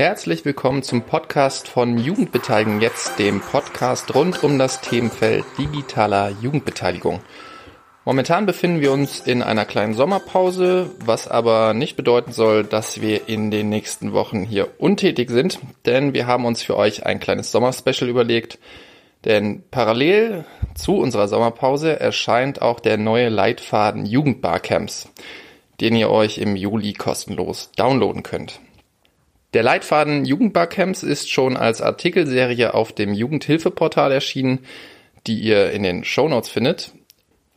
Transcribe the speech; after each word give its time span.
Herzlich 0.00 0.46
willkommen 0.46 0.82
zum 0.82 1.02
Podcast 1.02 1.68
von 1.68 1.98
Jugendbeteiligung 1.98 2.80
jetzt, 2.80 3.18
dem 3.18 3.42
Podcast 3.42 4.14
rund 4.14 4.42
um 4.42 4.58
das 4.58 4.80
Themenfeld 4.80 5.44
digitaler 5.58 6.30
Jugendbeteiligung. 6.40 7.20
Momentan 8.06 8.46
befinden 8.46 8.80
wir 8.80 8.92
uns 8.92 9.20
in 9.20 9.42
einer 9.42 9.66
kleinen 9.66 9.92
Sommerpause, 9.92 10.90
was 11.04 11.28
aber 11.28 11.74
nicht 11.74 11.96
bedeuten 11.96 12.32
soll, 12.32 12.64
dass 12.64 13.02
wir 13.02 13.28
in 13.28 13.50
den 13.50 13.68
nächsten 13.68 14.14
Wochen 14.14 14.42
hier 14.42 14.68
untätig 14.78 15.28
sind, 15.28 15.58
denn 15.84 16.14
wir 16.14 16.26
haben 16.26 16.46
uns 16.46 16.62
für 16.62 16.78
euch 16.78 17.04
ein 17.04 17.20
kleines 17.20 17.52
Sommerspecial 17.52 18.08
überlegt. 18.08 18.58
Denn 19.26 19.64
parallel 19.70 20.46
zu 20.76 20.96
unserer 20.96 21.28
Sommerpause 21.28 22.00
erscheint 22.00 22.62
auch 22.62 22.80
der 22.80 22.96
neue 22.96 23.28
Leitfaden 23.28 24.06
Jugendbarcamps, 24.06 25.10
den 25.82 25.94
ihr 25.94 26.08
euch 26.08 26.38
im 26.38 26.56
Juli 26.56 26.94
kostenlos 26.94 27.70
downloaden 27.76 28.22
könnt. 28.22 28.60
Der 29.52 29.64
Leitfaden 29.64 30.24
Jugendbarcamps 30.24 31.02
ist 31.02 31.30
schon 31.30 31.56
als 31.56 31.82
Artikelserie 31.82 32.72
auf 32.72 32.92
dem 32.92 33.12
Jugendhilfeportal 33.12 34.12
erschienen, 34.12 34.60
die 35.26 35.40
ihr 35.40 35.72
in 35.72 35.82
den 35.82 36.04
Shownotes 36.04 36.48
findet. 36.48 36.92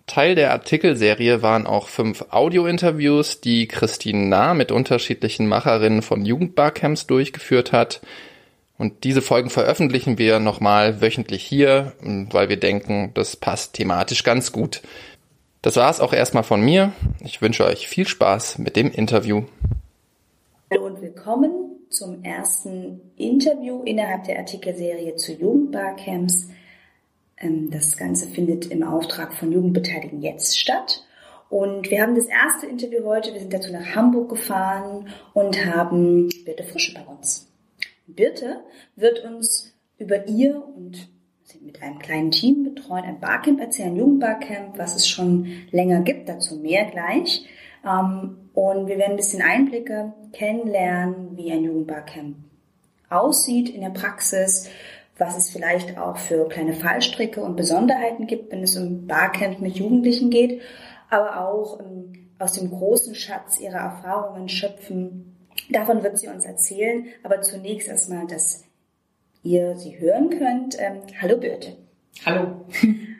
Teil 0.08 0.36
der 0.36 0.52
Artikelserie 0.52 1.42
waren 1.42 1.66
auch 1.66 1.88
fünf 1.88 2.26
Audio-Interviews, 2.32 3.42
die 3.42 3.68
Christine 3.68 4.26
Nah 4.26 4.54
mit 4.54 4.72
unterschiedlichen 4.72 5.48
Macherinnen 5.48 6.02
von 6.02 6.26
Jugendbarcamps 6.26 7.08
durchgeführt 7.08 7.72
hat. 7.72 8.02
Und 8.78 9.04
diese 9.04 9.22
Folgen 9.22 9.50
veröffentlichen 9.50 10.18
wir 10.18 10.40
nochmal 10.40 11.00
wöchentlich 11.00 11.44
hier, 11.44 11.94
weil 12.02 12.50
wir 12.50 12.58
denken, 12.58 13.12
das 13.14 13.36
passt 13.38 13.74
thematisch 13.74 14.24
ganz 14.24 14.52
gut. 14.52 14.82
Das 15.62 15.78
war's 15.78 16.02
auch 16.02 16.12
erstmal 16.12 16.44
von 16.44 16.60
mir. 16.60 16.92
Ich 17.24 17.42
wünsche 17.42 17.66
euch 17.66 17.88
viel 17.88 18.08
Spaß 18.08 18.58
mit 18.58 18.76
dem 18.76 18.92
Interview. 18.92 19.44
Hallo 20.74 20.88
und 20.88 21.04
willkommen 21.04 21.86
zum 21.90 22.24
ersten 22.24 23.00
Interview 23.16 23.84
innerhalb 23.84 24.24
der 24.24 24.40
Artikelserie 24.40 25.16
zu 25.18 25.34
Jugendbarcamps. 25.34 26.50
Ähm, 27.38 27.70
das 27.70 27.96
Ganze 27.96 28.28
findet 28.28 28.72
im 28.72 28.82
Auftrag 28.82 29.36
von 29.36 29.52
Jugendbeteiligen 29.52 30.24
jetzt 30.24 30.58
statt. 30.58 31.06
Und 31.52 31.92
wir 31.92 32.02
haben 32.02 32.16
das 32.16 32.26
erste 32.26 32.66
Interview 32.66 33.06
heute. 33.06 33.34
Wir 33.34 33.42
sind 33.42 33.54
dazu 33.54 33.72
nach 33.72 33.94
Hamburg 33.94 34.30
gefahren 34.30 35.10
und 35.36 35.64
haben 35.64 36.30
Birte 36.44 36.64
Frische 36.64 36.96
bei 36.96 37.06
uns. 37.06 37.48
Birte 38.08 38.62
wird 38.96 39.24
uns 39.24 39.76
über 40.00 40.28
ihr 40.28 40.64
und 40.76 41.08
sie 41.44 41.60
mit 41.60 41.84
einem 41.84 42.00
kleinen 42.00 42.32
Team 42.32 42.64
betreuen, 42.64 43.04
ein 43.04 43.20
Barcamp 43.20 43.60
erzählen, 43.60 43.96
Jugendbarcamp, 43.96 44.80
was 44.80 44.96
es 44.96 45.08
schon 45.08 45.46
länger 45.70 46.02
gibt, 46.02 46.30
dazu 46.30 46.56
mehr 46.56 46.86
gleich. 46.86 47.46
Ähm, 47.86 48.50
und 48.54 48.88
wir 48.88 48.98
werden 48.98 49.12
ein 49.12 49.18
bisschen 49.18 49.42
Einblicke 49.42 50.14
kennenlernen, 50.32 51.36
wie 51.36 51.52
ein 51.52 51.64
Jugendbarcamp 51.64 52.38
aussieht 53.10 53.70
in 53.70 53.82
der 53.82 53.90
Praxis, 53.90 54.70
was 55.18 55.38
es 55.38 55.50
vielleicht 55.52 55.98
auch 55.98 56.18
für 56.18 56.48
kleine 56.48 56.74
Fallstricke 56.74 57.42
und 57.42 57.56
Besonderheiten 57.56 58.26
gibt, 58.28 58.52
wenn 58.52 58.64
es 58.64 58.78
um 58.78 59.06
Barcamp 59.06 59.60
mit 59.60 59.76
Jugendlichen 59.76 60.30
geht, 60.30 60.62
aber 61.10 61.48
auch 61.48 61.80
ähm, 61.80 62.30
aus 62.40 62.54
dem 62.54 62.70
großen 62.72 63.14
Schatz 63.16 63.60
ihrer 63.60 63.78
Erfahrungen 63.78 64.50
schöpfen. 64.50 65.36
Davon 65.70 66.04
wird 66.04 66.18
sie 66.18 66.28
uns 66.28 66.46
erzählen, 66.46 67.06
aber 67.22 67.42
zunächst 67.42 67.88
erstmal, 67.88 68.26
dass 68.26 68.64
ihr 69.44 69.78
sie 69.78 70.00
hören 70.00 70.30
könnt. 70.32 70.76
Ähm, 70.80 71.02
hallo 71.22 71.38
Birte. 71.38 71.78
Hallo. 72.26 72.66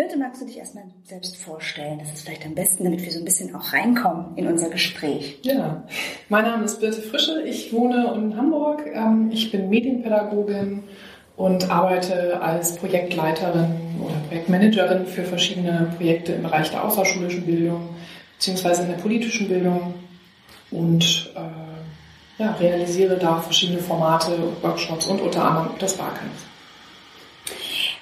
Birte, 0.00 0.16
magst 0.16 0.40
du 0.40 0.46
dich 0.46 0.56
erstmal 0.56 0.84
selbst 1.04 1.36
vorstellen? 1.36 1.98
Das 1.98 2.10
ist 2.14 2.24
vielleicht 2.24 2.46
am 2.46 2.54
besten, 2.54 2.84
damit 2.84 3.04
wir 3.04 3.12
so 3.12 3.18
ein 3.18 3.24
bisschen 3.26 3.54
auch 3.54 3.74
reinkommen 3.74 4.34
in 4.36 4.46
unser 4.46 4.70
Gespräch. 4.70 5.38
Ja, 5.42 5.84
mein 6.30 6.46
Name 6.46 6.64
ist 6.64 6.80
Birte 6.80 7.02
Frische. 7.02 7.42
Ich 7.42 7.70
wohne 7.70 8.14
in 8.14 8.34
Hamburg. 8.34 8.86
Ähm, 8.86 9.28
ich 9.30 9.52
bin 9.52 9.68
Medienpädagogin 9.68 10.84
und 11.36 11.70
arbeite 11.70 12.40
als 12.40 12.76
Projektleiterin 12.76 13.74
oder 14.02 14.14
Projektmanagerin 14.28 15.04
für 15.04 15.24
verschiedene 15.24 15.92
Projekte 15.98 16.32
im 16.32 16.44
Bereich 16.44 16.70
der 16.70 16.82
außerschulischen 16.82 17.44
Bildung 17.44 17.90
beziehungsweise 18.38 18.84
in 18.84 18.88
der 18.88 18.96
politischen 18.96 19.48
Bildung 19.48 19.92
und 20.70 21.30
äh, 21.36 22.42
ja, 22.42 22.52
realisiere 22.52 23.18
da 23.18 23.38
verschiedene 23.38 23.80
Formate, 23.80 24.30
Workshops 24.62 25.08
und 25.08 25.20
unter 25.20 25.44
anderem 25.44 25.68
das 25.78 25.92
Barcamp. 25.92 26.30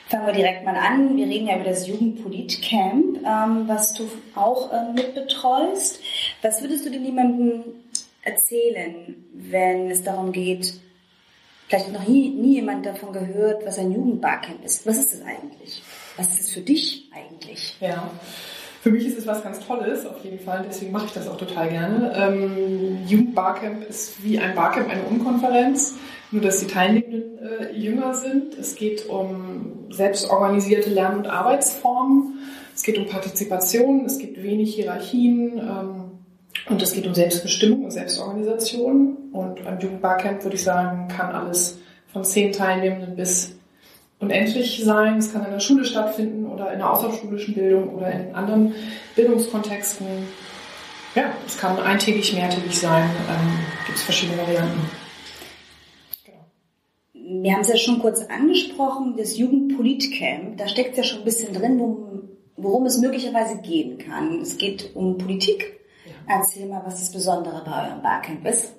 Fangen 0.09 0.27
wir 0.27 0.33
direkt 0.33 0.65
mal 0.65 0.75
an. 0.75 1.17
Wir 1.19 1.27
reden 1.27 1.49
ja 1.49 1.57
über 1.57 1.65
das 1.65 1.87
Jugendpolit-Camp, 1.87 3.19
ähm, 3.27 3.69
was 3.69 3.93
du 3.93 4.09
auch 4.35 4.73
äh, 4.73 4.93
mitbetreust. 4.95 6.01
Was 6.41 6.63
würdest 6.63 6.87
du 6.87 6.91
denn 6.91 7.05
jemandem 7.05 7.65
erzählen, 8.23 9.23
wenn 9.35 9.91
es 9.91 10.03
darum 10.03 10.33
geht, 10.33 10.73
vielleicht 11.69 11.93
noch 11.93 12.09
nie, 12.09 12.31
nie 12.31 12.55
jemand 12.55 12.87
davon 12.87 13.13
gehört, 13.13 13.67
was 13.67 13.79
ein 13.79 13.93
Jugendbarcamp 13.93 14.65
ist? 14.65 14.87
Was 14.87 14.97
ist 14.97 15.13
das 15.13 15.21
eigentlich? 15.21 15.83
Was 16.17 16.29
ist 16.29 16.41
es 16.41 16.51
für 16.53 16.63
dich 16.63 17.11
eigentlich? 17.15 17.77
Ja. 17.81 18.11
Für 18.81 18.91
mich 18.91 19.07
ist 19.07 19.19
es 19.19 19.27
was 19.27 19.43
ganz 19.43 19.61
Tolles, 19.61 20.07
auf 20.07 20.23
jeden 20.25 20.39
Fall. 20.39 20.65
Deswegen 20.69 20.93
mache 20.93 21.07
ich 21.07 21.13
das 21.13 21.29
auch 21.29 21.37
total 21.37 21.69
gerne. 21.69 22.13
Ähm, 22.15 22.99
Jugendbarcamp 23.07 23.89
ist 23.89 24.23
wie 24.23 24.39
ein 24.39 24.55
Barcamp, 24.55 24.89
eine 24.89 25.03
Unkonferenz 25.03 25.95
nur 26.31 26.43
dass 26.43 26.61
die 26.61 26.67
Teilnehmenden 26.67 27.39
äh, 27.39 27.73
jünger 27.73 28.15
sind. 28.15 28.55
Es 28.59 28.75
geht 28.75 29.09
um 29.09 29.87
selbstorganisierte 29.91 30.91
Lern- 30.91 31.17
und 31.17 31.27
Arbeitsformen. 31.27 32.39
Es 32.75 32.83
geht 32.83 32.99
um 32.99 33.07
Partizipation. 33.07 34.05
Es 34.05 34.19
gibt 34.19 34.43
wenig 34.43 34.75
Hierarchien. 34.75 35.59
Ähm, 35.59 36.05
und 36.69 36.83
es 36.83 36.93
geht 36.93 37.07
um 37.07 37.15
Selbstbestimmung 37.15 37.85
und 37.85 37.91
Selbstorganisation. 37.93 39.17
Und 39.33 39.65
beim 39.65 39.79
Jugendbarcamp 39.79 40.45
würde 40.45 40.57
ich 40.57 40.65
sagen, 40.65 41.09
kann 41.09 41.35
alles 41.35 41.79
von 42.13 42.25
zehn 42.25 42.53
Teilnehmenden 42.53 43.17
bis 43.17 43.58
unendlich 44.21 44.83
sein. 44.85 45.19
Es 45.19 45.33
kann 45.33 45.45
in 45.45 45.53
der 45.53 45.61
Schule 45.61 45.85
stattfinden 45.85 46.47
oder 46.47 46.73
in 46.73 46.79
der 46.79 46.91
außerschulischen 46.93 47.55
Bildung 47.55 47.95
oder 47.95 48.11
in 48.11 48.35
anderen 48.35 48.75
Bildungskontexten. 49.15 50.07
Ja, 51.15 51.33
es 51.47 51.59
kann 51.59 51.79
eintägig, 51.79 52.35
mehrtägig 52.35 52.79
sein. 52.79 53.05
Ähm, 53.05 53.59
gibt 53.87 53.99
es 53.99 54.05
verschiedene 54.05 54.39
Varianten 54.39 54.81
wir 57.31 57.53
haben 57.53 57.61
es 57.61 57.69
ja 57.69 57.77
schon 57.77 57.99
kurz 57.99 58.23
angesprochen, 58.23 59.17
das 59.17 59.37
Jugendpolitcamp, 59.37 60.57
da 60.57 60.67
steckt 60.67 60.97
ja 60.97 61.03
schon 61.03 61.21
ein 61.21 61.25
bisschen 61.25 61.53
drin, 61.53 61.79
worum, 61.79 62.29
worum 62.57 62.87
es 62.87 62.99
möglicherweise 62.99 63.61
gehen 63.61 63.99
kann. 63.99 64.41
Es 64.41 64.57
geht 64.57 64.95
um 64.97 65.19
Politik. 65.19 65.79
Ja. 66.07 66.37
Erzähl 66.39 66.67
mal, 66.67 66.83
was 66.87 67.01
das 67.01 67.13
Besondere 67.13 67.63
bei 67.65 67.89
eurem 67.89 68.03
Barcamp 68.03 68.47
ist. 68.47 68.75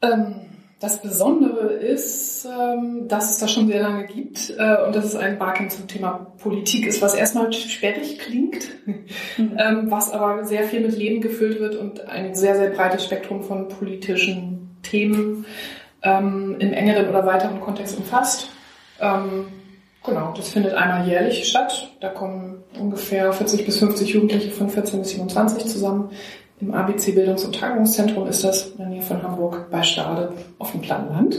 Ähm, 0.00 0.36
das 0.84 1.00
Besondere 1.00 1.72
ist, 1.72 2.44
ähm, 2.44 3.08
dass 3.08 3.30
es 3.30 3.38
das 3.38 3.50
schon 3.50 3.68
sehr 3.68 3.80
lange 3.80 4.04
gibt 4.04 4.50
äh, 4.50 4.84
und 4.84 4.94
dass 4.94 5.06
es 5.06 5.16
ein 5.16 5.38
Barcamp 5.38 5.70
zum 5.70 5.88
Thema 5.88 6.26
Politik 6.42 6.86
ist, 6.86 7.00
was 7.00 7.14
erstmal 7.14 7.50
sperrig 7.54 8.18
klingt, 8.18 8.68
mhm. 8.84 9.06
ähm, 9.58 9.90
was 9.90 10.12
aber 10.12 10.44
sehr 10.44 10.64
viel 10.64 10.80
mit 10.80 10.94
Leben 10.94 11.22
gefüllt 11.22 11.58
wird 11.58 11.76
und 11.76 12.06
ein 12.06 12.34
sehr, 12.34 12.56
sehr 12.56 12.68
breites 12.68 13.02
Spektrum 13.02 13.42
von 13.42 13.68
politischen 13.68 14.76
Themen 14.82 15.46
ähm, 16.02 16.56
im 16.58 16.74
engeren 16.74 17.08
oder 17.08 17.24
weiteren 17.24 17.60
Kontext 17.60 17.96
umfasst. 17.96 18.50
Genau, 20.06 20.32
das 20.36 20.50
findet 20.50 20.74
einmal 20.74 21.08
jährlich 21.08 21.48
statt. 21.48 21.90
Da 22.00 22.10
kommen 22.10 22.62
ungefähr 22.78 23.32
40 23.32 23.66
bis 23.66 23.78
50 23.78 24.10
Jugendliche 24.10 24.50
von 24.52 24.70
14 24.70 25.00
bis 25.00 25.10
27 25.10 25.64
zusammen. 25.64 26.10
Im 26.60 26.72
ABC 26.72 27.12
Bildungs- 27.12 27.44
und 27.44 27.54
Tagungszentrum 27.54 28.28
ist 28.28 28.44
das 28.44 28.70
in 28.70 28.78
der 28.78 28.86
Nähe 28.86 29.02
von 29.02 29.22
Hamburg 29.22 29.70
bei 29.70 29.82
Stade 29.82 30.32
auf 30.58 30.70
dem 30.70 30.80
platten 30.80 31.12
Land. 31.12 31.38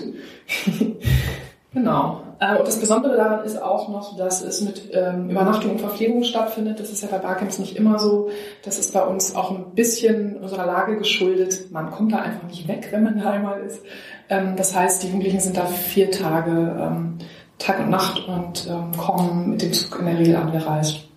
genau. 1.73 2.21
Äh, 2.39 2.57
und 2.57 2.67
das 2.67 2.79
Besondere 2.79 3.15
daran 3.15 3.45
ist 3.45 3.61
auch 3.61 3.87
noch, 3.87 4.17
dass 4.17 4.41
es 4.41 4.61
mit 4.61 4.89
ähm, 4.91 5.29
Übernachtung 5.29 5.71
und 5.71 5.79
Verpflegung 5.79 6.23
stattfindet. 6.23 6.79
Das 6.79 6.89
ist 6.89 7.01
ja 7.01 7.07
bei 7.09 7.17
Barcamps 7.17 7.59
nicht 7.59 7.77
immer 7.77 7.97
so. 7.97 8.29
Das 8.63 8.77
ist 8.77 8.93
bei 8.93 9.05
uns 9.05 9.35
auch 9.35 9.51
ein 9.51 9.71
bisschen 9.73 10.37
unserer 10.37 10.65
Lage 10.65 10.97
geschuldet. 10.97 11.71
Man 11.71 11.91
kommt 11.91 12.11
da 12.11 12.17
einfach 12.17 12.47
nicht 12.47 12.67
weg, 12.67 12.89
wenn 12.91 13.03
man 13.03 13.17
da 13.17 13.31
einmal 13.31 13.61
ist. 13.61 13.81
Ähm, 14.29 14.55
das 14.57 14.75
heißt, 14.75 15.03
die 15.03 15.07
Jugendlichen 15.07 15.39
sind 15.39 15.55
da 15.55 15.65
vier 15.65 16.11
Tage, 16.11 16.51
ähm, 16.51 17.19
Tag 17.57 17.79
und 17.79 17.89
Nacht 17.89 18.27
und 18.27 18.67
ähm, 18.69 18.91
kommen 18.97 19.51
mit 19.51 19.61
dem 19.61 19.71
Zug 19.71 19.99
in 19.99 20.07
der 20.07 20.19
Regel 20.19 20.35
angereist. 20.35 21.07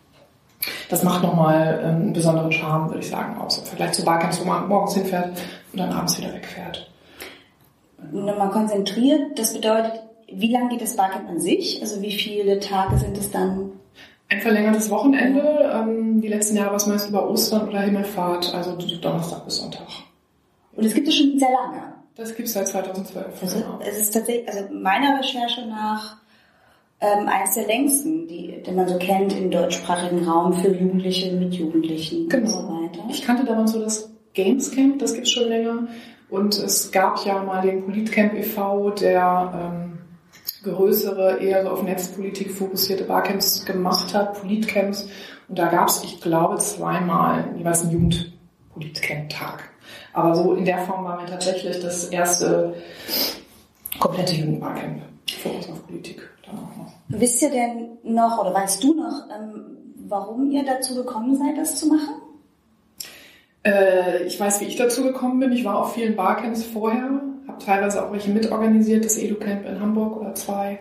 Das 0.88 1.02
macht 1.02 1.22
nochmal 1.22 1.80
ähm, 1.82 1.96
einen 1.96 2.12
besonderen 2.12 2.50
Charme, 2.52 2.88
würde 2.88 3.00
ich 3.00 3.10
sagen, 3.10 3.38
aus 3.38 3.58
im 3.58 3.64
Vergleich 3.64 3.92
zu 3.92 4.04
Barcamps, 4.04 4.40
wo 4.40 4.44
man 4.44 4.68
morgens 4.68 4.94
hinfährt 4.94 5.38
und 5.72 5.78
dann 5.78 5.92
abends 5.92 6.18
wieder 6.18 6.32
wegfährt. 6.32 6.90
Nochmal 8.12 8.50
konzentriert, 8.50 9.38
das 9.38 9.52
bedeutet, 9.52 10.00
wie 10.30 10.52
lang 10.52 10.68
geht 10.68 10.80
das 10.80 10.96
Barcamp 10.96 11.28
an 11.28 11.40
sich? 11.40 11.80
Also 11.80 12.00
wie 12.02 12.12
viele 12.12 12.60
Tage 12.60 12.98
sind 12.98 13.16
es 13.18 13.30
dann? 13.30 13.72
Ein 14.30 14.40
verlängertes 14.40 14.90
Wochenende. 14.90 15.70
Ähm, 15.72 16.20
die 16.20 16.28
letzten 16.28 16.56
Jahre 16.56 16.70
war 16.70 16.76
es 16.76 16.86
meist 16.86 17.08
über 17.08 17.28
Ostern 17.28 17.68
oder 17.68 17.80
Himmelfahrt, 17.80 18.54
also 18.54 18.76
Donnerstag 18.76 19.44
bis 19.44 19.56
Sonntag. 19.56 19.86
Und 20.72 20.84
es 20.84 20.94
gibt 20.94 21.08
es 21.08 21.16
schon 21.16 21.38
sehr 21.38 21.50
lange. 21.50 21.94
Das 22.14 22.34
gibt 22.36 22.48
es 22.48 22.54
seit 22.54 22.68
2012. 22.68 23.42
Also, 23.42 23.58
genau. 23.58 23.78
Es 23.80 23.98
ist 23.98 24.12
tatsächlich, 24.12 24.48
also 24.48 24.72
meiner 24.72 25.18
Recherche 25.18 25.66
nach, 25.66 26.16
ähm, 27.00 27.28
eines 27.28 27.54
der 27.54 27.66
längsten, 27.66 28.26
die, 28.26 28.62
den 28.62 28.74
man 28.74 28.88
so 28.88 28.98
kennt 28.98 29.36
im 29.36 29.50
deutschsprachigen 29.50 30.26
Raum 30.26 30.52
für 30.52 30.68
Jugendliche 30.68 31.32
mit 31.32 31.54
Jugendlichen 31.54 32.28
genau. 32.28 32.44
und 32.44 32.50
so 32.50 32.58
weiter. 32.68 33.08
Ich 33.10 33.22
kannte 33.22 33.44
damals 33.44 33.72
so 33.72 33.80
das 33.80 34.10
Games 34.34 34.70
Camp, 34.70 34.98
das 34.98 35.14
gibt 35.14 35.26
es 35.26 35.32
schon 35.32 35.48
länger. 35.48 35.88
Und 36.28 36.58
es 36.58 36.90
gab 36.90 37.24
ja 37.24 37.42
mal 37.42 37.62
den 37.62 37.84
Politcamp 37.84 38.34
e.V., 38.34 38.90
der 38.90 39.52
ähm, 39.54 39.98
größere, 40.62 41.38
eher 41.38 41.62
so 41.62 41.70
auf 41.70 41.82
Netzpolitik 41.82 42.50
fokussierte 42.50 43.04
Barcamps 43.04 43.64
gemacht 43.64 44.12
hat, 44.12 44.40
Politcamps. 44.40 45.08
Und 45.48 45.58
da 45.58 45.68
gab 45.68 45.88
es, 45.88 46.04
ich 46.04 46.20
glaube, 46.20 46.58
zweimal 46.58 47.44
jeweils 47.56 47.82
einen 47.82 47.92
Jugendpolitcamp-Tag. 47.92 49.70
Aber 50.12 50.34
so 50.34 50.54
in 50.54 50.64
der 50.64 50.78
Form 50.78 51.04
war 51.04 51.20
mir 51.20 51.26
tatsächlich 51.26 51.80
das 51.80 52.06
erste 52.06 52.74
komplette 53.98 54.34
Jugendbarcamp. 54.34 55.02
Fokus 55.42 55.70
auf 55.70 55.86
Politik. 55.86 56.27
Wisst 57.08 57.42
ihr 57.42 57.50
denn 57.50 57.98
noch 58.02 58.38
oder 58.38 58.52
weißt 58.54 58.82
du 58.84 58.94
noch, 58.94 59.28
ähm, 59.34 59.78
warum 60.06 60.50
ihr 60.50 60.64
dazu 60.64 60.94
gekommen 60.94 61.36
seid, 61.36 61.56
das 61.56 61.76
zu 61.76 61.88
machen? 61.88 62.14
Äh, 63.64 64.24
ich 64.24 64.38
weiß, 64.38 64.60
wie 64.60 64.66
ich 64.66 64.76
dazu 64.76 65.02
gekommen 65.02 65.40
bin. 65.40 65.52
Ich 65.52 65.64
war 65.64 65.78
auf 65.78 65.94
vielen 65.94 66.16
Barcamps 66.16 66.64
vorher, 66.64 67.22
habe 67.46 67.64
teilweise 67.64 68.04
auch 68.04 68.12
welche 68.12 68.30
mitorganisiert, 68.30 69.04
das 69.04 69.16
EduCamp 69.16 69.66
in 69.66 69.80
Hamburg 69.80 70.20
oder 70.20 70.34
zwei. 70.34 70.80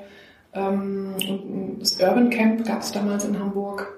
Ähm, 0.54 1.16
und 1.30 1.80
das 1.80 2.00
Urban 2.00 2.30
Camp 2.30 2.66
gab 2.66 2.82
es 2.82 2.92
damals 2.92 3.26
in 3.26 3.40
Hamburg. 3.40 3.94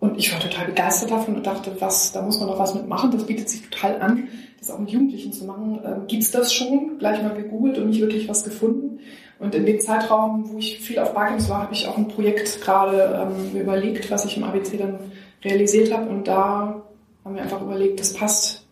Und 0.00 0.16
ich 0.16 0.32
war 0.32 0.40
total 0.40 0.66
begeistert 0.66 1.10
davon 1.10 1.36
und 1.36 1.46
dachte, 1.46 1.72
was, 1.80 2.12
da 2.12 2.22
muss 2.22 2.38
man 2.38 2.48
doch 2.48 2.58
was 2.58 2.74
mitmachen. 2.74 3.10
Das 3.10 3.26
bietet 3.26 3.48
sich 3.48 3.68
total 3.68 4.00
an, 4.00 4.28
das 4.58 4.70
auch 4.70 4.78
mit 4.78 4.90
Jugendlichen 4.90 5.32
zu 5.32 5.44
machen. 5.44 5.80
Ähm, 5.84 6.06
gibt's 6.06 6.30
das 6.30 6.52
schon? 6.52 6.98
Gleich 6.98 7.22
mal 7.22 7.34
gegoogelt 7.34 7.78
und 7.78 7.88
nicht 7.88 8.00
wirklich 8.00 8.28
was 8.28 8.44
gefunden. 8.44 9.00
Und 9.38 9.54
in 9.54 9.66
dem 9.66 9.80
Zeitraum, 9.80 10.50
wo 10.50 10.58
ich 10.58 10.80
viel 10.80 10.98
auf 10.98 11.14
Barcamps 11.14 11.48
war, 11.48 11.62
habe 11.62 11.74
ich 11.74 11.86
auch 11.86 11.96
ein 11.96 12.08
Projekt 12.08 12.60
gerade 12.60 13.28
ähm, 13.28 13.58
überlegt, 13.58 14.10
was 14.10 14.24
ich 14.24 14.36
im 14.36 14.44
ABC 14.44 14.76
dann 14.76 14.98
realisiert 15.44 15.92
habe. 15.92 16.08
Und 16.08 16.26
da 16.26 16.82
haben 17.24 17.34
wir 17.34 17.42
einfach 17.42 17.62
überlegt, 17.62 18.00
das 18.00 18.14
passt 18.14 18.66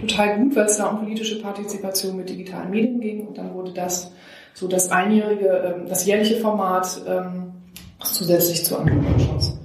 total 0.00 0.38
gut, 0.38 0.56
weil 0.56 0.66
es 0.66 0.78
da 0.78 0.86
um 0.86 1.00
politische 1.00 1.42
Partizipation 1.42 2.16
mit 2.16 2.30
digitalen 2.30 2.70
Medien 2.70 3.00
ging. 3.00 3.26
Und 3.26 3.36
dann 3.36 3.52
wurde 3.52 3.72
das 3.72 4.10
so 4.54 4.68
das 4.68 4.90
einjährige, 4.90 5.48
ähm, 5.48 5.86
das 5.86 6.06
jährliche 6.06 6.36
Format, 6.36 7.02
ähm, 7.06 7.52
was 7.98 8.14
zusätzlich 8.14 8.64
zu 8.64 8.78
anderen 8.78 9.04
Workshops 9.04 9.58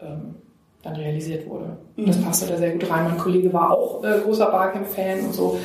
ähm, 0.00 0.34
dann 0.82 0.96
realisiert 0.96 1.46
wurde. 1.46 1.76
Und 1.96 2.08
das 2.08 2.18
mhm. 2.18 2.24
passte 2.24 2.46
da 2.46 2.56
sehr 2.56 2.70
gut 2.70 2.90
rein. 2.90 3.04
Mein 3.04 3.18
Kollege 3.18 3.52
war 3.52 3.72
auch 3.72 4.02
äh, 4.02 4.18
großer 4.24 4.46
Barcamp-Fan 4.46 5.26
und 5.26 5.34
so. 5.34 5.58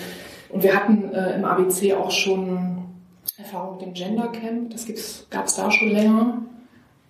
Und 0.50 0.62
wir 0.62 0.76
hatten 0.76 1.14
äh, 1.14 1.36
im 1.36 1.46
ABC 1.46 1.94
auch 1.94 2.12
schon 2.12 2.75
Erfahrung 3.46 3.78
mit 3.78 3.86
dem 3.86 3.94
Gender 3.94 4.28
Camp. 4.28 4.72
Das 4.72 4.88
gab 5.30 5.46
es 5.46 5.56
da 5.56 5.72
schon 5.72 5.90
länger. 5.90 6.42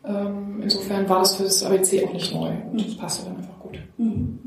Ähm, 0.05 0.61
insofern 0.61 1.07
war 1.09 1.19
das 1.19 1.35
für 1.35 1.43
das 1.43 1.63
ABC 1.63 2.05
auch 2.05 2.13
nicht 2.13 2.33
neu. 2.33 2.51
Und 2.71 2.85
das 2.85 2.95
passte 2.95 3.25
dann 3.25 3.37
einfach 3.37 3.59
gut. 3.59 3.79
Mhm. 3.97 4.39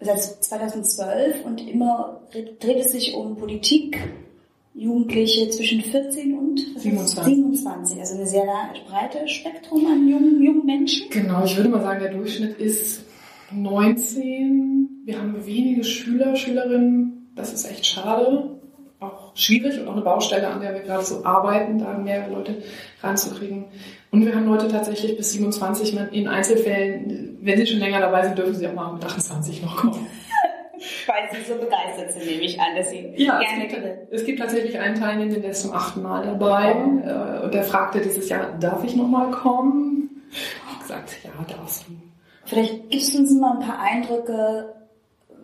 Seit 0.00 0.20
2012 0.20 1.44
und 1.44 1.68
immer 1.68 2.20
dreht 2.30 2.78
es 2.78 2.92
sich 2.92 3.14
um 3.14 3.36
Politik, 3.36 3.98
Jugendliche 4.74 5.50
zwischen 5.50 5.82
14 5.82 6.38
und 6.38 6.60
27. 6.76 7.34
27. 7.34 8.00
Also 8.00 8.14
eine 8.14 8.26
sehr 8.26 8.44
breites 8.88 9.32
Spektrum 9.32 9.84
an 9.86 10.08
jungen, 10.08 10.40
jungen 10.40 10.64
Menschen. 10.64 11.10
Genau, 11.10 11.44
ich 11.44 11.56
würde 11.56 11.68
mal 11.68 11.82
sagen, 11.82 12.00
der 12.00 12.12
Durchschnitt 12.12 12.58
ist 12.58 13.02
19. 13.50 15.02
Wir 15.04 15.18
haben 15.18 15.44
wenige 15.44 15.82
Schüler, 15.82 16.36
Schülerinnen. 16.36 17.32
Das 17.34 17.52
ist 17.52 17.68
echt 17.68 17.84
schade. 17.84 18.57
Schwierig 19.38 19.78
und 19.80 19.88
auch 19.88 19.92
eine 19.92 20.02
Baustelle, 20.02 20.48
an 20.48 20.60
der 20.60 20.74
wir 20.74 20.80
gerade 20.80 21.04
so 21.04 21.24
arbeiten, 21.24 21.78
da 21.78 21.96
mehr 21.96 22.28
Leute 22.28 22.62
reinzukriegen. 23.02 23.66
Und 24.10 24.26
wir 24.26 24.34
haben 24.34 24.46
Leute 24.46 24.68
tatsächlich 24.68 25.16
bis 25.16 25.32
27 25.32 25.96
in 26.12 26.28
Einzelfällen, 26.28 27.38
wenn 27.40 27.58
sie 27.58 27.66
schon 27.66 27.78
länger 27.78 28.00
dabei 28.00 28.24
sind, 28.24 28.36
dürfen 28.36 28.54
sie 28.54 28.66
auch 28.66 28.74
mal 28.74 28.92
mit 28.92 29.04
28 29.04 29.62
noch 29.62 29.76
kommen. 29.76 30.06
Weil 31.06 31.28
sie 31.32 31.52
so 31.52 31.58
begeistert 31.58 32.12
sind, 32.12 32.26
nehme 32.26 32.42
ich 32.42 32.60
an, 32.60 32.76
dass 32.76 32.90
sie 32.90 33.12
ja, 33.16 33.38
gerne 33.40 33.66
es 33.66 33.72
gibt, 33.72 34.12
es 34.12 34.24
gibt 34.24 34.38
tatsächlich 34.38 34.78
einen 34.78 34.94
Teilnehmer, 34.94 35.40
der 35.40 35.50
ist 35.50 35.62
zum 35.62 35.72
achten 35.72 36.02
Mal 36.02 36.24
dabei 36.24 36.74
oh. 36.76 37.44
und 37.44 37.54
der 37.54 37.64
fragte 37.64 38.00
dieses 38.00 38.28
Jahr, 38.28 38.56
darf 38.60 38.84
ich 38.84 38.94
noch 38.94 39.08
mal 39.08 39.30
kommen? 39.30 40.22
Ich 40.30 40.54
habe 40.68 40.80
gesagt, 40.80 41.16
ja, 41.24 41.30
darfst 41.56 41.86
du. 41.88 41.92
Vielleicht 42.44 42.90
gibst 42.90 43.14
du 43.14 43.18
uns 43.18 43.32
mal 43.32 43.58
ein 43.58 43.66
paar 43.66 43.80
Eindrücke, 43.80 44.74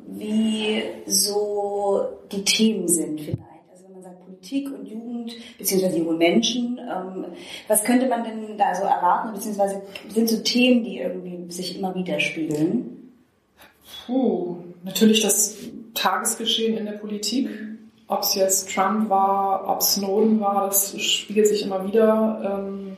wie 0.07 0.83
so 1.07 2.09
die 2.33 2.45
Themen 2.45 2.89
sind 2.89 3.21
vielleicht. 3.21 3.41
Also 3.71 3.85
wenn 3.85 3.93
man 3.93 4.03
sagt 4.03 4.27
Politik 4.45 4.71
und 4.73 4.87
Jugend, 4.87 5.33
beziehungsweise 5.59 5.99
junge 5.99 6.17
Menschen, 6.17 6.79
ähm, 6.79 7.25
was 7.67 7.83
könnte 7.83 8.07
man 8.09 8.25
denn 8.25 8.59
da 8.59 8.75
so 8.75 8.83
erwarten, 8.83 9.33
beziehungsweise 9.33 9.81
sind 10.09 10.29
so 10.29 10.37
Themen, 10.39 10.85
die 10.85 10.99
irgendwie 10.99 11.51
sich 11.51 11.79
immer 11.79 11.95
widerspiegeln? 11.95 13.13
Puh, 14.07 14.57
natürlich 14.83 15.23
das 15.23 15.57
Tagesgeschehen 15.95 16.77
in 16.77 16.85
der 16.85 16.93
Politik. 16.93 17.49
Ob 18.07 18.21
es 18.21 18.35
jetzt 18.35 18.71
Trump 18.75 19.09
war, 19.09 19.67
ob 19.67 19.83
Snowden 19.83 20.41
war, 20.41 20.67
das 20.67 21.01
spiegelt 21.01 21.49
sich 21.49 21.63
immer 21.63 21.87
wieder. 21.91 22.61
Ähm, 22.61 22.97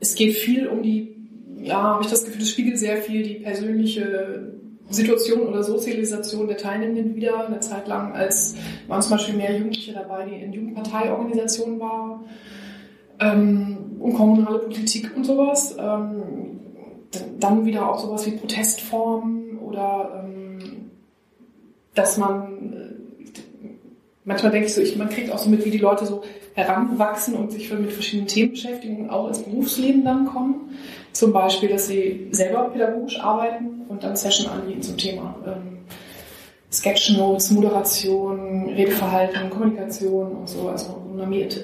es 0.00 0.14
geht 0.14 0.36
viel 0.36 0.66
um 0.68 0.82
die, 0.82 1.16
ja, 1.62 1.82
habe 1.82 2.04
ich 2.04 2.10
das 2.10 2.24
Gefühl, 2.24 2.42
es 2.42 2.50
spiegelt 2.50 2.78
sehr 2.78 2.98
viel 2.98 3.22
die 3.22 3.36
persönliche 3.36 4.52
Situation 4.92 5.42
oder 5.42 5.62
Sozialisation 5.62 6.48
der 6.48 6.56
Teilnehmenden 6.56 7.14
wieder. 7.14 7.46
Eine 7.46 7.60
Zeit 7.60 7.88
lang, 7.88 8.12
als 8.12 8.54
waren 8.88 9.02
zum 9.02 9.12
Beispiel 9.12 9.34
mehr 9.34 9.56
Jugendliche 9.56 9.92
dabei, 9.92 10.24
die 10.24 10.36
in 10.36 10.52
Jugendparteiorganisationen 10.52 11.80
waren 11.80 12.24
ähm, 13.20 13.96
und 13.98 14.14
kommunale 14.14 14.58
Politik 14.58 15.10
und 15.16 15.24
sowas. 15.24 15.76
Ähm, 15.78 16.22
dann 17.38 17.66
wieder 17.66 17.90
auch 17.90 17.98
sowas 17.98 18.26
wie 18.26 18.32
Protestformen 18.32 19.58
oder 19.58 20.24
ähm, 20.24 20.90
dass 21.94 22.16
man 22.16 22.72
äh, 22.72 23.68
manchmal 24.24 24.52
denke 24.52 24.66
ich 24.66 24.74
so, 24.74 24.80
ich, 24.80 24.96
man 24.96 25.08
kriegt 25.08 25.30
auch 25.30 25.38
so 25.38 25.50
mit, 25.50 25.64
wie 25.64 25.70
die 25.70 25.78
Leute 25.78 26.06
so 26.06 26.22
heranwachsen 26.54 27.34
und 27.34 27.52
sich 27.52 27.72
mit 27.72 27.92
verschiedenen 27.92 28.28
Themen 28.28 28.50
beschäftigen 28.52 29.02
und 29.02 29.10
auch 29.10 29.28
ins 29.28 29.42
Berufsleben 29.42 30.04
dann 30.04 30.26
kommen. 30.26 30.76
Zum 31.12 31.32
Beispiel, 31.32 31.68
dass 31.68 31.88
sie 31.88 32.28
selber 32.30 32.70
pädagogisch 32.70 33.20
arbeiten 33.20 33.82
und 33.88 34.02
dann 34.02 34.16
Session 34.16 34.50
anbieten 34.50 34.82
zum 34.82 34.96
Thema 34.96 35.34
ähm, 35.46 35.78
Sketchnotes, 36.72 37.50
Moderation, 37.50 38.70
Redeverhalten, 38.74 39.50
Kommunikation 39.50 40.32
und 40.32 40.48
so, 40.48 40.68
also 40.68 41.02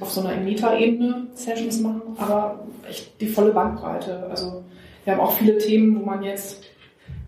auf 0.01 0.11
so 0.11 0.21
einer 0.21 0.37
Meta-Ebene 0.37 1.29
Sessions 1.35 1.81
machen, 1.81 2.03
aber 2.19 2.67
echt 2.89 3.19
die 3.21 3.27
volle 3.27 3.53
Bandbreite. 3.53 4.27
Also 4.29 4.65
wir 5.05 5.15
haben 5.15 5.21
auch 5.21 5.33
viele 5.33 5.57
Themen, 5.57 5.99
wo 5.99 6.05
man 6.05 6.23
jetzt 6.23 6.63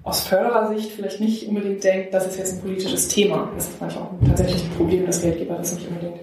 aus 0.02 0.20
Förderersicht 0.20 0.92
vielleicht 0.92 1.20
nicht 1.20 1.48
unbedingt 1.48 1.82
denkt, 1.82 2.12
das 2.12 2.26
ist 2.26 2.38
jetzt 2.38 2.54
ein 2.54 2.60
politisches 2.60 3.08
Thema. 3.08 3.50
Das 3.54 3.68
ist 3.68 3.80
manchmal 3.80 4.04
auch 4.04 4.12
tatsächlich 4.26 4.64
ein 4.64 4.76
Problem, 4.76 5.06
dass 5.06 5.22
Geldgeber 5.22 5.56
das 5.56 5.74
nicht 5.74 5.88
unbedingt 5.88 6.20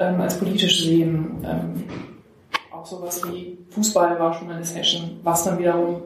ähm, 0.00 0.20
als 0.20 0.38
politisch 0.38 0.84
sehen. 0.84 1.44
Ähm, 1.44 1.84
auch 2.80 2.86
sowas 2.86 3.20
wie 3.28 3.58
Fußball 3.70 4.18
war 4.18 4.34
schon 4.34 4.50
eine 4.50 4.64
Session, 4.64 5.20
was 5.22 5.44
dann 5.44 5.56
wiederum 5.58 6.02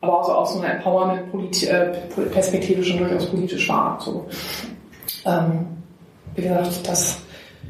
aber 0.00 0.20
auch 0.20 0.24
so 0.24 0.32
aus 0.32 0.52
so 0.52 0.60
einer 0.60 0.74
Empowerment-Perspektive 0.74 2.80
äh, 2.80 2.84
schon 2.84 2.98
durchaus 2.98 3.26
politisch 3.26 3.68
war. 3.68 4.00
So. 4.00 4.28
Ähm, 5.24 5.66
wie 6.36 6.42
gesagt, 6.42 6.86
das, 6.86 7.18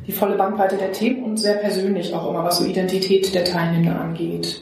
die 0.07 0.13
volle 0.13 0.37
Bandbreite 0.37 0.77
der 0.77 0.93
Themen 0.93 1.25
und 1.25 1.39
sehr 1.39 1.55
persönlich 1.55 2.15
auch 2.15 2.29
immer, 2.29 2.45
was 2.45 2.59
so 2.59 2.67
Identität 2.67 3.35
der 3.35 3.47
Teilnehmer 3.47 3.99
angeht. 3.99 4.61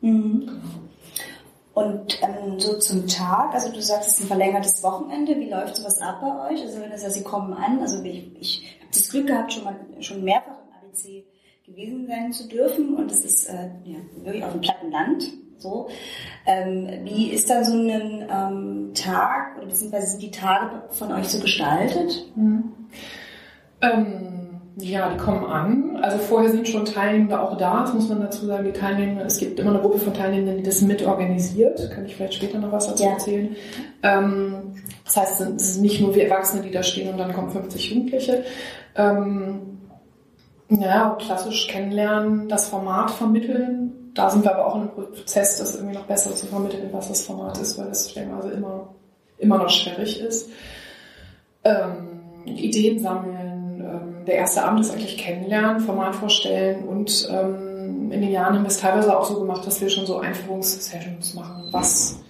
Mhm. 0.00 0.48
Und 1.74 2.18
ähm, 2.22 2.58
so 2.58 2.78
zum 2.78 3.06
Tag, 3.06 3.52
also 3.52 3.70
du 3.70 3.82
sagst, 3.82 4.08
es 4.08 4.14
ist 4.14 4.22
ein 4.22 4.28
verlängertes 4.28 4.82
Wochenende. 4.82 5.36
Wie 5.36 5.50
läuft 5.50 5.76
sowas 5.76 6.00
ab 6.00 6.22
bei 6.22 6.50
euch? 6.50 6.62
Also 6.62 6.80
wenn 6.80 6.90
das 6.90 7.02
ja, 7.02 7.10
Sie 7.10 7.22
kommen 7.22 7.52
an, 7.52 7.80
also 7.82 8.02
ich, 8.02 8.34
ich 8.40 8.62
habe 8.80 8.92
das 8.94 9.10
Glück 9.10 9.26
gehabt, 9.26 9.52
schon 9.52 9.64
mal 9.64 9.76
schon 10.00 10.24
mehrfach 10.24 10.52
im 10.52 10.88
ABC 10.88 11.26
gewesen 11.66 12.06
sein 12.06 12.32
zu 12.32 12.48
dürfen 12.48 12.94
und 12.94 13.10
es 13.10 13.24
ist 13.24 13.48
äh, 13.48 13.70
ja, 13.84 13.98
wirklich 14.22 14.44
auf 14.44 14.52
dem 14.52 14.60
platten 14.60 14.90
Land. 14.90 15.24
So, 15.58 15.88
ähm, 16.44 16.88
wie 17.04 17.30
ist 17.30 17.48
dann 17.48 17.64
so 17.64 17.72
ein 17.72 18.28
ähm, 18.30 18.90
Tag 18.94 19.56
oder 19.56 19.66
beziehungsweise 19.66 20.06
sind 20.08 20.22
die 20.22 20.30
Tage 20.30 20.82
von 20.90 21.12
euch 21.12 21.28
so 21.28 21.40
gestaltet? 21.40 22.30
Mhm. 22.36 22.72
Ähm 23.80 24.32
ja, 24.78 25.08
die 25.08 25.16
kommen 25.16 25.46
an. 25.46 25.96
Also 26.02 26.18
vorher 26.18 26.50
sind 26.50 26.68
schon 26.68 26.84
Teilnehmende 26.84 27.40
auch 27.40 27.56
da. 27.56 27.80
Das 27.80 27.94
muss 27.94 28.10
man 28.10 28.20
dazu 28.20 28.44
sagen. 28.44 28.66
Die 28.66 28.78
Teilnehmer, 28.78 29.24
es 29.24 29.38
gibt 29.38 29.58
immer 29.58 29.70
eine 29.70 29.80
Gruppe 29.80 29.98
von 29.98 30.12
Teilnehmenden, 30.12 30.58
die 30.58 30.62
das 30.62 30.82
mitorganisiert. 30.82 31.90
Kann 31.92 32.04
ich 32.04 32.14
vielleicht 32.14 32.34
später 32.34 32.58
noch 32.58 32.72
was 32.72 32.86
dazu 32.86 33.04
ja. 33.04 33.12
erzählen. 33.12 33.56
Ähm, 34.02 34.74
das 35.06 35.16
heißt, 35.16 35.40
es 35.40 35.74
sind 35.74 35.82
nicht 35.82 36.02
nur 36.02 36.14
wir 36.14 36.24
Erwachsene, 36.24 36.62
die 36.62 36.70
da 36.70 36.82
stehen 36.82 37.08
und 37.08 37.16
dann 37.16 37.32
kommen 37.32 37.50
50 37.50 37.90
Jugendliche. 37.90 38.44
Ähm, 38.96 39.78
ja, 40.68 41.16
klassisch 41.20 41.68
kennenlernen, 41.68 42.48
das 42.48 42.68
Format 42.68 43.10
vermitteln. 43.10 44.12
Da 44.14 44.30
sind 44.30 44.44
wir 44.44 44.54
aber 44.54 44.66
auch 44.66 44.76
in 44.76 44.82
einem 44.82 44.90
Prozess, 44.90 45.58
das 45.58 45.74
irgendwie 45.74 45.94
noch 45.94 46.06
besser 46.06 46.34
zu 46.34 46.46
vermitteln, 46.46 46.88
was 46.92 47.08
das 47.08 47.22
Format 47.22 47.58
ist, 47.58 47.78
weil 47.78 47.88
das 47.88 48.10
stellenweise 48.10 48.50
immer, 48.50 48.88
immer 49.38 49.58
noch 49.58 49.68
schwierig 49.68 50.20
ist. 50.20 50.48
Ähm, 51.64 52.20
Ideen 52.46 52.98
sammeln, 52.98 53.80
ähm, 53.80 54.24
der 54.24 54.36
erste 54.36 54.64
Abend 54.64 54.80
ist 54.80 54.90
eigentlich 54.90 55.18
kennenlernen, 55.18 55.80
Format 55.80 56.14
vorstellen 56.14 56.84
und 56.84 57.28
ähm, 57.30 58.10
in 58.10 58.20
den 58.20 58.30
Jahren 58.30 58.54
haben 58.54 58.62
wir 58.62 58.68
es 58.68 58.80
teilweise 58.80 59.16
auch 59.16 59.24
so 59.24 59.38
gemacht, 59.38 59.66
dass 59.66 59.80
wir 59.80 59.88
schon 59.88 60.06
so 60.06 60.18
Einführungssessions 60.18 61.34
machen. 61.34 61.68
Was, 61.72 62.20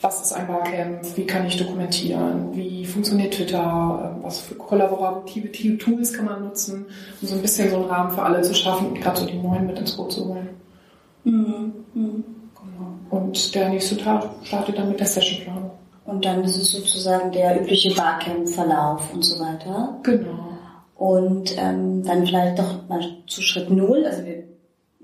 was 0.00 0.22
ist 0.22 0.32
ein 0.32 0.46
Barcamp, 0.46 1.16
wie 1.16 1.26
kann 1.26 1.46
ich 1.46 1.56
dokumentieren, 1.56 2.54
wie 2.54 2.86
funktioniert 2.86 3.34
Twitter, 3.34 4.16
was 4.22 4.40
für 4.40 4.54
kollaborative 4.54 5.78
Tools 5.78 6.12
kann 6.12 6.24
man 6.24 6.44
nutzen, 6.44 6.86
um 7.20 7.28
so 7.28 7.34
ein 7.34 7.42
bisschen 7.42 7.70
so 7.70 7.76
einen 7.76 7.84
Rahmen 7.84 8.10
für 8.10 8.22
alle 8.22 8.40
zu 8.40 8.54
schaffen 8.54 8.88
und 8.88 9.00
gerade 9.00 9.20
so 9.20 9.26
die 9.26 9.38
Neuen 9.38 9.66
mit 9.66 9.78
ins 9.78 9.96
Boot 9.96 10.12
zu 10.12 10.26
holen. 10.26 10.48
Mhm. 11.24 11.72
Mhm. 11.94 12.24
Genau. 12.54 12.94
Und 13.10 13.54
der 13.54 13.68
nächste 13.68 13.98
Tag 13.98 14.24
startet 14.42 14.78
dann 14.78 14.88
mit 14.88 15.00
der 15.00 15.06
Sessionplanung. 15.06 15.70
Und 16.06 16.24
dann 16.24 16.42
ist 16.44 16.56
es 16.56 16.72
sozusagen 16.72 17.30
der 17.32 17.60
übliche 17.60 17.94
Barcamp-Verlauf 17.94 19.12
und 19.12 19.22
so 19.22 19.38
weiter. 19.38 19.98
Genau. 20.02 20.58
Und 20.96 21.56
ähm, 21.58 22.02
dann 22.04 22.26
vielleicht 22.26 22.58
doch 22.58 22.88
mal 22.88 23.00
zu 23.26 23.42
Schritt 23.42 23.70
Null. 23.70 24.04
Also 24.06 24.24
wir 24.24 24.44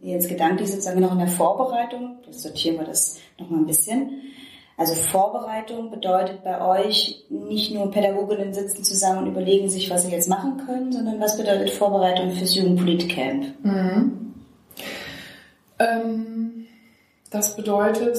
jetzt 0.02 0.28
gedanklich 0.28 0.70
sozusagen 0.70 1.00
noch 1.00 1.12
in 1.12 1.18
der 1.18 1.28
Vorbereitung. 1.28 2.16
Jetzt 2.26 2.42
sortieren 2.42 2.78
wir 2.78 2.86
das 2.86 3.18
nochmal 3.38 3.60
ein 3.60 3.66
bisschen. 3.66 4.10
Also 4.78 4.94
Vorbereitung 4.94 5.90
bedeutet 5.90 6.44
bei 6.44 6.60
euch 6.60 7.24
nicht 7.30 7.72
nur 7.72 7.90
Pädagoginnen 7.90 8.52
sitzen 8.52 8.84
zusammen 8.84 9.20
und 9.20 9.26
überlegen 9.28 9.70
sich, 9.70 9.88
was 9.88 10.04
sie 10.04 10.12
jetzt 10.12 10.28
machen 10.28 10.62
können, 10.66 10.92
sondern 10.92 11.18
was 11.18 11.38
bedeutet 11.38 11.70
Vorbereitung 11.70 12.30
fürs 12.32 12.54
Jugendpolitcamp? 12.54 13.64
Mhm. 13.64 14.34
Ähm, 15.78 16.66
das 17.30 17.56
bedeutet 17.56 18.18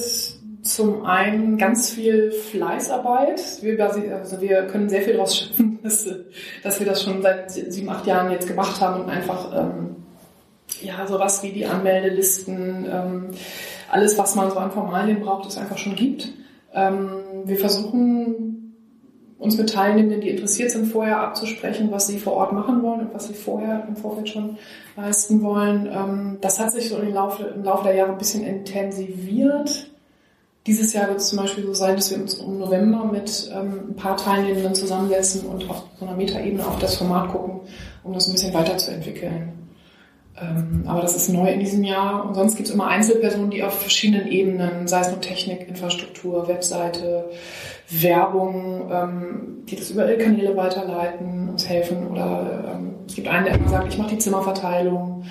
zum 0.62 1.04
einen 1.04 1.58
ganz 1.58 1.90
viel 1.90 2.32
Fleißarbeit. 2.32 3.40
Wir, 3.62 3.82
also 3.82 4.40
wir 4.40 4.66
können 4.66 4.88
sehr 4.88 5.02
viel 5.02 5.14
daraus 5.14 5.38
schöpfen, 5.38 5.78
dass, 5.84 6.08
dass, 6.64 6.80
wir 6.80 6.86
das 6.86 7.04
schon 7.04 7.22
seit 7.22 7.52
sieben, 7.52 7.88
acht 7.88 8.06
Jahren 8.06 8.32
jetzt 8.32 8.48
gemacht 8.48 8.80
haben 8.80 9.04
und 9.04 9.10
einfach 9.10 9.52
ähm, 9.56 9.96
ja 10.82 11.06
sowas 11.06 11.42
wie 11.44 11.52
die 11.52 11.66
Anmeldelisten, 11.66 12.84
ähm, 12.90 13.30
alles, 13.90 14.18
was 14.18 14.34
man 14.34 14.50
so 14.50 14.56
an 14.56 14.72
Formalien 14.72 15.20
braucht, 15.20 15.48
es 15.48 15.56
einfach 15.56 15.78
schon 15.78 15.94
gibt. 15.94 16.28
Ähm, 16.74 17.44
wir 17.44 17.56
versuchen 17.56 18.48
uns 19.38 19.56
mit 19.56 19.72
Teilnehmenden, 19.72 20.20
die 20.20 20.30
interessiert 20.30 20.70
sind, 20.70 20.86
vorher 20.86 21.20
abzusprechen, 21.20 21.90
was 21.92 22.08
sie 22.08 22.18
vor 22.18 22.34
Ort 22.34 22.52
machen 22.52 22.82
wollen 22.82 23.00
und 23.00 23.14
was 23.14 23.28
sie 23.28 23.34
vorher 23.34 23.86
im 23.86 23.96
Vorfeld 23.96 24.28
schon 24.28 24.58
leisten 24.96 25.42
wollen. 25.42 25.88
Ähm, 25.90 26.38
das 26.40 26.58
hat 26.58 26.72
sich 26.72 26.88
so 26.88 26.96
im 26.96 27.14
Laufe, 27.14 27.44
im 27.44 27.62
Laufe 27.62 27.84
der 27.84 27.94
Jahre 27.94 28.12
ein 28.12 28.18
bisschen 28.18 28.44
intensiviert. 28.44 29.90
Dieses 30.66 30.92
Jahr 30.92 31.08
wird 31.08 31.18
es 31.18 31.28
zum 31.28 31.38
Beispiel 31.38 31.64
so 31.64 31.72
sein, 31.72 31.96
dass 31.96 32.10
wir 32.10 32.18
uns 32.18 32.34
im 32.34 32.58
November 32.58 33.04
mit 33.04 33.50
ähm, 33.54 33.90
ein 33.90 33.96
paar 33.96 34.16
Teilnehmenden 34.16 34.74
zusammensetzen 34.74 35.46
und 35.46 35.70
auf 35.70 35.84
so 35.98 36.04
einer 36.04 36.16
Metaebene 36.16 36.66
auf 36.66 36.78
das 36.78 36.96
Format 36.96 37.30
gucken, 37.30 37.60
um 38.02 38.12
das 38.12 38.26
ein 38.26 38.32
bisschen 38.32 38.52
weiterzuentwickeln. 38.52 39.57
Ähm, 40.40 40.84
aber 40.86 41.00
das 41.00 41.16
ist 41.16 41.28
neu 41.28 41.50
in 41.50 41.60
diesem 41.60 41.82
Jahr. 41.82 42.24
Und 42.26 42.34
sonst 42.34 42.56
gibt 42.56 42.68
es 42.68 42.74
immer 42.74 42.88
Einzelpersonen, 42.88 43.50
die 43.50 43.62
auf 43.62 43.78
verschiedenen 43.78 44.28
Ebenen, 44.28 44.86
sei 44.86 45.00
es 45.00 45.10
nur 45.10 45.20
Technik, 45.20 45.68
Infrastruktur, 45.68 46.48
Webseite, 46.48 47.30
Werbung, 47.90 48.90
ähm, 48.92 49.64
die 49.66 49.76
das 49.76 49.90
über 49.90 50.06
Kanäle 50.14 50.56
weiterleiten, 50.56 51.48
uns 51.48 51.68
helfen. 51.68 52.08
Oder 52.08 52.74
ähm, 52.74 52.94
es 53.06 53.14
gibt 53.14 53.28
einen, 53.28 53.46
der 53.46 53.54
immer 53.54 53.68
sagt, 53.68 53.92
ich 53.92 53.98
mache 53.98 54.10
die 54.10 54.18
Zimmerverteilung, 54.18 55.24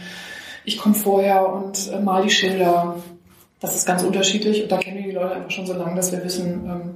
ich 0.65 0.77
komme 0.77 0.95
vorher 0.95 1.53
und 1.53 1.91
äh, 1.93 1.99
mal 1.99 2.23
die 2.23 2.29
Schilder. 2.29 2.95
Das 3.59 3.75
ist 3.75 3.87
ganz 3.87 4.03
unterschiedlich 4.03 4.61
und 4.61 4.71
da 4.71 4.77
kennen 4.77 4.97
wir 4.97 5.05
die 5.05 5.11
Leute 5.11 5.35
einfach 5.35 5.49
schon 5.49 5.65
so 5.65 5.73
lange, 5.73 5.95
dass 5.95 6.11
wir 6.11 6.23
wissen, 6.23 6.65
ähm, 6.65 6.95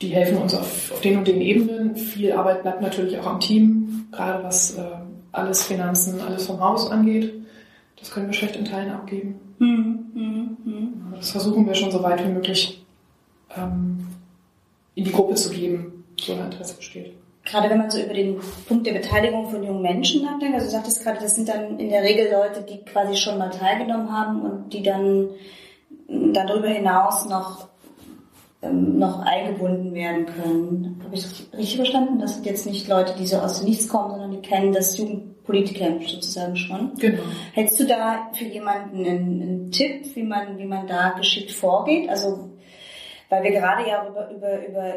die 0.00 0.08
helfen 0.08 0.36
uns 0.36 0.54
auf, 0.54 0.92
auf 0.92 1.00
den 1.00 1.18
und 1.18 1.26
den 1.26 1.40
Ebenen. 1.40 1.96
Viel 1.96 2.32
Arbeit 2.32 2.62
bleibt 2.62 2.82
natürlich 2.82 3.18
auch 3.18 3.26
am 3.26 3.40
Team, 3.40 4.06
gerade 4.12 4.44
was 4.44 4.76
äh, 4.76 4.82
alles 5.32 5.64
Finanzen, 5.64 6.20
alles 6.20 6.46
vom 6.46 6.60
Haus 6.60 6.90
angeht. 6.90 7.45
Das 7.98 8.10
können 8.10 8.26
wir 8.26 8.34
schlecht 8.34 8.56
in 8.56 8.64
Teilen 8.64 8.90
abgeben. 8.90 9.40
Mhm. 9.58 10.10
Mhm. 10.14 10.96
Das 11.14 11.30
versuchen 11.30 11.66
wir 11.66 11.74
schon 11.74 11.90
so 11.90 12.02
weit 12.02 12.24
wie 12.24 12.32
möglich 12.32 12.84
ähm, 13.56 14.06
in 14.94 15.04
die 15.04 15.12
Gruppe 15.12 15.34
zu 15.34 15.50
geben, 15.50 16.04
so 16.20 16.32
ein 16.32 16.40
Interesse 16.40 16.76
besteht. 16.76 17.14
Gerade 17.44 17.70
wenn 17.70 17.78
man 17.78 17.90
so 17.90 18.00
über 18.00 18.12
den 18.12 18.40
Punkt 18.66 18.86
der 18.86 18.92
Beteiligung 18.92 19.48
von 19.48 19.62
jungen 19.62 19.82
Menschen 19.82 20.24
nachdenkt, 20.24 20.54
also 20.54 20.66
du 20.66 20.72
sagtest 20.72 21.02
gerade, 21.02 21.20
das 21.20 21.36
sind 21.36 21.48
dann 21.48 21.78
in 21.78 21.90
der 21.90 22.02
Regel 22.02 22.30
Leute, 22.30 22.62
die 22.62 22.78
quasi 22.84 23.16
schon 23.16 23.38
mal 23.38 23.50
teilgenommen 23.50 24.10
haben 24.10 24.42
und 24.42 24.72
die 24.72 24.82
dann 24.82 25.28
darüber 26.08 26.68
hinaus 26.68 27.26
noch 27.28 27.68
ähm, 28.68 28.98
noch 28.98 29.20
eingebunden 29.20 29.94
werden 29.94 30.26
können. 30.26 31.00
Habe 31.04 31.14
ich 31.14 31.22
das 31.22 31.46
richtig 31.52 31.76
verstanden? 31.76 32.18
Das 32.18 32.34
sind 32.34 32.46
jetzt 32.46 32.66
nicht 32.66 32.88
Leute, 32.88 33.14
die 33.18 33.26
so 33.26 33.38
aus 33.38 33.58
dem 33.58 33.68
Nichts 33.68 33.88
kommen, 33.88 34.10
sondern 34.10 34.30
die 34.30 34.48
kennen 34.48 34.72
das 34.72 34.96
Jugendpolitcamp 34.98 36.08
sozusagen 36.08 36.56
schon. 36.56 36.94
Genau. 36.98 37.22
Hättest 37.52 37.80
du 37.80 37.86
da 37.86 38.30
für 38.32 38.44
jemanden 38.44 39.04
einen, 39.06 39.42
einen, 39.42 39.70
Tipp, 39.70 40.14
wie 40.14 40.22
man, 40.22 40.58
wie 40.58 40.66
man 40.66 40.86
da 40.86 41.10
geschickt 41.10 41.52
vorgeht? 41.52 42.08
Also, 42.08 42.50
weil 43.28 43.42
wir 43.42 43.52
gerade 43.52 43.88
ja 43.88 44.06
über, 44.08 44.30
über, 44.30 44.66
über 44.66 44.94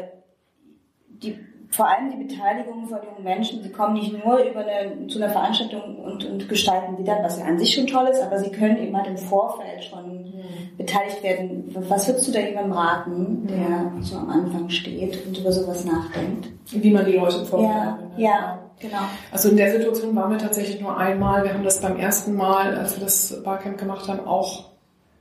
die 1.08 1.38
vor 1.70 1.88
allem 1.88 2.10
die 2.10 2.24
Beteiligung 2.24 2.88
von 2.88 2.98
jungen 2.98 3.22
Menschen, 3.22 3.62
sie 3.62 3.70
kommen 3.70 3.94
nicht 3.94 4.12
nur 4.12 4.38
über 4.38 4.60
eine, 4.60 5.06
zu 5.06 5.22
einer 5.22 5.30
Veranstaltung 5.30 5.98
und, 5.98 6.24
und 6.24 6.48
gestalten 6.48 6.96
die 6.96 7.04
dann, 7.04 7.22
was 7.22 7.38
ja 7.38 7.44
an 7.44 7.58
sich 7.58 7.72
schon 7.72 7.86
toll 7.86 8.08
ist, 8.08 8.20
aber 8.20 8.38
sie 8.38 8.50
können 8.50 8.76
eben 8.78 8.96
halt 8.96 9.06
im 9.06 9.16
Vorfeld 9.16 9.84
schon 9.84 10.24
mhm. 10.24 10.76
beteiligt 10.76 11.22
werden. 11.22 11.72
Was 11.88 12.08
würdest 12.08 12.26
du 12.26 12.32
da 12.32 12.40
jemandem 12.40 12.72
raten, 12.72 13.46
der 13.46 13.90
mhm. 13.90 14.02
so 14.02 14.16
am 14.16 14.30
Anfang 14.30 14.68
steht 14.68 15.24
und 15.24 15.38
über 15.38 15.52
sowas 15.52 15.84
nachdenkt? 15.84 16.48
Wie 16.72 16.90
man 16.90 17.04
die 17.04 17.12
Leute 17.12 17.38
im 17.38 17.46
Vorfeld 17.46 17.70
ja, 17.70 17.98
ja, 18.16 18.58
genau. 18.80 19.02
Also 19.30 19.50
in 19.50 19.56
der 19.56 19.70
Situation 19.70 20.14
waren 20.16 20.32
wir 20.32 20.38
tatsächlich 20.38 20.80
nur 20.80 20.96
einmal. 20.96 21.44
Wir 21.44 21.54
haben 21.54 21.64
das 21.64 21.80
beim 21.80 21.96
ersten 21.96 22.34
Mal, 22.34 22.74
als 22.74 22.96
wir 22.96 23.04
das 23.04 23.42
Barcamp 23.44 23.78
gemacht 23.78 24.08
haben, 24.08 24.26
auch 24.26 24.70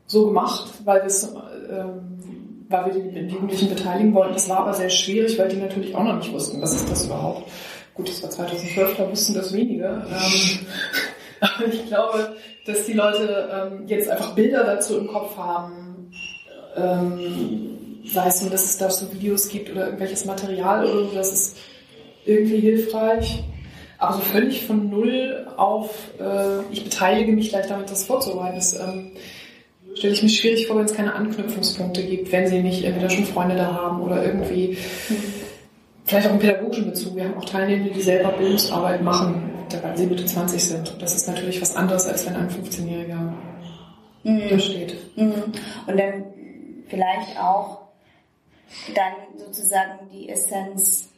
so 0.07 0.25
gemacht, 0.25 0.71
weil 0.83 1.01
wir 1.01 1.07
es 1.07 1.31
ähm, 1.69 2.08
weil 2.69 2.85
wir 2.85 2.93
die 2.93 3.33
Jugendlichen 3.33 3.69
beteiligen 3.69 4.13
wollten. 4.13 4.33
Das 4.33 4.47
war 4.47 4.59
aber 4.59 4.73
sehr 4.73 4.89
schwierig, 4.89 5.37
weil 5.37 5.49
die 5.49 5.57
natürlich 5.57 5.95
auch 5.95 6.03
noch 6.03 6.15
nicht 6.15 6.31
wussten, 6.31 6.61
was 6.61 6.75
ist 6.75 6.89
das 6.89 7.05
überhaupt. 7.05 7.49
Gut, 7.95 8.07
das 8.07 8.23
war 8.23 8.29
2012, 8.29 8.95
da 8.95 9.09
wussten 9.09 9.33
das 9.33 9.51
wenige. 9.51 9.85
Ähm, 9.85 10.59
aber 11.41 11.65
ich 11.65 11.85
glaube, 11.87 12.35
dass 12.65 12.85
die 12.85 12.93
Leute 12.93 13.49
ähm, 13.51 13.87
jetzt 13.87 14.09
einfach 14.09 14.35
Bilder 14.35 14.63
dazu 14.63 14.97
im 14.99 15.07
Kopf 15.07 15.35
haben. 15.35 16.11
Ähm, 16.75 17.69
sei 18.05 18.27
es 18.27 18.41
nur, 18.41 18.51
dass 18.51 18.65
es 18.65 18.77
da 18.77 18.89
so 18.89 19.11
Videos 19.11 19.49
gibt 19.49 19.71
oder 19.71 19.85
irgendwelches 19.85 20.25
Material 20.25 20.85
oder 20.85 21.09
so, 21.09 21.15
das 21.15 21.33
ist 21.33 21.57
irgendwie 22.25 22.59
hilfreich. 22.59 23.43
Aber 23.97 24.13
so 24.13 24.21
völlig 24.21 24.65
von 24.65 24.89
Null 24.89 25.47
auf, 25.57 25.89
äh, 26.19 26.61
ich 26.71 26.83
beteilige 26.85 27.33
mich 27.33 27.49
gleich 27.49 27.67
damit, 27.67 27.91
das 27.91 28.05
vorzubereiten, 28.05 28.57
ist, 28.57 28.73
ähm, 28.79 29.11
stelle 29.95 30.13
ich 30.13 30.23
mir 30.23 30.29
schwierig 30.29 30.67
vor, 30.67 30.77
wenn 30.77 30.85
es 30.85 30.93
keine 30.93 31.13
Anknüpfungspunkte 31.13 32.03
gibt, 32.03 32.31
wenn 32.31 32.47
sie 32.47 32.61
nicht 32.61 32.83
entweder 32.83 33.09
schon 33.09 33.25
Freunde 33.25 33.55
da 33.55 33.73
haben 33.73 34.01
oder 34.01 34.23
irgendwie 34.23 34.77
vielleicht 36.05 36.27
auch 36.27 36.31
einen 36.31 36.39
pädagogischen 36.39 36.89
Bezug. 36.89 37.15
Wir 37.15 37.25
haben 37.25 37.37
auch 37.37 37.45
Teilnehmer, 37.45 37.89
die 37.89 38.01
selber 38.01 38.29
Bildungsarbeit 38.29 39.01
machen, 39.03 39.51
weil 39.81 39.97
sie 39.97 40.07
Mitte 40.07 40.25
20 40.25 40.63
sind. 40.63 40.91
Und 40.91 41.01
das 41.01 41.15
ist 41.15 41.27
natürlich 41.27 41.61
was 41.61 41.75
anderes, 41.75 42.07
als 42.07 42.25
wenn 42.25 42.35
ein 42.35 42.49
15-Jähriger 42.49 43.33
mhm. 44.23 44.49
da 44.49 44.59
steht. 44.59 44.95
Mhm. 45.17 45.33
Und 45.87 45.99
dann 45.99 46.23
vielleicht 46.87 47.39
auch 47.39 47.89
dann 48.95 49.13
sozusagen 49.37 50.09
die 50.11 50.29
Essenz 50.29 51.08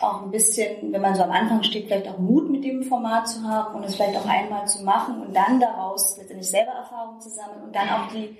auch 0.00 0.22
ein 0.22 0.30
bisschen, 0.30 0.92
wenn 0.92 1.00
man 1.00 1.14
so 1.14 1.22
am 1.22 1.30
Anfang 1.30 1.62
steht, 1.62 1.86
vielleicht 1.86 2.08
auch 2.08 2.18
Mut 2.18 2.50
mit 2.50 2.64
dem 2.64 2.82
Format 2.82 3.28
zu 3.28 3.42
haben 3.44 3.76
und 3.76 3.84
es 3.84 3.94
vielleicht 3.94 4.16
auch 4.16 4.26
einmal 4.26 4.66
zu 4.66 4.82
machen 4.82 5.22
und 5.22 5.34
dann 5.34 5.60
daraus 5.60 6.16
letztendlich 6.18 6.50
selber 6.50 6.72
Erfahrungen 6.72 7.20
zu 7.20 7.30
sammeln 7.30 7.62
und 7.64 7.74
dann 7.74 7.88
auch 7.88 8.08
die 8.12 8.36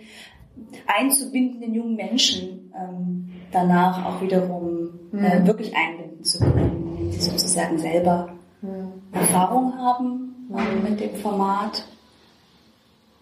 einzubindenden 0.87 1.75
jungen 1.75 1.97
Menschen 1.97 2.73
ähm, 2.77 3.33
danach 3.53 4.05
auch 4.05 4.21
wiederum 4.21 4.91
äh, 5.13 5.41
mhm. 5.41 5.47
wirklich 5.47 5.75
einbinden 5.77 6.25
zu 6.25 6.39
können, 6.39 6.97
wenn 6.99 7.13
sie 7.13 7.21
sozusagen 7.21 7.79
selber 7.79 8.29
mhm. 8.61 8.93
Erfahrung 9.13 9.77
haben 9.79 10.49
ähm, 10.57 10.83
mit 10.83 11.01
dem 11.01 11.15
Format. 11.17 11.87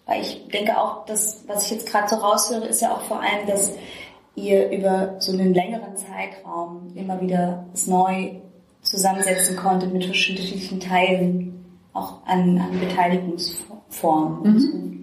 Weil 0.05 0.21
ich 0.21 0.47
denke 0.49 0.77
auch, 0.77 1.05
dass, 1.05 1.47
was 1.47 1.65
ich 1.65 1.71
jetzt 1.71 1.89
gerade 1.89 2.09
so 2.09 2.15
raushöre, 2.17 2.65
ist 2.65 2.81
ja 2.81 2.91
auch 2.91 3.01
vor 3.01 3.21
allem, 3.21 3.47
dass 3.47 3.71
ihr 4.35 4.71
über 4.71 5.15
so 5.19 5.31
einen 5.31 5.53
längeren 5.53 5.95
Zeitraum 5.95 6.91
immer 6.95 7.21
wieder 7.21 7.65
es 7.73 7.87
neu 7.87 8.31
zusammensetzen 8.81 9.55
konntet 9.55 9.93
mit 9.93 10.05
verschiedenen 10.05 10.79
Teilen, 10.79 11.65
auch 11.93 12.25
an, 12.25 12.57
an 12.57 12.79
Beteiligungsformen. 12.79 14.41
Mhm. 14.43 14.93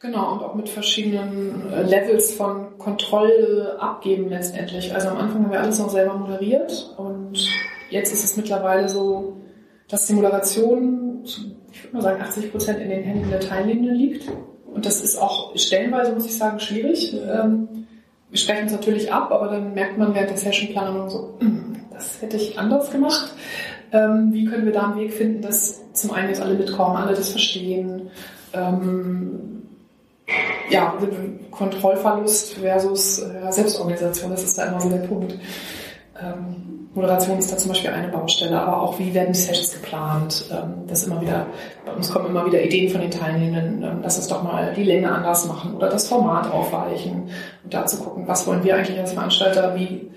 Genau, 0.00 0.34
und 0.34 0.42
auch 0.42 0.54
mit 0.54 0.68
verschiedenen 0.68 1.72
äh, 1.72 1.82
Levels 1.82 2.34
von 2.34 2.78
Kontrolle 2.78 3.76
abgeben 3.80 4.28
letztendlich. 4.28 4.94
Also 4.94 5.08
am 5.08 5.16
Anfang 5.16 5.44
haben 5.44 5.52
wir 5.52 5.60
alles 5.60 5.78
noch 5.78 5.88
selber 5.88 6.14
moderiert 6.14 6.94
und 6.96 7.36
jetzt 7.90 8.12
ist 8.12 8.24
es 8.24 8.36
mittlerweile 8.36 8.88
so, 8.88 9.38
dass 9.88 10.06
die 10.06 10.12
Moderation, 10.12 11.22
ich 11.24 11.82
würde 11.84 11.96
mal 11.96 12.02
sagen, 12.02 12.22
80 12.22 12.52
Prozent 12.52 12.80
in 12.80 12.90
den 12.90 13.02
Händen 13.02 13.30
der 13.30 13.40
Teilnehmenden 13.40 13.94
liegt 13.96 14.30
und 14.76 14.84
das 14.84 15.00
ist 15.00 15.16
auch 15.16 15.56
stellenweise, 15.56 16.12
muss 16.12 16.26
ich 16.26 16.36
sagen, 16.36 16.60
schwierig. 16.60 17.14
Ähm, 17.14 17.86
wir 18.28 18.38
sprechen 18.38 18.66
es 18.66 18.72
natürlich 18.72 19.10
ab, 19.10 19.32
aber 19.32 19.48
dann 19.48 19.72
merkt 19.72 19.96
man 19.96 20.14
während 20.14 20.28
der 20.28 20.36
Sessionplanung 20.36 21.08
so, 21.08 21.34
hm, 21.38 21.76
das 21.90 22.20
hätte 22.20 22.36
ich 22.36 22.58
anders 22.58 22.90
gemacht. 22.90 23.32
Ähm, 23.90 24.28
wie 24.32 24.44
können 24.44 24.66
wir 24.66 24.72
da 24.74 24.90
einen 24.90 25.00
Weg 25.00 25.14
finden, 25.14 25.40
dass 25.40 25.80
zum 25.94 26.12
einen 26.12 26.28
jetzt 26.28 26.42
alle 26.42 26.54
mitkommen, 26.54 26.96
alle 26.96 27.14
das 27.14 27.30
verstehen, 27.30 28.10
ähm, 28.52 29.62
ja, 30.68 30.94
Kontrollverlust 31.50 32.54
versus 32.58 33.20
äh, 33.20 33.50
Selbstorganisation, 33.50 34.30
das 34.30 34.44
ist 34.44 34.58
da 34.58 34.66
immer 34.66 34.80
so 34.80 34.90
der 34.90 35.06
Punkt. 35.06 35.38
Moderation 36.96 37.38
ist 37.38 37.52
da 37.52 37.58
zum 37.58 37.68
Beispiel 37.68 37.90
eine 37.90 38.08
Baustelle, 38.08 38.58
aber 38.58 38.80
auch 38.80 38.98
wie 38.98 39.12
werden 39.12 39.32
die 39.34 39.38
Sessions 39.38 39.74
geplant. 39.74 40.46
Ähm, 40.50 40.86
das 40.86 41.06
immer 41.06 41.20
wieder, 41.20 41.46
bei 41.84 41.92
uns 41.92 42.10
kommen 42.10 42.26
immer 42.26 42.46
wieder 42.46 42.62
Ideen 42.62 42.90
von 42.90 43.02
den 43.02 43.10
Teilnehmenden, 43.10 43.82
ähm, 43.82 43.98
lass 44.02 44.16
uns 44.16 44.28
doch 44.28 44.42
mal 44.42 44.72
die 44.74 44.82
Länge 44.82 45.12
anders 45.12 45.46
machen 45.46 45.74
oder 45.74 45.90
das 45.90 46.08
Format 46.08 46.50
aufweichen 46.50 47.28
und 47.64 47.74
da 47.74 47.84
zu 47.84 47.98
gucken, 47.98 48.26
was 48.26 48.46
wollen 48.46 48.64
wir 48.64 48.76
eigentlich 48.76 48.98
als 48.98 49.12
Veranstalter, 49.12 49.74
wie, 49.76 50.10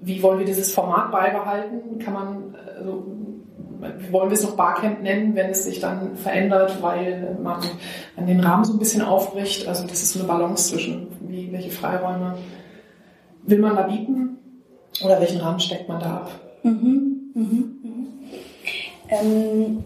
wie 0.00 0.20
wollen 0.20 0.40
wir 0.40 0.46
dieses 0.46 0.74
Format 0.74 1.12
beibehalten? 1.12 2.00
Kann 2.00 2.14
man, 2.14 2.56
also, 2.76 3.06
wollen 4.10 4.28
wir 4.28 4.34
es 4.34 4.42
noch 4.42 4.56
Barcamp 4.56 5.02
nennen, 5.02 5.36
wenn 5.36 5.50
es 5.50 5.62
sich 5.62 5.78
dann 5.78 6.16
verändert, 6.16 6.82
weil 6.82 7.38
man 7.40 7.60
an 8.16 8.26
den 8.26 8.40
Rahmen 8.40 8.64
so 8.64 8.72
ein 8.72 8.80
bisschen 8.80 9.02
aufbricht? 9.02 9.68
Also 9.68 9.86
das 9.86 10.02
ist 10.02 10.14
so 10.14 10.18
eine 10.18 10.28
Balance 10.28 10.70
zwischen, 10.70 11.06
wie, 11.20 11.52
welche 11.52 11.70
Freiräume 11.70 12.34
will 13.44 13.60
man 13.60 13.76
da 13.76 13.82
bieten 13.82 14.35
oder 15.02 15.20
welchen 15.20 15.40
Rahmen 15.40 15.60
steckt 15.60 15.88
man 15.88 16.00
da 16.00 16.16
ab? 16.16 16.30
Mhm, 16.62 17.32
mhm, 17.34 17.78
mhm. 17.82 18.06
Ähm, 19.08 19.84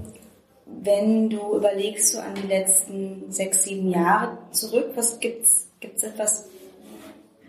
wenn 0.82 1.28
du 1.28 1.56
überlegst 1.56 2.12
so 2.12 2.20
an 2.20 2.34
die 2.34 2.46
letzten 2.46 3.30
sechs, 3.30 3.64
sieben 3.64 3.90
Jahre 3.90 4.38
zurück, 4.52 4.92
was 4.94 5.20
gibt's, 5.20 5.68
gibt's 5.80 6.02
etwas, 6.02 6.48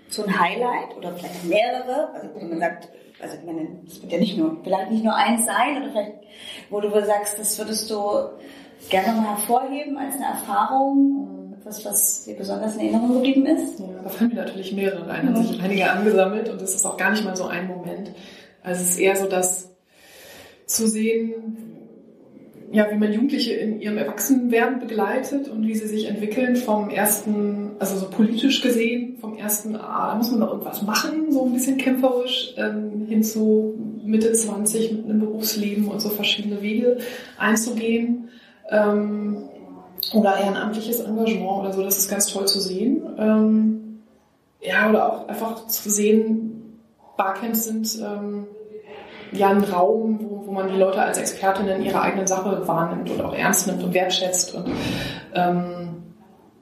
so 0.10 0.24
ein 0.26 0.40
Highlight 0.40 0.98
oder 0.98 1.14
vielleicht 1.14 1.46
mehrere, 1.46 2.14
also 2.14 2.30
wenn 2.36 2.50
man 2.50 2.60
sagt, 2.60 2.90
also 3.22 3.38
ich 3.38 3.46
meine, 3.46 3.70
es 3.88 4.02
wird 4.02 4.12
ja 4.12 4.20
nicht 4.20 4.38
nur, 4.38 4.58
vielleicht 4.64 4.92
nicht 4.92 5.04
nur 5.04 5.16
eins 5.16 5.46
sein, 5.46 5.82
oder 5.82 5.92
vielleicht, 5.92 6.14
wo 6.70 6.82
du 6.82 6.90
sagst, 7.06 7.40
das 7.40 7.58
würdest 7.58 7.90
du 7.90 8.30
gerne 8.90 9.14
mal 9.14 9.38
hervorheben 9.38 9.98
als 9.98 10.16
eine 10.16 10.26
Erfahrung, 10.26 11.31
etwas, 11.62 11.86
was 11.86 12.24
dir 12.24 12.36
besonders 12.36 12.76
in 12.76 12.82
Erinnerung 12.82 13.14
geblieben 13.16 13.46
ist? 13.46 13.80
Ja, 13.80 13.86
da 14.04 14.10
fallen 14.10 14.30
mir 14.30 14.38
natürlich 14.38 14.74
mehrere 14.74 15.08
rein, 15.08 15.28
haben 15.28 15.44
sich 15.44 15.62
einige 15.62 15.92
angesammelt 15.92 16.50
und 16.50 16.60
das 16.60 16.74
ist 16.74 16.86
auch 16.86 16.98
gar 16.98 17.12
nicht 17.12 17.24
mal 17.24 17.36
so 17.36 17.46
ein 17.46 17.68
Moment. 17.68 18.12
Also 18.64 18.82
es 18.82 18.92
ist 18.92 19.00
eher 19.00 19.16
so, 19.16 19.28
dass 19.28 19.70
zu 20.66 20.88
sehen, 20.88 21.34
ja, 22.72 22.90
wie 22.90 22.98
man 22.98 23.12
Jugendliche 23.12 23.54
in 23.54 23.82
ihrem 23.82 23.98
Erwachsenenwerden 23.98 24.80
begleitet 24.80 25.50
und 25.50 25.68
wie 25.68 25.76
sie 25.76 25.88
sich 25.88 26.08
entwickeln 26.08 26.56
vom 26.56 26.90
ersten, 26.90 27.72
also 27.80 27.98
so 27.98 28.10
politisch 28.10 28.62
gesehen, 28.62 29.18
vom 29.20 29.38
ersten, 29.38 29.76
ah, 29.76 30.12
da 30.12 30.16
muss 30.16 30.32
man 30.32 30.40
noch 30.40 30.52
irgendwas 30.52 30.82
machen, 30.82 31.32
so 31.32 31.46
ein 31.46 31.54
bisschen 31.54 31.78
kämpferisch, 31.78 32.56
ähm, 32.58 33.06
hin 33.08 33.24
zu 33.24 33.78
Mitte 34.04 34.32
20 34.32 34.94
mit 34.94 35.06
einem 35.06 35.20
Berufsleben 35.20 35.90
und 35.90 36.00
so 36.00 36.10
verschiedene 36.10 36.62
Wege 36.62 37.00
einzugehen. 37.38 38.30
Ähm, 38.70 39.50
oder 40.14 40.38
ehrenamtliches 40.38 41.02
Engagement 41.02 41.60
oder 41.60 41.74
so, 41.74 41.84
das 41.84 41.98
ist 41.98 42.10
ganz 42.10 42.28
toll 42.28 42.48
zu 42.48 42.60
sehen. 42.60 43.02
Ähm, 43.18 44.02
ja, 44.62 44.90
oder 44.90 45.12
auch 45.12 45.28
einfach 45.28 45.68
zu 45.68 45.90
sehen, 45.90 46.80
Barcamps 47.18 47.66
sind 47.66 48.00
ähm, 48.00 48.48
ja 49.32 49.50
ein 49.50 49.64
Raum, 49.64 50.20
wo, 50.22 50.48
wo 50.48 50.52
man 50.52 50.70
die 50.70 50.78
Leute 50.78 51.02
als 51.02 51.18
Expertinnen 51.18 51.78
in 51.78 51.86
ihrer 51.86 52.02
eigenen 52.02 52.28
Sache 52.28 52.68
wahrnimmt 52.68 53.10
und 53.10 53.22
auch 53.22 53.34
ernst 53.34 53.68
nimmt 53.68 53.84
und 53.84 53.94
wertschätzt 53.94 54.56
und 54.56 54.72
ähm, 55.34 56.04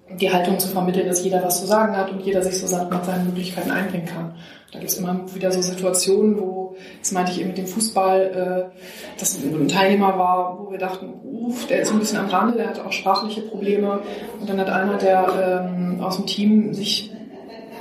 die 0.10 0.32
Haltung 0.32 0.60
zu 0.60 0.68
vermitteln, 0.68 1.08
dass 1.08 1.24
jeder 1.24 1.44
was 1.44 1.62
zu 1.62 1.68
sagen 1.68 1.96
hat 1.96 2.12
und 2.12 2.20
jeder 2.22 2.42
sich 2.42 2.58
so 2.60 2.76
mit 2.76 3.06
seinen 3.06 3.28
Möglichkeiten 3.28 3.72
einbringen 3.72 4.08
kann. 4.08 4.36
Da 4.72 4.80
gibt 4.80 4.92
es 4.92 4.98
immer 4.98 5.20
wieder 5.34 5.52
so 5.52 5.62
Situationen, 5.62 6.40
wo, 6.40 6.69
das 7.00 7.12
meinte 7.12 7.32
ich 7.32 7.40
eben 7.40 7.50
mit 7.50 7.58
dem 7.58 7.68
Fußball, 7.68 8.72
äh, 8.74 9.20
dass 9.20 9.38
ein 9.38 9.68
Teilnehmer 9.68 10.18
war, 10.18 10.60
wo 10.60 10.72
wir 10.72 10.78
dachten, 10.78 11.14
uff, 11.24 11.68
der 11.68 11.82
ist 11.82 11.92
ein 11.92 12.00
bisschen 12.00 12.20
am 12.20 12.28
Rande, 12.28 12.58
der 12.58 12.70
hatte 12.70 12.86
auch 12.86 12.92
sprachliche 12.92 13.42
Probleme. 13.42 14.00
Und 14.40 14.50
dann 14.50 14.60
hat 14.60 14.70
einer, 14.70 14.98
der 14.98 15.70
ähm, 15.74 16.02
aus 16.02 16.18
dem 16.18 16.26
Team 16.26 16.74
sich 16.74 17.12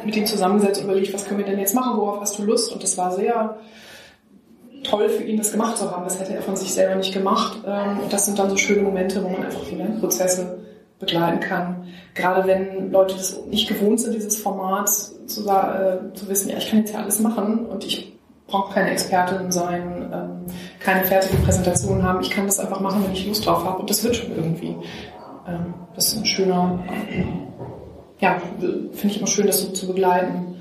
mit 0.05 0.17
ihm 0.17 0.27
zusammengesetzt 0.27 0.81
und 0.81 0.87
überlegt, 0.87 1.13
was 1.13 1.27
können 1.27 1.39
wir 1.39 1.47
denn 1.47 1.59
jetzt 1.59 1.75
machen, 1.75 1.97
worauf 1.97 2.21
hast 2.21 2.39
du 2.39 2.45
Lust? 2.45 2.73
Und 2.73 2.83
das 2.83 2.97
war 2.97 3.13
sehr 3.13 3.59
toll 4.85 5.09
für 5.09 5.25
ihn, 5.25 5.37
das 5.37 5.53
gemacht 5.53 5.77
zu 5.77 5.91
haben. 5.91 6.05
Das 6.05 6.21
hätte 6.21 6.35
er 6.35 6.43
von 6.43 6.57
sich 6.57 6.73
selber 6.73 6.95
nicht 6.95 7.13
gemacht. 7.13 7.59
Ähm, 7.67 8.01
und 8.01 8.13
das 8.13 8.27
sind 8.27 8.39
dann 8.39 8.51
so 8.51 8.57
schöne 8.57 8.83
Momente, 8.83 9.23
wo 9.23 9.29
man 9.29 9.45
einfach 9.45 9.65
so 9.65 9.75
Lernprozesse 9.75 10.59
begleiten 10.99 11.41
kann. 11.41 11.87
Gerade 12.15 12.47
wenn 12.47 12.91
Leute 12.91 13.15
das 13.15 13.45
nicht 13.47 13.69
gewohnt 13.69 14.01
sind, 14.01 14.15
dieses 14.15 14.37
Format 14.37 14.89
zu, 14.89 15.49
äh, 15.49 16.13
zu 16.15 16.29
wissen, 16.29 16.51
ja, 16.51 16.59
ich 16.59 16.69
kann 16.69 16.81
jetzt 16.81 16.93
ja 16.93 17.01
alles 17.01 17.21
machen 17.21 17.67
und 17.67 17.85
ich 17.85 18.18
brauche 18.49 18.75
keine 18.75 18.91
Expertin 18.91 19.53
sein, 19.53 20.11
ähm, 20.13 20.47
keine 20.81 21.05
fertige 21.05 21.37
Präsentation 21.43 22.03
haben. 22.03 22.21
Ich 22.21 22.31
kann 22.31 22.47
das 22.47 22.59
einfach 22.59 22.81
machen, 22.81 23.05
wenn 23.05 23.13
ich 23.13 23.27
Lust 23.27 23.47
drauf 23.47 23.65
habe 23.65 23.79
und 23.79 23.89
das 23.89 24.03
wird 24.03 24.17
schon 24.17 24.35
irgendwie. 24.35 24.77
Ähm, 25.47 25.75
das 25.95 26.09
ist 26.09 26.19
ein 26.19 26.27
schöner, 26.27 26.81
ja, 28.21 28.41
finde 28.59 29.15
ich 29.15 29.19
immer 29.19 29.27
schön, 29.27 29.47
das 29.47 29.63
so 29.63 29.69
zu 29.69 29.87
begleiten. 29.87 30.57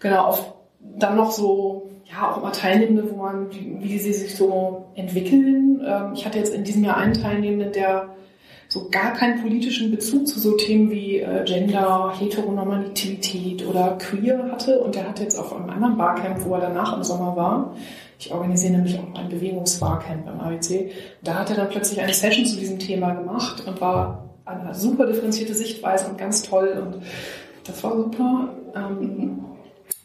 genau, 0.00 0.24
auf 0.24 0.54
dann 0.98 1.16
noch 1.16 1.30
so, 1.30 1.90
ja, 2.04 2.30
auch 2.30 2.38
immer 2.38 2.52
Teilnehmende, 2.52 3.10
wo 3.10 3.16
man, 3.16 3.50
wie, 3.52 3.78
wie 3.80 3.98
sie 3.98 4.12
sich 4.12 4.34
so 4.36 4.86
entwickeln. 4.94 5.80
Ähm, 5.86 6.12
ich 6.14 6.24
hatte 6.24 6.38
jetzt 6.38 6.54
in 6.54 6.64
diesem 6.64 6.84
Jahr 6.84 6.96
einen 6.96 7.14
Teilnehmenden, 7.14 7.72
der 7.72 8.10
so 8.68 8.88
gar 8.90 9.14
keinen 9.14 9.40
politischen 9.40 9.90
Bezug 9.90 10.28
zu 10.28 10.38
so 10.38 10.52
Themen 10.52 10.90
wie 10.90 11.20
äh, 11.20 11.44
Gender, 11.44 12.12
Heteronormalität 12.18 13.66
oder 13.66 13.96
Queer 13.98 14.50
hatte. 14.52 14.78
Und 14.80 14.94
der 14.94 15.08
hatte 15.08 15.22
jetzt 15.22 15.38
auf 15.38 15.56
einem 15.56 15.70
anderen 15.70 15.96
Barcamp, 15.96 16.44
wo 16.44 16.54
er 16.54 16.60
danach 16.60 16.94
im 16.94 17.02
Sommer 17.02 17.34
war. 17.34 17.74
Ich 18.18 18.30
organisiere 18.30 18.74
nämlich 18.74 18.98
auch 18.98 19.18
ein 19.18 19.28
Bewegungsbarcamp 19.30 20.26
beim 20.26 20.40
ABC. 20.40 20.90
Da 21.22 21.34
hat 21.34 21.50
er 21.50 21.56
dann 21.56 21.70
plötzlich 21.70 22.00
eine 22.00 22.12
Session 22.12 22.44
zu 22.44 22.56
diesem 22.56 22.78
Thema 22.78 23.14
gemacht 23.14 23.66
und 23.66 23.80
war 23.80 24.28
eine 24.44 24.74
super 24.74 25.06
differenzierte 25.06 25.54
Sichtweise 25.54 26.08
und 26.08 26.18
ganz 26.18 26.42
toll. 26.42 26.82
Und 26.82 27.02
das 27.64 27.82
war 27.82 27.96
super. 27.96 28.48
Ähm, 28.74 29.44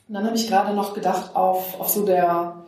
und 0.08 0.14
dann 0.14 0.26
habe 0.26 0.36
ich 0.38 0.48
gerade 0.48 0.74
noch 0.74 0.94
gedacht 0.94 1.36
auf, 1.36 1.80
auf 1.80 1.90
so 1.90 2.06
der 2.06 2.64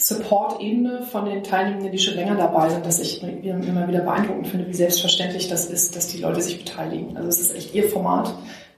Support-Ebene 0.00 1.02
von 1.02 1.24
den 1.24 1.42
Teilnehmenden, 1.42 1.90
die 1.90 1.98
schon 1.98 2.14
länger 2.14 2.36
dabei 2.36 2.70
sind, 2.70 2.86
dass 2.86 3.00
ich 3.00 3.20
immer 3.22 3.88
wieder 3.88 4.00
beeindruckend 4.00 4.46
finde, 4.46 4.68
wie 4.68 4.74
selbstverständlich 4.74 5.48
das 5.48 5.66
ist, 5.66 5.96
dass 5.96 6.06
die 6.06 6.18
Leute 6.18 6.40
sich 6.40 6.64
beteiligen. 6.64 7.16
Also 7.16 7.28
es 7.28 7.40
ist 7.40 7.56
echt 7.56 7.74
ihr 7.74 7.88
Format, 7.88 8.32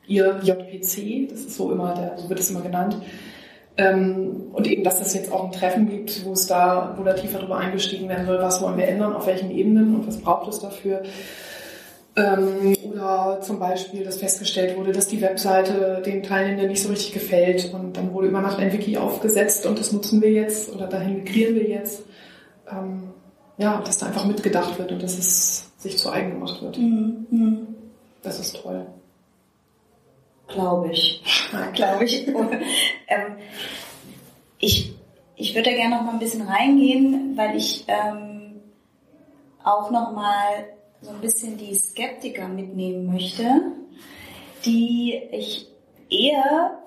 ihr 0.07 0.41
JPC, 0.43 1.29
das 1.29 1.41
ist 1.41 1.57
so 1.57 1.71
immer, 1.71 1.95
der, 1.95 2.17
so 2.17 2.31
wird 2.31 2.41
es 2.41 2.51
immer 2.51 2.63
genannt. 2.63 2.97
Ähm, 3.77 4.47
und 4.53 4.67
eben, 4.67 4.83
dass 4.83 5.01
es 5.01 5.13
jetzt 5.13 5.31
auch 5.31 5.45
ein 5.45 5.53
Treffen 5.53 5.91
gibt, 5.91 6.25
wo 6.25 6.33
es 6.33 6.47
da, 6.47 6.95
wo 6.97 7.05
da 7.05 7.13
tiefer 7.13 7.39
darüber 7.39 7.59
eingestiegen 7.59 8.09
werden 8.09 8.27
soll, 8.27 8.41
was 8.41 8.63
wollen 8.63 8.79
wir 8.79 8.89
ändern, 8.89 9.15
auf 9.15 9.27
welchen 9.27 9.51
Ebenen 9.51 9.95
und 9.97 10.07
was 10.07 10.19
braucht 10.19 10.49
es 10.49 10.59
dafür. 10.59 11.03
Ähm, 12.21 12.77
oder 12.93 13.41
zum 13.41 13.59
Beispiel, 13.59 14.05
dass 14.05 14.19
festgestellt 14.19 14.77
wurde, 14.77 14.93
dass 14.93 15.09
die 15.09 15.21
Webseite 15.21 16.03
den 16.05 16.23
Teilnehmenden 16.23 16.69
nicht 16.69 16.83
so 16.83 16.89
richtig 16.89 17.13
gefällt 17.13 17.73
und 17.73 17.97
dann 17.97 18.13
wurde 18.13 18.29
über 18.29 18.41
Nacht 18.41 18.59
ein 18.59 18.73
Wiki 18.73 18.97
aufgesetzt 18.97 19.67
und 19.67 19.79
das 19.79 19.93
nutzen 19.93 20.21
wir 20.21 20.31
jetzt 20.31 20.73
oder 20.75 20.87
dahin 20.87 21.17
migrieren 21.17 21.55
wir 21.55 21.69
jetzt. 21.69 22.03
Ähm, 22.71 23.11
ja, 23.59 23.81
dass 23.81 23.99
da 23.99 24.07
einfach 24.07 24.25
mitgedacht 24.25 24.79
wird 24.79 24.93
und 24.93 25.03
dass 25.03 25.19
es 25.19 25.71
sich 25.79 25.99
zu 25.99 26.11
eigen 26.11 26.31
gemacht 26.31 26.63
wird. 26.63 26.79
Mhm. 26.79 27.27
mhm. 27.31 27.67
Das 28.23 28.39
ist 28.39 28.61
toll. 28.63 28.87
Glaube 30.49 30.91
ich. 30.93 31.23
Glaube 31.75 32.05
ich. 32.05 32.29
ähm, 33.09 33.37
ich. 34.59 34.95
Ich 35.37 35.55
würde 35.55 35.71
da 35.71 35.77
gerne 35.77 35.97
noch 35.97 36.03
mal 36.03 36.13
ein 36.13 36.19
bisschen 36.19 36.43
reingehen, 36.43 37.33
weil 37.35 37.57
ich 37.57 37.87
ähm, 37.89 38.61
auch 39.65 39.91
noch 39.91 40.13
mal 40.13 40.67
so 41.03 41.11
ein 41.11 41.21
bisschen 41.21 41.57
die 41.57 41.75
Skeptiker 41.75 42.49
mitnehmen 42.49 43.07
möchte, 43.07 43.45
die 44.65 45.21
ich 45.33 45.67
eher 46.11 46.79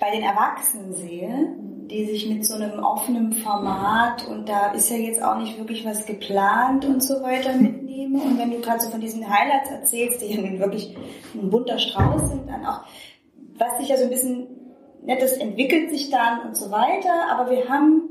bei 0.00 0.10
den 0.10 0.22
Erwachsenen 0.22 0.94
sehe, 0.94 1.56
die 1.88 2.04
sich 2.06 2.28
mit 2.28 2.44
so 2.44 2.54
einem 2.54 2.78
offenen 2.80 3.32
Format 3.32 4.26
und 4.28 4.48
da 4.48 4.72
ist 4.72 4.90
ja 4.90 4.96
jetzt 4.96 5.22
auch 5.22 5.38
nicht 5.38 5.58
wirklich 5.58 5.84
was 5.84 6.06
geplant 6.06 6.84
und 6.84 7.02
so 7.02 7.22
weiter 7.22 7.54
mitnehme. 7.54 8.20
Und 8.22 8.38
wenn 8.38 8.50
du 8.50 8.60
gerade 8.60 8.80
so 8.80 8.90
von 8.90 9.00
diesen 9.00 9.28
Highlights 9.28 9.70
erzählst, 9.70 10.20
die 10.20 10.34
ja 10.34 10.40
nun 10.40 10.58
wirklich 10.58 10.96
ein 11.34 11.50
bunter 11.50 11.78
Strauß 11.78 12.28
sind, 12.30 12.48
dann 12.48 12.66
auch, 12.66 12.80
was 13.56 13.78
sich 13.78 13.88
ja 13.88 13.96
so 13.96 14.04
ein 14.04 14.10
bisschen, 14.10 14.48
ne, 15.02 15.16
das 15.18 15.32
entwickelt 15.34 15.90
sich 15.90 16.10
dann 16.10 16.46
und 16.46 16.56
so 16.56 16.70
weiter, 16.70 17.30
aber 17.30 17.50
wir 17.50 17.68
haben 17.68 18.10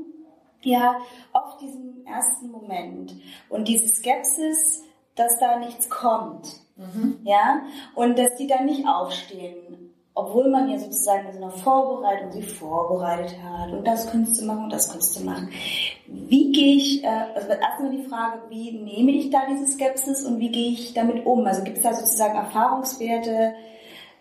ja 0.62 0.96
oft 1.32 1.60
diesen 1.60 1.95
ersten 2.06 2.50
Moment 2.50 3.14
und 3.48 3.68
diese 3.68 3.88
Skepsis, 3.88 4.84
dass 5.14 5.38
da 5.38 5.58
nichts 5.58 5.88
kommt. 5.88 6.48
Mhm. 6.76 7.20
Ja, 7.24 7.62
und 7.94 8.18
dass 8.18 8.36
die 8.36 8.46
dann 8.46 8.66
nicht 8.66 8.86
aufstehen, 8.86 9.94
obwohl 10.14 10.48
man 10.48 10.68
ja 10.68 10.78
sozusagen 10.78 11.26
in 11.26 11.32
so 11.34 11.38
einer 11.42 11.50
Vorbereitung 11.50 12.32
sie 12.32 12.42
vorbereitet 12.42 13.36
hat 13.42 13.70
und 13.70 13.86
das 13.86 14.10
könntest 14.10 14.40
du 14.40 14.46
machen 14.46 14.64
und 14.64 14.72
das 14.72 14.90
könntest 14.90 15.18
du 15.18 15.24
machen. 15.24 15.50
Wie 16.06 16.52
gehe 16.52 16.76
ich, 16.76 17.04
äh, 17.04 17.26
also 17.34 17.48
erstmal 17.48 17.90
die 17.90 18.04
Frage, 18.04 18.40
wie 18.48 18.72
nehme 18.72 19.12
ich 19.12 19.30
da 19.30 19.40
diese 19.48 19.66
Skepsis 19.66 20.24
und 20.24 20.38
wie 20.38 20.50
gehe 20.50 20.72
ich 20.72 20.94
damit 20.94 21.26
um? 21.26 21.46
Also 21.46 21.62
gibt 21.64 21.78
es 21.78 21.82
da 21.82 21.92
sozusagen 21.92 22.34
Erfahrungswerte, 22.34 23.54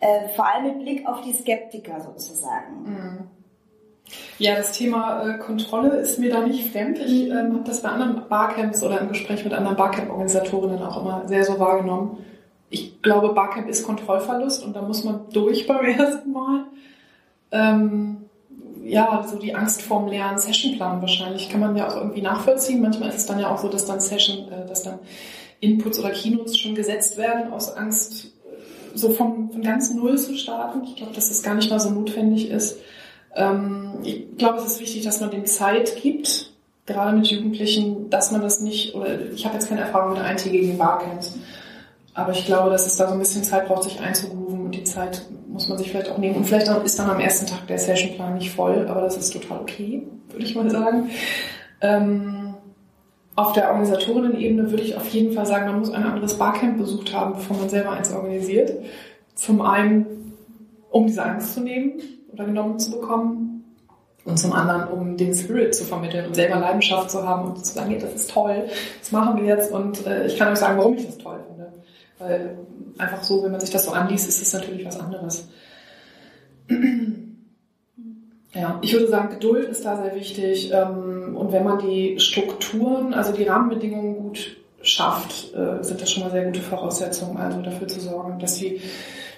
äh, 0.01 0.27
vor 0.35 0.45
allem 0.45 0.65
mit 0.65 0.79
Blick 0.79 1.07
auf 1.07 1.21
die 1.21 1.33
Skeptiker 1.33 2.01
sozusagen? 2.01 2.83
Mhm. 2.83 3.29
Ja, 4.37 4.55
das 4.55 4.73
Thema 4.73 5.23
äh, 5.27 5.37
Kontrolle 5.39 5.97
ist 5.97 6.19
mir 6.19 6.29
da 6.29 6.41
nicht 6.41 6.71
fremd. 6.71 6.99
Ich 6.99 7.29
ähm, 7.29 7.53
habe 7.53 7.63
das 7.65 7.81
bei 7.81 7.89
anderen 7.89 8.27
Barcamps 8.27 8.83
oder 8.83 8.99
im 9.01 9.09
Gespräch 9.09 9.43
mit 9.43 9.53
anderen 9.53 9.77
Barcamp-Organisatorinnen 9.77 10.81
auch 10.81 11.01
immer 11.01 11.27
sehr 11.27 11.43
so 11.43 11.59
wahrgenommen. 11.59 12.17
ich 12.69 13.01
glaube, 13.01 13.33
Barcamp 13.33 13.69
ist 13.69 13.85
Kontrollverlust 13.85 14.63
und 14.63 14.75
da 14.75 14.81
muss 14.81 15.03
man 15.03 15.21
durch 15.31 15.65
beim 15.67 15.85
ersten 15.99 16.31
Mal. 16.31 16.65
Ähm, 17.51 18.17
ja, 18.83 19.25
so 19.27 19.37
die 19.37 19.55
Angst 19.55 19.81
vorm 19.81 20.07
leeren 20.07 20.37
Sessionplan 20.37 21.01
wahrscheinlich 21.01 21.49
kann 21.49 21.59
man 21.59 21.75
ja 21.75 21.87
auch 21.87 21.95
irgendwie 21.95 22.21
nachvollziehen. 22.21 22.81
Manchmal 22.81 23.09
ist 23.09 23.15
es 23.15 23.25
dann 23.25 23.39
ja 23.39 23.51
auch 23.51 23.57
so, 23.57 23.67
dass 23.67 23.85
dann 23.85 23.99
Session, 23.99 24.47
äh, 24.49 24.67
dass 24.67 24.83
dann 24.83 24.99
Inputs 25.59 25.99
oder 25.99 26.11
Keynotes 26.11 26.57
schon 26.57 26.75
gesetzt 26.75 27.17
werden 27.17 27.51
aus 27.51 27.75
Angst, 27.75 28.25
äh, 28.25 28.97
so 28.97 29.09
von, 29.09 29.49
von 29.51 29.61
ganz 29.61 29.91
Null 29.93 30.17
zu 30.17 30.35
starten. 30.35 30.83
Ich 30.83 30.97
glaube, 30.97 31.13
dass 31.13 31.29
das 31.29 31.41
gar 31.41 31.55
nicht 31.55 31.71
mal 31.71 31.79
so 31.79 31.89
notwendig 31.89 32.49
ist. 32.49 32.77
Ähm, 33.35 33.99
ich 34.03 34.37
glaube, 34.37 34.59
es 34.59 34.65
ist 34.65 34.79
wichtig, 34.79 35.03
dass 35.03 35.21
man 35.21 35.31
dem 35.31 35.45
Zeit 35.45 36.01
gibt, 36.01 36.51
gerade 36.85 37.15
mit 37.17 37.27
Jugendlichen, 37.27 38.09
dass 38.09 38.31
man 38.31 38.41
das 38.41 38.61
nicht, 38.61 38.95
oder 38.95 39.19
ich 39.33 39.45
habe 39.45 39.55
jetzt 39.55 39.69
keine 39.69 39.81
Erfahrung 39.81 40.13
mit 40.13 40.21
eintägigen 40.21 40.77
Barcamps, 40.77 41.37
aber 42.13 42.31
ich 42.31 42.45
glaube, 42.45 42.69
dass 42.69 42.85
es 42.85 42.95
da 42.95 43.07
so 43.07 43.13
ein 43.13 43.19
bisschen 43.19 43.43
Zeit 43.43 43.67
braucht, 43.67 43.83
sich 43.83 43.99
einzugrooven 43.99 44.65
und 44.65 44.71
die 44.71 44.85
Zeit 44.85 45.21
muss 45.47 45.67
man 45.67 45.77
sich 45.77 45.89
vielleicht 45.89 46.09
auch 46.09 46.17
nehmen. 46.17 46.35
Und 46.35 46.45
vielleicht 46.45 46.67
ist 46.67 46.97
dann 46.97 47.09
am 47.09 47.19
ersten 47.19 47.45
Tag 47.45 47.67
der 47.67 47.77
Sessionplan 47.77 48.35
nicht 48.35 48.51
voll, 48.51 48.87
aber 48.87 49.01
das 49.01 49.17
ist 49.17 49.31
total 49.33 49.59
okay, 49.59 50.07
würde 50.29 50.45
ich 50.45 50.55
mal 50.55 50.69
sagen. 50.69 51.09
Ähm, 51.81 52.55
auf 53.35 53.51
der 53.51 53.67
Organisatorinnen-Ebene 53.67 54.71
würde 54.71 54.83
ich 54.83 54.95
auf 54.95 55.07
jeden 55.09 55.33
Fall 55.33 55.45
sagen, 55.45 55.65
man 55.65 55.79
muss 55.79 55.91
ein 55.91 56.03
anderes 56.03 56.37
Barcamp 56.37 56.77
besucht 56.77 57.13
haben, 57.13 57.33
bevor 57.33 57.57
man 57.57 57.67
selber 57.67 57.91
eins 57.91 58.13
organisiert. 58.13 58.71
Zum 59.33 59.61
einen, 59.61 60.33
um 60.89 61.07
diese 61.07 61.23
Angst 61.23 61.53
zu 61.53 61.59
nehmen 61.59 62.01
oder 62.35 62.45
genommen 62.45 62.79
zu 62.79 62.91
bekommen. 62.91 63.63
Und 64.25 64.39
zum 64.39 64.53
anderen, 64.53 64.87
um 64.87 65.17
den 65.17 65.35
Spirit 65.35 65.75
zu 65.75 65.83
vermitteln 65.83 66.25
und 66.25 66.33
selber 66.33 66.59
Leidenschaft 66.59 67.11
zu 67.11 67.27
haben 67.27 67.49
und 67.49 67.63
zu 67.63 67.73
sagen, 67.73 67.91
hey, 67.91 67.99
das 67.99 68.13
ist 68.13 68.31
toll, 68.31 68.67
das 68.99 69.11
machen 69.11 69.37
wir 69.37 69.45
jetzt. 69.45 69.71
Und 69.71 70.05
äh, 70.07 70.25
ich 70.25 70.37
kann 70.37 70.51
euch 70.51 70.57
sagen, 70.57 70.79
warum 70.79 70.95
ich 70.95 71.05
das 71.05 71.17
toll 71.19 71.39
finde. 71.47 71.71
Weil 72.17 72.57
einfach 72.97 73.23
so, 73.23 73.43
wenn 73.43 73.51
man 73.51 73.59
sich 73.59 73.69
das 73.69 73.85
so 73.85 73.91
anliest, 73.91 74.27
ist 74.27 74.41
es 74.41 74.53
natürlich 74.53 74.85
was 74.85 74.99
anderes. 74.99 75.47
Ja, 78.57 78.79
ich 78.81 78.93
würde 78.93 79.09
sagen, 79.09 79.31
Geduld 79.31 79.67
ist 79.67 79.83
da 79.83 80.01
sehr 80.01 80.15
wichtig. 80.15 80.71
Ähm, 80.71 81.35
und 81.35 81.51
wenn 81.51 81.65
man 81.65 81.77
die 81.77 82.17
Strukturen, 82.21 83.13
also 83.13 83.33
die 83.33 83.43
Rahmenbedingungen 83.43 84.15
gut 84.15 84.55
schafft, 84.81 85.53
äh, 85.53 85.83
sind 85.83 86.01
das 86.01 86.09
schon 86.09 86.23
mal 86.23 86.31
sehr 86.31 86.45
gute 86.45 86.61
Voraussetzungen, 86.61 87.35
also 87.35 87.61
dafür 87.61 87.87
zu 87.89 87.99
sorgen, 87.99 88.39
dass 88.39 88.55
die 88.55 88.79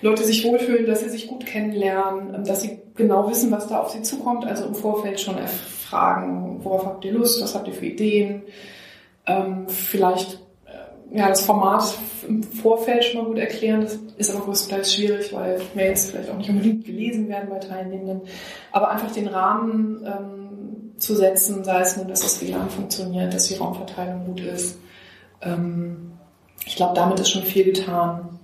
Leute 0.01 0.23
sich 0.23 0.43
wohlfühlen, 0.45 0.85
dass 0.85 1.01
sie 1.01 1.09
sich 1.09 1.27
gut 1.27 1.45
kennenlernen, 1.45 2.35
ähm, 2.35 2.43
dass 2.43 2.61
sie 2.61 2.79
genau 2.95 3.29
wissen, 3.29 3.51
was 3.51 3.67
da 3.67 3.79
auf 3.79 3.89
sie 3.89 4.01
zukommt, 4.01 4.45
also 4.45 4.65
im 4.65 4.75
Vorfeld 4.75 5.19
schon 5.19 5.35
fragen, 5.47 6.59
worauf 6.63 6.85
habt 6.85 7.05
ihr 7.05 7.13
Lust, 7.13 7.41
was 7.41 7.55
habt 7.55 7.67
ihr 7.67 7.73
für 7.73 7.85
Ideen, 7.85 8.43
ähm, 9.25 9.67
vielleicht 9.69 10.39
ja, 11.11 11.29
das 11.29 11.41
Format 11.41 11.97
im 12.27 12.43
Vorfeld 12.43 13.03
schon 13.03 13.21
mal 13.21 13.27
gut 13.27 13.37
erklären. 13.37 13.81
Das 13.81 13.97
ist 14.17 14.33
aber 14.33 14.43
größtenteils 14.43 14.93
schwierig, 14.93 15.33
weil 15.33 15.61
Mails 15.73 16.11
vielleicht 16.11 16.29
auch 16.29 16.37
nicht 16.37 16.49
unbedingt 16.49 16.85
gelesen 16.85 17.29
werden 17.29 17.49
bei 17.49 17.59
Teilnehmenden. 17.59 18.21
Aber 18.71 18.89
einfach 18.89 19.11
den 19.11 19.27
Rahmen 19.27 20.05
ähm, 20.05 20.93
zu 20.97 21.15
setzen, 21.15 21.63
sei 21.63 21.81
es 21.81 21.97
nun, 21.97 22.07
dass 22.07 22.21
das 22.21 22.41
WLAN 22.41 22.69
funktioniert, 22.69 23.33
dass 23.33 23.47
die 23.47 23.55
Raumverteilung 23.55 24.25
gut 24.25 24.41
ist. 24.41 24.79
Ähm, 25.41 26.11
ich 26.65 26.75
glaube, 26.75 26.95
damit 26.95 27.19
ist 27.19 27.29
schon 27.29 27.43
viel 27.43 27.65
getan. 27.65 28.39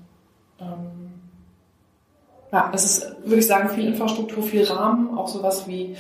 Ähm, 0.61 0.92
ja, 2.53 2.71
es 2.71 2.85
ist, 2.85 3.15
würde 3.25 3.39
ich 3.39 3.47
sagen, 3.47 3.69
viel 3.69 3.87
Infrastruktur, 3.87 4.43
viel 4.43 4.63
Rahmen, 4.63 5.17
auch 5.17 5.27
sowas 5.27 5.67
wie, 5.67 5.95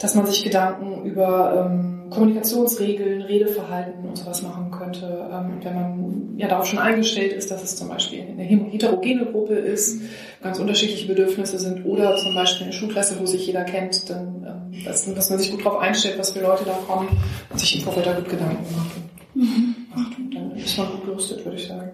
dass 0.00 0.14
man 0.14 0.24
sich 0.24 0.44
Gedanken 0.44 1.04
über 1.04 1.66
ähm, 1.66 2.10
Kommunikationsregeln, 2.10 3.22
Redeverhalten 3.22 4.08
und 4.08 4.16
sowas 4.16 4.42
machen 4.42 4.70
könnte. 4.70 5.28
Ähm, 5.32 5.58
wenn 5.62 5.74
man 5.74 6.34
ja 6.36 6.46
darauf 6.46 6.66
schon 6.66 6.78
eingestellt 6.78 7.32
ist, 7.32 7.50
dass 7.50 7.64
es 7.64 7.74
zum 7.74 7.88
Beispiel 7.88 8.22
eine 8.22 8.44
heterogene 8.44 9.26
Gruppe 9.26 9.54
ist, 9.54 10.00
ganz 10.42 10.60
unterschiedliche 10.60 11.08
Bedürfnisse 11.08 11.58
sind 11.58 11.84
oder 11.84 12.16
zum 12.18 12.36
Beispiel 12.36 12.66
eine 12.66 12.72
Schulklasse, 12.72 13.18
wo 13.18 13.26
sich 13.26 13.44
jeder 13.44 13.64
kennt, 13.64 14.08
dann 14.08 14.70
ähm, 14.72 14.84
dass, 14.84 15.12
dass 15.12 15.30
man 15.30 15.40
sich 15.40 15.50
gut 15.50 15.64
darauf 15.64 15.80
einstellt, 15.80 16.18
was 16.18 16.30
für 16.30 16.40
Leute 16.40 16.64
da 16.64 16.78
kommen 16.86 17.08
und 17.50 17.58
sich 17.58 17.76
im 17.76 17.82
Vorfeld 17.82 18.06
da 18.06 18.12
gut 18.12 18.28
Gedanken 18.28 18.64
macht. 18.76 18.96
Und, 19.34 19.42
mhm. 19.42 19.74
macht 19.92 20.18
und 20.18 20.34
dann 20.34 20.52
ist 20.52 20.78
man 20.78 20.86
gut 20.92 21.04
gerüstet, 21.04 21.44
würde 21.44 21.56
ich 21.56 21.66
sagen. 21.66 21.90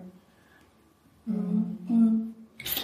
Mhm. 1.24 2.19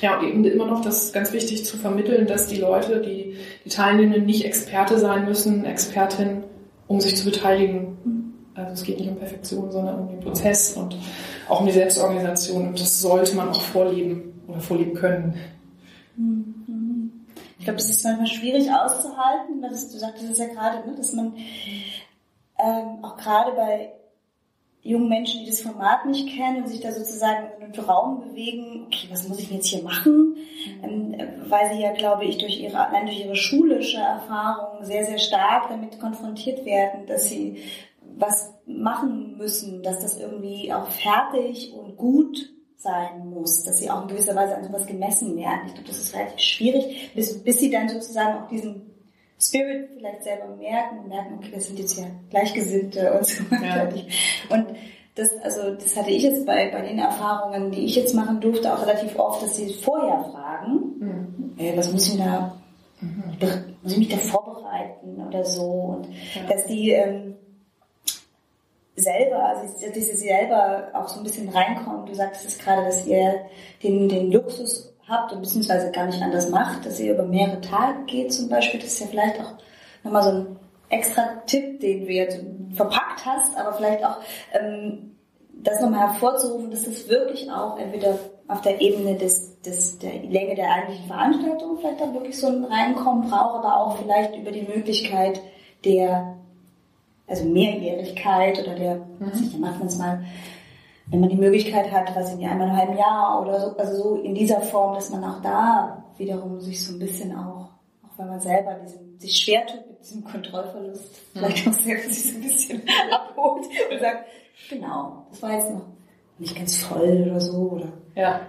Ja, 0.01 0.19
und 0.19 0.27
eben 0.27 0.45
immer 0.45 0.67
noch 0.67 0.83
das 0.83 1.13
ganz 1.13 1.33
wichtig 1.33 1.65
zu 1.65 1.77
vermitteln, 1.77 2.27
dass 2.27 2.49
die 2.49 2.57
Leute, 2.57 3.01
die, 3.01 3.37
die 3.65 3.69
Teilnehmenden 3.69 4.27
nicht 4.27 4.45
Experte 4.45 4.99
sein 4.99 5.25
müssen, 5.25 5.65
Expertin 5.65 6.45
um 6.87 7.01
sich 7.01 7.17
zu 7.17 7.25
beteiligen. 7.25 8.35
Also 8.55 8.73
es 8.73 8.83
geht 8.85 8.99
nicht 8.99 9.09
um 9.09 9.17
Perfektion, 9.17 9.71
sondern 9.71 10.01
um 10.01 10.09
den 10.09 10.21
Prozess 10.21 10.75
und 10.75 10.97
auch 11.49 11.61
um 11.61 11.67
die 11.67 11.73
Selbstorganisation. 11.73 12.69
Und 12.69 12.81
das 12.81 13.01
sollte 13.01 13.37
man 13.37 13.51
auch 13.51 13.61
vorleben 13.61 14.43
oder 14.47 14.61
vorleben 14.61 14.95
können. 14.95 15.35
Ich 17.59 17.65
glaube, 17.65 17.79
das 17.79 17.91
ist 17.91 18.05
manchmal 18.05 18.27
schwierig 18.27 18.71
auszuhalten, 18.71 19.61
weil 19.61 19.71
das, 19.71 19.91
du 19.91 19.99
sagtest 19.99 20.31
es 20.31 20.39
ja 20.39 20.47
gerade, 20.47 20.89
ne, 20.89 20.95
dass 20.97 21.13
man 21.13 21.35
ähm, 22.59 23.05
auch 23.05 23.17
gerade 23.17 23.53
bei 23.53 23.93
jungen 24.87 25.09
Menschen, 25.09 25.41
die 25.41 25.51
das 25.51 25.61
Format 25.61 26.07
nicht 26.07 26.29
kennen 26.37 26.63
und 26.63 26.69
sich 26.69 26.81
da 26.81 26.93
sozusagen 26.93 27.49
in 27.59 27.65
einem 27.65 27.85
Raum 27.85 28.21
bewegen, 28.21 28.87
okay, 28.87 29.09
was 29.11 29.29
muss 29.29 29.41
ich 29.41 29.51
jetzt 29.51 29.67
hier 29.67 29.83
machen? 29.83 30.37
Mhm. 30.81 30.85
Ähm, 30.85 31.17
weil 31.49 31.73
sie 31.73 31.81
ja, 31.81 31.93
glaube 31.93 32.25
ich, 32.25 32.39
durch 32.39 32.61
ihre, 32.61 32.79
allein 32.79 33.07
durch 33.07 33.21
ihre 33.21 33.37
schulische 33.37 33.99
Erfahrung 33.99 34.85
sehr, 34.85 35.05
sehr 35.05 35.19
stark 35.19 35.69
damit 35.69 35.99
konfrontiert 36.01 36.65
werden, 36.65 37.07
dass 37.07 37.29
sie 37.29 37.63
was 38.19 38.55
machen 38.67 39.37
müssen, 39.37 39.83
dass 39.83 40.01
das 40.01 40.19
irgendwie 40.19 40.73
auch 40.73 40.89
fertig 40.89 41.73
und 41.75 41.97
gut 41.97 42.53
sein 42.77 43.29
muss, 43.29 43.65
dass 43.65 43.79
sie 43.79 43.91
auch 43.91 44.03
in 44.03 44.09
gewisser 44.09 44.35
Weise 44.35 44.57
an 44.57 44.65
sowas 44.65 44.87
gemessen 44.87 45.37
werden. 45.37 45.63
Ich 45.67 45.75
glaube, 45.75 45.89
das 45.89 45.99
ist 45.99 46.15
relativ 46.15 46.41
schwierig, 46.41 47.11
bis, 47.15 47.43
bis 47.43 47.59
sie 47.59 47.71
dann 47.71 47.89
sozusagen 47.89 48.43
auch 48.43 48.49
diesen 48.49 48.96
Spirit 49.39 49.91
vielleicht 49.97 50.25
selber 50.25 50.57
merken 50.57 51.01
und 51.01 51.09
merken, 51.09 51.35
okay, 51.39 51.51
das 51.55 51.67
sind 51.67 51.79
jetzt 51.79 51.99
ja 51.99 52.07
Gleichgesinnte 52.31 53.13
und 53.13 53.27
so 53.27 53.45
weiter. 53.51 53.95
Ja. 53.95 54.03
Und 54.49 54.67
das, 55.15 55.31
also, 55.43 55.75
das 55.75 55.97
hatte 55.97 56.11
ich 56.11 56.23
jetzt 56.23 56.45
bei, 56.47 56.71
bei 56.71 56.83
den 56.83 56.99
Erfahrungen, 56.99 57.71
die 57.71 57.85
ich 57.87 57.97
jetzt 57.97 58.15
machen 58.15 58.41
durfte, 58.41 58.73
auch 58.73 58.83
relativ 58.83 59.19
oft, 59.19 59.43
dass 59.43 59.57
sie 59.57 59.73
vorher 59.73 60.25
fragen, 60.31 60.73
mhm. 60.99 61.55
äh, 61.59 61.77
was 61.77 61.93
muss 61.93 62.09
ich 62.09 62.19
da, 62.19 62.55
mhm. 63.01 63.37
muss 63.83 63.93
ich 63.93 63.99
mich 63.99 64.09
da 64.09 64.19
vorbereiten 64.19 65.23
oder 65.27 65.45
so. 65.45 65.63
Und 65.65 66.07
ja. 66.07 66.43
dass 66.49 66.67
die 66.67 66.91
ähm, 66.91 67.35
selber, 68.97 69.43
also 69.43 69.63
dass 69.87 69.95
sie 69.95 70.17
selber 70.17 70.89
auch 70.93 71.09
so 71.09 71.21
ein 71.21 71.25
bisschen 71.25 71.49
reinkommen. 71.49 72.07
Du 72.07 72.15
sagst 72.15 72.47
es 72.47 72.59
gerade, 72.59 72.85
dass 72.85 73.07
ihr 73.07 73.47
den, 73.83 74.09
den 74.09 74.33
Luxus 74.33 74.95
habt 75.09 75.33
und 75.33 75.43
beziehungsweise 75.43 75.91
gar 75.91 76.07
nicht 76.07 76.21
anders 76.21 76.51
macht, 76.51 76.85
dass 76.85 77.01
ihr 77.01 77.15
über 77.15 77.25
mehrere 77.25 77.61
Tage 77.61 78.05
geht 78.07 78.33
zum 78.33 78.49
Beispiel, 78.49 78.81
das 78.81 78.91
ist 78.91 79.01
ja 79.01 79.07
vielleicht 79.07 79.41
auch 79.41 79.53
nochmal 80.03 80.23
so 80.23 80.31
ein 80.31 80.57
extra 80.89 81.23
Tipp, 81.47 81.81
den 81.81 82.07
du 82.07 82.13
jetzt 82.13 82.41
verpackt 82.75 83.25
hast, 83.25 83.57
aber 83.57 83.73
vielleicht 83.75 84.05
auch 84.05 84.19
ähm, 84.53 85.17
das 85.53 85.81
nochmal 85.81 86.13
hervorzurufen, 86.13 86.71
dass 86.71 86.85
das 86.85 87.09
wirklich 87.09 87.51
auch 87.51 87.79
entweder 87.79 88.19
auf 88.49 88.61
der 88.61 88.81
Ebene 88.81 89.17
des, 89.17 89.61
des, 89.63 89.99
der 89.99 90.13
Länge 90.23 90.55
der 90.55 90.71
eigentlichen 90.71 91.07
Veranstaltung 91.07 91.79
vielleicht 91.79 92.01
dann 92.01 92.15
wirklich 92.15 92.39
so 92.39 92.47
ein 92.47 92.65
Reinkommen 92.65 93.29
braucht, 93.29 93.65
aber 93.65 93.81
auch 93.81 93.99
vielleicht 93.99 94.37
über 94.37 94.53
die 94.53 94.63
Möglichkeit 94.63 95.41
der, 95.85 96.37
also 97.27 97.45
Mehrjährigkeit 97.45 98.61
oder 98.61 98.75
der, 98.75 98.95
mhm. 98.97 99.41
nicht, 99.41 99.55
dann 99.55 99.61
macht 99.61 99.79
man 99.79 99.89
es 99.89 99.99
mal 99.99 100.25
wenn 101.09 101.21
man 101.21 101.29
die 101.29 101.37
Möglichkeit 101.37 101.91
hat, 101.93 102.15
was 102.17 102.33
in 102.33 102.45
einmal 102.45 102.69
einem 102.69 102.77
halben 102.77 102.99
Jahr 102.99 103.41
oder 103.41 103.61
so, 103.61 103.77
also 103.77 104.03
so 104.03 104.23
in 104.23 104.35
dieser 104.35 104.61
Form, 104.61 104.95
dass 104.95 105.11
man 105.11 105.23
auch 105.25 105.41
da 105.41 106.05
wiederum 106.19 106.61
sich 106.61 106.85
so 106.85 106.95
ein 106.95 106.99
bisschen 106.99 107.37
auch, 107.37 107.69
auch 108.03 108.19
wenn 108.19 108.29
man 108.29 108.41
selber 108.41 108.75
diesen, 108.75 109.19
sich 109.19 109.37
schwer 109.37 109.67
tut 109.67 109.87
mit 109.87 110.01
diesem 110.01 110.25
Kontrollverlust, 110.25 111.05
mhm. 111.35 111.39
vielleicht 111.39 111.69
auch 111.69 111.73
selber 111.73 112.13
sich 112.13 112.33
so 112.33 112.39
ein 112.39 112.43
bisschen 112.43 112.83
abholt 113.11 113.67
und 113.91 114.01
sagt, 114.01 114.27
genau, 114.69 115.27
das 115.31 115.43
war 115.43 115.53
jetzt 115.53 115.71
noch 115.71 115.87
nicht 116.39 116.57
ganz 116.57 116.83
voll 116.83 117.29
oder 117.31 117.41
so, 117.41 117.71
oder 117.71 117.89
ja. 118.15 118.41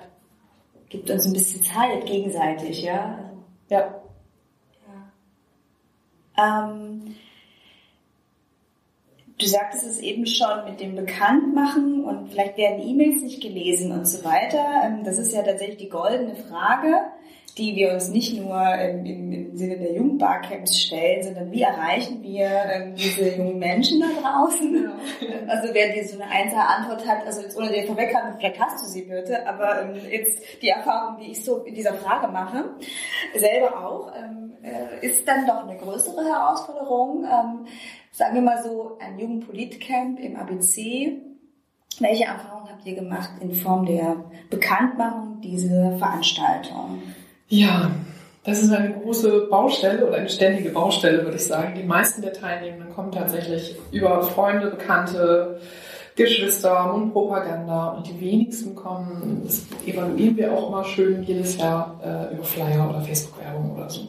gibt 0.90 1.10
uns 1.10 1.26
ein 1.26 1.34
bisschen 1.34 1.64
Zeit 1.64 2.06
gegenseitig, 2.06 2.82
ja. 2.82 3.20
Ja. 3.70 4.02
ja. 6.36 6.70
Ähm, 6.70 7.16
Du 9.40 9.46
sagtest 9.46 9.86
es 9.86 10.00
eben 10.00 10.26
schon 10.26 10.66
mit 10.66 10.80
dem 10.80 10.96
Bekanntmachen 10.96 12.04
und 12.04 12.30
vielleicht 12.30 12.58
werden 12.58 12.82
E-Mails 12.82 13.22
nicht 13.22 13.40
gelesen 13.40 13.92
und 13.92 14.08
so 14.08 14.24
weiter. 14.24 14.66
Ähm, 14.84 15.04
das 15.04 15.20
ist 15.20 15.32
ja 15.32 15.44
tatsächlich 15.44 15.78
die 15.78 15.90
goldene 15.90 16.36
Frage, 16.36 17.02
die 17.58 17.76
wir 17.76 17.94
uns 17.94 18.10
nicht 18.10 18.40
nur 18.40 18.74
im, 18.76 19.06
im 19.06 19.58
Sinne 19.58 19.78
der 19.78 19.94
Jugendbarcamps 19.94 20.80
stellen, 20.80 21.24
sondern 21.24 21.52
wie 21.52 21.62
erreichen 21.62 22.22
wir 22.22 22.46
ähm, 22.46 22.96
diese 22.96 23.36
jungen 23.36 23.60
Menschen 23.60 24.02
da 24.02 24.08
draußen? 24.22 24.84
Ja. 24.84 24.98
Also 25.48 25.74
wer 25.74 25.94
dir 25.94 26.06
so 26.06 26.20
eine 26.20 26.30
einzelne 26.30 26.68
Antwort 26.68 27.08
hat, 27.08 27.26
also 27.26 27.42
jetzt 27.42 27.58
ohne 27.58 27.72
dir 27.72 27.86
vorweghaben, 27.86 28.36
vielleicht 28.38 28.60
hast 28.60 28.84
du 28.84 28.88
sie 28.90 29.04
bitte, 29.04 29.48
aber 29.48 29.82
ähm, 29.82 29.96
jetzt 30.10 30.62
die 30.62 30.70
Erfahrung, 30.70 31.18
die 31.20 31.32
ich 31.32 31.44
so 31.44 31.64
in 31.64 31.74
dieser 31.74 31.94
Frage 31.94 32.28
mache, 32.28 32.76
selber 33.34 33.86
auch, 33.86 34.12
äh, 34.14 35.06
ist 35.06 35.28
dann 35.28 35.48
doch 35.48 35.66
eine 35.66 35.78
größere 35.78 36.26
Herausforderung 36.26 37.26
sagen 38.18 38.34
wir 38.34 38.42
mal 38.42 38.64
so, 38.64 38.98
ein 39.00 39.20
Jugendpolitcamp 39.20 40.20
im 40.20 40.36
ABC 40.36 41.22
Welche 42.00 42.26
Erfahrungen 42.26 42.70
habt 42.72 42.86
ihr 42.86 42.96
gemacht 42.96 43.30
in 43.42 43.54
Form 43.54 43.86
der 43.86 44.24
Bekanntmachung 44.50 45.42
dieser 45.42 45.98
Veranstaltung? 45.98 47.02
Ja, 47.50 47.92
das 48.44 48.64
ist 48.64 48.72
eine 48.72 48.94
große 48.94 49.48
Baustelle 49.50 50.06
oder 50.06 50.18
eine 50.18 50.30
ständige 50.30 50.70
Baustelle, 50.70 51.24
würde 51.24 51.38
ich 51.38 51.46
sagen. 51.46 51.76
Die 51.76 51.84
meisten 51.84 52.22
der 52.22 52.34
Teilnehmenden 52.34 52.94
kommen 52.94 53.12
tatsächlich 53.12 53.76
über 53.92 54.22
Freunde, 54.24 54.68
Bekannte, 54.68 55.60
Geschwister, 56.16 56.92
Mundpropaganda 56.92 57.90
und 57.90 58.08
die 58.08 58.20
wenigsten 58.20 58.74
kommen, 58.76 59.44
das 59.46 59.62
evaluieren 59.86 60.36
wir 60.36 60.52
auch 60.52 60.70
immer 60.70 60.84
schön 60.84 61.24
jedes 61.24 61.58
Jahr 61.58 62.00
äh, 62.04 62.34
über 62.34 62.44
Flyer 62.44 62.90
oder 62.90 63.02
Facebook-Werbung 63.02 63.76
oder 63.76 63.90
so. 63.90 64.02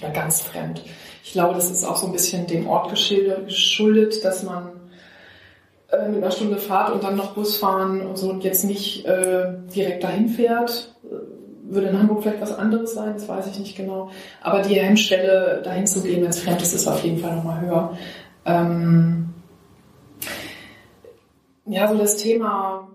Oder 0.00 0.10
ganz 0.10 0.42
fremd. 0.42 0.82
Ich 1.24 1.32
glaube, 1.32 1.54
das 1.54 1.70
ist 1.70 1.84
auch 1.84 1.96
so 1.96 2.06
ein 2.06 2.12
bisschen 2.12 2.46
dem 2.46 2.68
Ort 2.68 2.90
geschuldet, 2.90 4.24
dass 4.24 4.42
man 4.42 4.72
äh, 5.90 6.08
mit 6.08 6.22
einer 6.22 6.32
Stunde 6.32 6.58
Fahrt 6.58 6.92
und 6.92 7.02
dann 7.02 7.16
noch 7.16 7.34
Bus 7.34 7.56
fahren 7.56 8.06
und 8.06 8.18
so 8.18 8.28
und 8.28 8.44
jetzt 8.44 8.64
nicht 8.64 9.06
äh, 9.06 9.52
direkt 9.74 10.04
dahin 10.04 10.28
fährt. 10.28 10.94
Würde 11.64 11.88
in 11.88 11.98
Hamburg 11.98 12.22
vielleicht 12.22 12.40
was 12.40 12.58
anderes 12.58 12.94
sein, 12.94 13.14
das 13.14 13.28
weiß 13.28 13.46
ich 13.46 13.58
nicht 13.58 13.76
genau. 13.76 14.10
Aber 14.40 14.62
die 14.62 14.74
Hemmschwelle, 14.74 15.62
dahin 15.64 15.86
zu 15.86 16.02
gehen, 16.02 16.22
wenn 16.22 16.30
es 16.30 16.40
fremd 16.40 16.60
ist, 16.60 16.74
ist 16.74 16.88
auf 16.88 17.02
jeden 17.04 17.18
Fall 17.18 17.36
nochmal 17.36 17.60
höher. 17.60 17.98
Ähm 18.44 19.30
ja, 21.66 21.88
so 21.88 21.96
das 21.96 22.16
Thema 22.16 22.88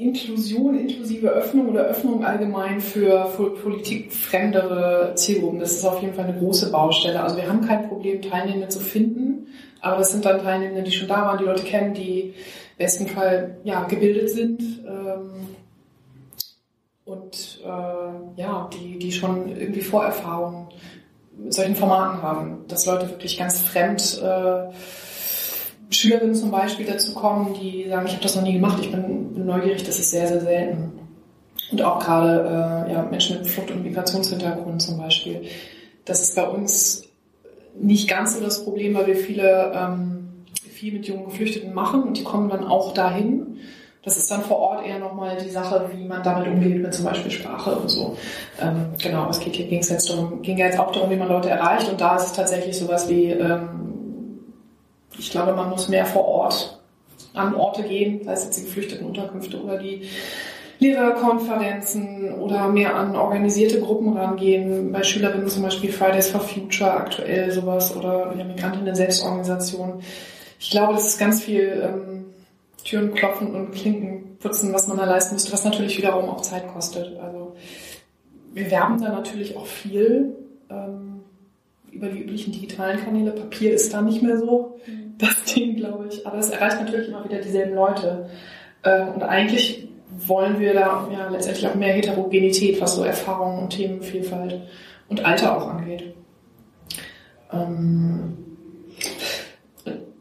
Inklusion, 0.00 0.78
inklusive 0.78 1.28
Öffnung 1.28 1.68
oder 1.68 1.82
Öffnung 1.82 2.24
allgemein 2.24 2.80
für, 2.80 3.30
politikfremdere 3.62 5.12
Zielgruppen, 5.14 5.60
das 5.60 5.72
ist 5.72 5.84
auf 5.84 6.00
jeden 6.00 6.14
Fall 6.14 6.24
eine 6.24 6.38
große 6.38 6.70
Baustelle. 6.70 7.22
Also 7.22 7.36
wir 7.36 7.46
haben 7.46 7.66
kein 7.66 7.86
Problem, 7.86 8.22
Teilnehmende 8.22 8.68
zu 8.68 8.80
finden, 8.80 9.48
aber 9.82 9.98
das 9.98 10.12
sind 10.12 10.24
dann 10.24 10.42
Teilnehmende, 10.42 10.84
die 10.84 10.92
schon 10.92 11.08
da 11.08 11.26
waren, 11.26 11.38
die 11.38 11.44
Leute 11.44 11.64
kennen, 11.64 11.92
die 11.92 12.20
im 12.20 12.34
besten 12.78 13.08
Fall 13.08 13.58
ja, 13.64 13.84
gebildet 13.84 14.30
sind 14.30 14.62
ähm, 14.86 15.32
und 17.10 17.60
äh, 17.64 18.40
ja, 18.40 18.70
die, 18.72 18.98
die 18.98 19.10
schon 19.10 19.48
irgendwie 19.48 19.80
Vorerfahrungen 19.80 20.68
mit 21.36 21.52
solchen 21.52 21.74
Formaten 21.74 22.22
haben, 22.22 22.64
dass 22.68 22.86
Leute 22.86 23.08
wirklich 23.08 23.36
ganz 23.36 23.60
fremd 23.60 24.22
äh, 24.22 24.72
Schülerinnen 25.92 26.36
zum 26.36 26.52
Beispiel 26.52 26.86
dazu 26.86 27.12
kommen, 27.14 27.54
die 27.60 27.88
sagen, 27.88 28.06
ich 28.06 28.12
habe 28.12 28.22
das 28.22 28.36
noch 28.36 28.42
nie 28.42 28.52
gemacht, 28.52 28.78
ich 28.80 28.92
bin, 28.92 29.34
bin, 29.34 29.46
neugierig, 29.46 29.82
das 29.82 29.98
ist 29.98 30.10
sehr, 30.10 30.28
sehr 30.28 30.40
selten. 30.40 30.92
Und 31.72 31.82
auch 31.82 31.98
gerade 31.98 32.86
äh, 32.88 32.92
ja, 32.92 33.02
Menschen 33.10 33.38
mit 33.38 33.48
Flucht- 33.48 33.72
und 33.72 33.82
Migrationshintergrund 33.82 34.80
zum 34.80 34.98
Beispiel. 34.98 35.42
Das 36.04 36.22
ist 36.22 36.36
bei 36.36 36.46
uns 36.46 37.04
nicht 37.80 38.08
ganz 38.08 38.36
so 38.36 38.40
das 38.40 38.64
Problem, 38.64 38.94
weil 38.94 39.08
wir 39.08 39.16
viele 39.16 39.72
ähm, 39.74 40.44
viel 40.70 40.92
mit 40.92 41.06
jungen 41.06 41.26
Geflüchteten 41.26 41.74
machen 41.74 42.02
und 42.04 42.18
die 42.18 42.24
kommen 42.24 42.48
dann 42.48 42.64
auch 42.64 42.94
dahin. 42.94 43.58
Das 44.02 44.16
ist 44.16 44.30
dann 44.30 44.42
vor 44.42 44.58
Ort 44.58 44.86
eher 44.86 44.98
nochmal 44.98 45.36
die 45.36 45.50
Sache, 45.50 45.90
wie 45.92 46.04
man 46.04 46.22
damit 46.22 46.48
umgeht 46.48 46.80
mit 46.80 46.94
zum 46.94 47.04
Beispiel 47.04 47.30
Sprache 47.30 47.72
und 47.72 47.88
so. 47.90 48.16
Ähm, 48.60 48.94
genau, 49.02 49.28
es 49.28 49.40
ging, 49.40 49.52
jetzt 49.52 50.08
darum, 50.08 50.40
ging 50.40 50.56
jetzt 50.56 50.78
auch 50.78 50.90
darum, 50.90 51.10
wie 51.10 51.16
man 51.16 51.28
Leute 51.28 51.50
erreicht 51.50 51.90
und 51.90 52.00
da 52.00 52.16
ist 52.16 52.26
es 52.26 52.32
tatsächlich 52.32 52.78
sowas 52.78 53.08
wie 53.10 53.30
ähm, 53.30 53.80
ich 55.18 55.30
glaube, 55.30 55.52
man 55.52 55.68
muss 55.68 55.88
mehr 55.88 56.06
vor 56.06 56.24
Ort 56.24 56.80
an 57.34 57.54
Orte 57.54 57.82
gehen, 57.82 58.24
sei 58.24 58.32
es 58.32 58.44
jetzt 58.44 58.58
die 58.58 58.64
Geflüchtetenunterkünfte 58.64 59.62
oder 59.62 59.78
die 59.78 60.08
Lehrerkonferenzen 60.78 62.34
oder 62.40 62.68
mehr 62.68 62.96
an 62.96 63.14
organisierte 63.14 63.80
Gruppen 63.80 64.16
rangehen. 64.16 64.90
Bei 64.92 65.02
Schülerinnen 65.02 65.48
zum 65.48 65.62
Beispiel 65.62 65.92
Fridays 65.92 66.30
for 66.30 66.40
Future 66.40 66.90
aktuell 66.90 67.50
sowas 67.52 67.94
oder 67.94 68.34
ja, 68.36 68.44
Migrantinnen 68.44 68.94
Selbstorganisation. 68.94 70.00
Ich 70.58 70.70
glaube, 70.70 70.94
das 70.94 71.06
ist 71.06 71.18
ganz 71.18 71.42
viel 71.42 71.82
ähm, 71.84 72.19
Türen 72.82 73.14
klopfen 73.14 73.54
und 73.54 73.72
Klinken 73.72 74.38
putzen, 74.38 74.72
was 74.72 74.88
man 74.88 74.96
da 74.96 75.04
leisten 75.04 75.34
müsste, 75.34 75.52
was 75.52 75.64
natürlich 75.64 75.98
wiederum 75.98 76.28
auch 76.28 76.40
Zeit 76.40 76.68
kostet. 76.68 77.18
Also 77.18 77.54
wir 78.52 78.70
werben 78.70 79.00
da 79.00 79.10
natürlich 79.10 79.56
auch 79.56 79.66
viel. 79.66 80.36
Ähm, 80.70 81.10
über 81.92 82.08
die 82.08 82.20
üblichen 82.20 82.52
digitalen 82.52 83.02
Kanäle. 83.02 83.32
Papier 83.32 83.72
ist 83.72 83.92
da 83.92 84.02
nicht 84.02 84.22
mehr 84.22 84.38
so 84.38 84.78
mhm. 84.86 85.14
das 85.18 85.44
Ding, 85.54 85.76
glaube 85.76 86.08
ich. 86.08 86.26
Aber 86.26 86.38
es 86.38 86.50
erreicht 86.50 86.80
natürlich 86.80 87.08
immer 87.08 87.24
wieder 87.24 87.40
dieselben 87.40 87.74
Leute. 87.74 88.28
Ähm, 88.84 89.08
und 89.14 89.22
eigentlich 89.22 89.88
wollen 90.26 90.58
wir 90.58 90.74
da 90.74 91.08
ja 91.12 91.28
letztendlich 91.28 91.66
auch 91.66 91.74
mehr 91.74 91.94
Heterogenität, 91.94 92.80
was 92.80 92.96
so 92.96 93.04
Erfahrungen 93.04 93.62
und 93.62 93.70
Themenvielfalt 93.70 94.60
und 95.08 95.24
Alter 95.24 95.56
auch 95.56 95.68
angeht. 95.68 96.14
Ähm, 97.52 98.36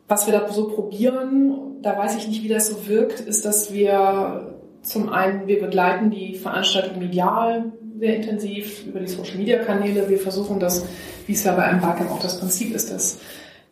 was 0.08 0.26
wir 0.26 0.34
da 0.34 0.52
so 0.52 0.70
probieren, 0.70 1.69
da 1.82 1.98
weiß 1.98 2.18
ich 2.18 2.28
nicht, 2.28 2.44
wie 2.44 2.50
das 2.50 2.68
so 2.68 2.88
wirkt, 2.88 3.20
ist, 3.20 3.46
dass 3.46 3.74
wir 3.74 4.56
zum 4.82 5.10
einen, 5.10 5.48
wir 5.48 5.60
begleiten 5.60 6.10
die 6.10 6.36
Veranstaltung 6.36 7.00
medial 7.00 7.74
sehr 8.00 8.16
intensiv 8.16 8.86
über 8.86 9.00
die 9.00 9.08
Social 9.08 9.38
Media 9.38 9.60
Kanäle. 9.60 10.10
Wir 10.10 10.20
versuchen 10.20 10.60
das 10.60 10.86
wie 11.30 11.34
es 11.34 11.44
ja 11.44 11.54
bei 11.54 11.64
einem 11.64 11.80
Barcamp 11.80 12.10
auch 12.10 12.20
das 12.20 12.40
Prinzip 12.40 12.74
ist, 12.74 12.92
das 12.92 13.20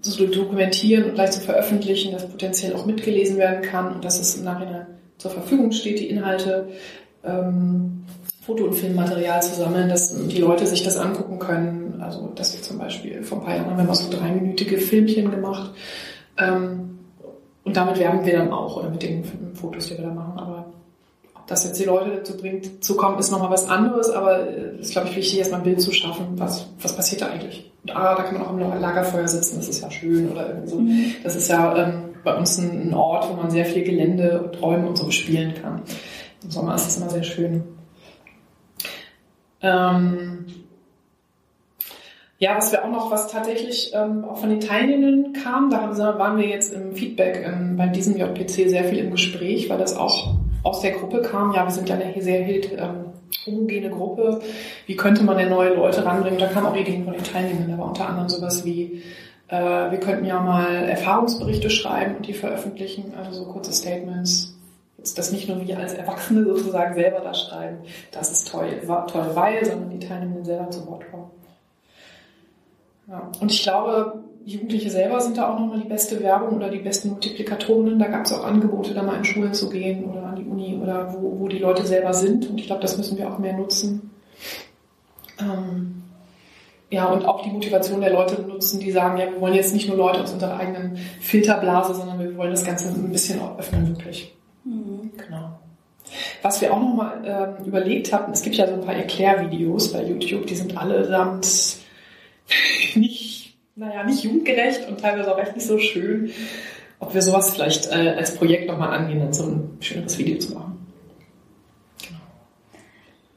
zu 0.01 0.27
dokumentieren 0.27 1.05
und 1.05 1.15
gleich 1.15 1.31
zu 1.31 1.41
veröffentlichen, 1.41 2.11
dass 2.11 2.29
potenziell 2.29 2.75
auch 2.75 2.85
mitgelesen 2.85 3.37
werden 3.37 3.63
kann 3.63 3.95
und 3.95 4.05
dass 4.05 4.19
es 4.19 4.35
im 4.35 4.43
Nachhinein 4.43 4.85
zur 5.17 5.31
Verfügung 5.31 5.71
steht, 5.71 5.99
die 5.99 6.07
Inhalte, 6.07 6.67
ähm, 7.23 8.05
Foto- 8.45 8.65
und 8.65 8.75
Filmmaterial 8.75 9.41
zu 9.41 9.55
sammeln, 9.55 9.89
dass 9.89 10.15
die 10.27 10.37
Leute 10.37 10.67
sich 10.67 10.83
das 10.83 10.97
angucken 10.97 11.39
können. 11.39 11.99
Also, 11.99 12.27
dass 12.35 12.53
wir 12.53 12.61
zum 12.61 12.77
Beispiel 12.77 13.23
vor 13.23 13.39
ein 13.39 13.43
paar 13.43 13.55
Jahren 13.55 13.71
haben 13.71 13.77
wir 13.77 13.85
mal 13.85 13.95
so 13.95 14.07
dreiminütige 14.15 14.77
Filmchen 14.77 15.31
gemacht. 15.31 15.71
Ähm, 16.37 16.96
und 17.67 17.75
damit 17.75 17.99
werben 17.99 18.25
wir 18.25 18.37
dann 18.37 18.53
auch, 18.53 18.77
oder 18.77 18.89
mit 18.89 19.03
den 19.03 19.25
Fotos, 19.53 19.87
die 19.87 19.97
wir 19.97 20.05
da 20.05 20.13
machen. 20.13 20.39
Aber 20.39 20.67
das 21.47 21.65
jetzt 21.65 21.77
die 21.77 21.83
Leute 21.83 22.11
dazu 22.15 22.37
bringt, 22.37 22.81
zu 22.81 22.95
kommen, 22.95 23.19
ist 23.19 23.29
nochmal 23.29 23.49
was 23.49 23.67
anderes, 23.67 24.09
aber 24.09 24.47
es 24.47 24.55
äh, 24.55 24.81
ist, 24.81 24.91
glaube 24.93 25.09
ich, 25.09 25.17
wichtig, 25.17 25.39
erstmal 25.39 25.59
ein 25.59 25.65
Bild 25.65 25.81
zu 25.81 25.91
schaffen, 25.91 26.27
was, 26.37 26.65
was 26.81 26.95
passiert 26.95 27.21
da 27.21 27.27
eigentlich. 27.27 27.69
Und 27.83 27.93
ah, 27.93 28.15
da 28.15 28.23
kann 28.23 28.35
man 28.35 28.43
auch 28.43 28.53
im 28.53 28.59
Lagerfeuer 28.81 29.27
sitzen, 29.27 29.57
das 29.57 29.67
ist 29.67 29.81
ja 29.81 29.91
schön 29.91 30.31
oder 30.31 30.47
irgendwie 30.47 30.69
so. 30.69 30.79
Mhm. 30.79 31.15
Das 31.23 31.35
ist 31.35 31.49
ja 31.49 31.75
ähm, 31.75 32.03
bei 32.23 32.37
uns 32.37 32.57
ein, 32.57 32.87
ein, 32.87 32.93
Ort, 32.93 33.29
wo 33.29 33.33
man 33.33 33.51
sehr 33.51 33.65
viel 33.65 33.83
Gelände 33.83 34.43
und 34.43 34.61
Räume 34.61 34.87
und 34.87 34.97
so 34.97 35.07
bespielen 35.07 35.53
kann. 35.61 35.81
Im 36.41 36.51
Sommer 36.51 36.75
ist 36.75 36.85
das 36.85 36.97
immer 36.97 37.09
sehr 37.09 37.23
schön. 37.23 37.63
Ähm, 39.61 40.45
ja, 42.39 42.55
was 42.55 42.71
wir 42.71 42.85
auch 42.85 42.91
noch, 42.91 43.09
was 43.09 43.31
tatsächlich 43.31 43.91
ähm, 43.95 44.23
auch 44.25 44.37
von 44.37 44.49
den 44.49 44.59
Teilnehmenden 44.59 45.33
kam, 45.33 45.71
da 45.71 45.97
waren 45.97 46.37
wir 46.37 46.47
jetzt 46.47 46.71
im 46.71 46.93
Feedback 46.93 47.43
ähm, 47.45 47.77
bei 47.77 47.87
diesem 47.87 48.15
JPC 48.15 48.69
sehr 48.69 48.83
viel 48.83 48.99
im 48.99 49.11
Gespräch, 49.11 49.69
weil 49.69 49.79
das 49.79 49.95
auch 49.95 50.35
aus 50.61 50.81
der 50.81 50.91
Gruppe 50.91 51.21
kam, 51.21 51.53
ja, 51.53 51.65
wir 51.65 51.71
sind 51.71 51.89
ja 51.89 51.95
eine 51.95 52.21
sehr 52.21 52.47
ähm, 52.47 53.05
homogene 53.45 53.89
Gruppe, 53.89 54.41
wie 54.85 54.95
könnte 54.95 55.23
man 55.23 55.37
denn 55.37 55.49
neue 55.49 55.73
Leute 55.73 56.05
ranbringen? 56.05 56.39
Da 56.39 56.47
kamen 56.47 56.67
auch 56.67 56.75
Ideen 56.75 57.05
von 57.05 57.13
den 57.13 57.23
Teilnehmenden, 57.23 57.73
aber 57.73 57.85
unter 57.85 58.07
anderem 58.07 58.29
sowas 58.29 58.63
wie, 58.63 59.01
äh, 59.47 59.91
wir 59.91 59.99
könnten 59.99 60.25
ja 60.25 60.39
mal 60.39 60.67
Erfahrungsberichte 60.89 61.71
schreiben 61.71 62.17
und 62.17 62.27
die 62.27 62.33
veröffentlichen, 62.33 63.13
also 63.17 63.31
so 63.31 63.51
kurze 63.51 63.73
Statements. 63.73 64.53
Jetzt 64.99 65.17
das 65.17 65.31
nicht 65.31 65.47
nur 65.47 65.65
wir 65.65 65.79
als 65.79 65.93
Erwachsene 65.93 66.43
sozusagen 66.43 66.93
selber 66.93 67.21
da 67.21 67.33
schreiben, 67.33 67.77
das 68.11 68.31
ist 68.31 68.51
toll, 68.51 68.67
toll 68.85 69.31
weil, 69.33 69.65
sondern 69.65 69.89
die 69.89 70.05
Teilnehmenden 70.05 70.45
selber 70.45 70.69
zu 70.69 70.85
Wort 70.87 71.09
kommen. 71.09 71.26
Ja. 73.07 73.31
Und 73.39 73.51
ich 73.51 73.63
glaube, 73.63 74.23
Jugendliche 74.45 74.89
selber 74.89 75.19
sind 75.19 75.37
da 75.37 75.53
auch 75.53 75.59
nochmal 75.59 75.81
die 75.81 75.87
beste 75.87 76.21
Werbung 76.21 76.55
oder 76.55 76.69
die 76.69 76.79
besten 76.79 77.09
Multiplikatorinnen. 77.09 77.99
Da 77.99 78.07
gab 78.07 78.25
es 78.25 78.33
auch 78.33 78.45
Angebote, 78.45 78.93
da 78.93 79.03
mal 79.03 79.17
in 79.17 79.25
Schulen 79.25 79.53
zu 79.53 79.69
gehen 79.69 80.05
oder 80.05 80.23
an 80.23 80.35
die 80.35 80.45
Uni 80.45 80.79
oder 80.81 81.13
wo, 81.13 81.39
wo 81.39 81.47
die 81.47 81.59
Leute 81.59 81.85
selber 81.85 82.13
sind. 82.13 82.49
Und 82.49 82.57
ich 82.57 82.67
glaube, 82.67 82.81
das 82.81 82.97
müssen 82.97 83.17
wir 83.17 83.29
auch 83.29 83.39
mehr 83.39 83.53
nutzen. 83.53 84.09
Ähm, 85.39 86.03
ja, 86.89 87.05
und 87.07 87.25
auch 87.25 87.43
die 87.43 87.49
Motivation 87.49 87.99
der 87.99 88.13
Leute 88.13 88.41
nutzen, 88.41 88.79
die 88.79 88.91
sagen, 88.91 89.17
ja, 89.17 89.25
wir 89.29 89.41
wollen 89.41 89.53
jetzt 89.53 89.73
nicht 89.73 89.89
nur 89.89 89.97
Leute 89.97 90.21
aus 90.21 90.31
unserer 90.31 90.57
eigenen 90.57 90.97
Filterblase, 91.19 91.93
sondern 91.93 92.19
wir 92.19 92.37
wollen 92.37 92.51
das 92.51 92.63
Ganze 92.63 92.87
ein 92.87 93.11
bisschen 93.11 93.41
öffnen, 93.57 93.89
wirklich. 93.89 94.33
Mhm. 94.63 95.11
Genau. 95.17 95.59
Was 96.41 96.61
wir 96.61 96.73
auch 96.73 96.79
nochmal 96.79 97.57
ähm, 97.59 97.65
überlegt 97.65 98.13
hatten, 98.13 98.31
es 98.31 98.41
gibt 98.41 98.55
ja 98.55 98.65
so 98.65 98.75
ein 98.75 98.81
paar 98.81 98.95
Erklärvideos 98.95 99.91
bei 99.91 100.05
YouTube, 100.05 100.47
die 100.47 100.55
sind 100.55 100.77
allesamt 100.77 101.45
nicht 102.95 103.47
naja, 103.77 104.03
nicht 104.03 104.23
jugendgerecht 104.23 104.87
und 104.87 104.99
teilweise 104.99 105.33
auch 105.33 105.37
echt 105.37 105.55
nicht 105.55 105.67
so 105.67 105.77
schön, 105.77 106.31
ob 106.99 107.13
wir 107.13 107.21
sowas 107.21 107.51
vielleicht 107.51 107.87
äh, 107.91 108.15
als 108.17 108.35
Projekt 108.35 108.67
nochmal 108.67 108.97
angehen, 108.97 109.19
dann 109.19 109.33
so 109.33 109.43
ein 109.43 109.77
schöneres 109.79 110.17
Video 110.17 110.39
zu 110.39 110.55
machen. 110.55 110.87
Genau. 112.01 112.19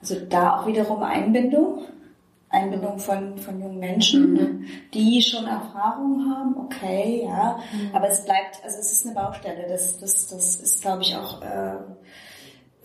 Also 0.01 0.17
da 0.29 0.57
auch 0.57 0.67
wiederum 0.67 1.03
Einbindung. 1.03 1.85
Einbindung 2.53 2.99
von, 2.99 3.39
von 3.39 3.61
jungen 3.61 3.79
Menschen, 3.79 4.33
mhm. 4.33 4.65
die 4.93 5.23
schon 5.23 5.47
Erfahrung 5.47 6.25
haben, 6.29 6.57
okay, 6.57 7.23
ja. 7.25 7.61
Mhm. 7.73 7.95
Aber 7.95 8.09
es 8.09 8.25
bleibt, 8.25 8.65
also 8.65 8.77
es 8.81 8.91
ist 8.91 9.07
eine 9.07 9.15
Baustelle. 9.15 9.67
Das, 9.69 9.99
das, 9.99 10.27
das 10.27 10.57
ist, 10.57 10.83
glaube 10.83 11.03
ich, 11.03 11.15
auch, 11.15 11.43
äh, 11.43 11.75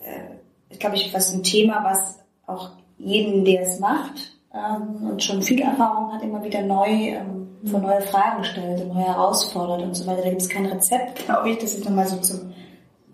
äh, 0.04 0.76
glaube 0.78 0.94
ich, 0.94 1.12
was 1.12 1.32
ein 1.32 1.42
Thema, 1.42 1.82
was 1.82 2.20
auch 2.46 2.72
jeden, 2.96 3.44
der 3.44 3.62
es 3.62 3.80
macht 3.80 4.35
ähm, 4.54 5.10
und 5.10 5.22
schon 5.22 5.42
viel 5.42 5.60
Erfahrung 5.60 6.12
hat, 6.12 6.22
immer 6.22 6.42
wieder 6.42 6.62
neu 6.62 6.88
ähm, 6.88 7.48
vor 7.64 7.80
neue 7.80 8.00
Fragen 8.02 8.44
stellt 8.44 8.80
und 8.82 8.94
neu 8.94 9.00
herausfordert 9.00 9.82
und 9.82 9.94
so 9.94 10.06
weiter. 10.06 10.22
Da 10.22 10.30
gibt 10.30 10.42
es 10.42 10.48
kein 10.48 10.66
Rezept, 10.66 11.24
glaube 11.24 11.50
ich. 11.50 11.58
Das 11.58 11.74
ist 11.74 11.84
nochmal 11.84 12.06
so 12.06 12.16
zum 12.18 12.52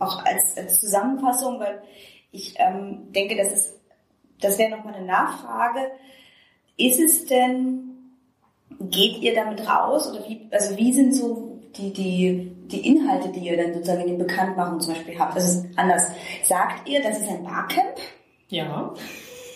auch 0.02 0.24
als, 0.24 0.56
als 0.56 0.80
Zusammenfassung, 0.80 1.60
weil 1.60 1.80
ich 2.32 2.54
ähm, 2.58 3.12
denke, 3.12 3.36
das 3.36 3.52
ist, 3.52 3.80
das 4.40 4.58
wäre 4.58 4.70
nochmal 4.70 4.94
eine 4.94 5.06
Nachfrage. 5.06 5.92
Ist 6.76 6.98
es 6.98 7.26
denn, 7.26 8.10
geht 8.80 9.18
ihr 9.18 9.34
damit 9.34 9.66
raus 9.68 10.10
oder 10.10 10.26
wie, 10.28 10.48
also 10.50 10.76
wie 10.76 10.92
sind 10.92 11.14
so 11.14 11.60
die, 11.76 11.92
die, 11.92 12.52
die 12.66 12.88
Inhalte, 12.88 13.28
die 13.28 13.40
ihr 13.40 13.56
dann 13.56 13.74
sozusagen 13.74 14.02
in 14.02 14.08
den 14.08 14.18
Bekanntmachungen 14.18 14.80
zum 14.80 14.94
Beispiel 14.94 15.18
habt? 15.18 15.36
Das 15.36 15.54
ist 15.54 15.66
anders. 15.76 16.08
Sagt 16.44 16.88
ihr, 16.88 17.02
das 17.02 17.20
ist 17.20 17.28
ein 17.28 17.44
Barcamp? 17.44 17.98
Ja. 18.48 18.92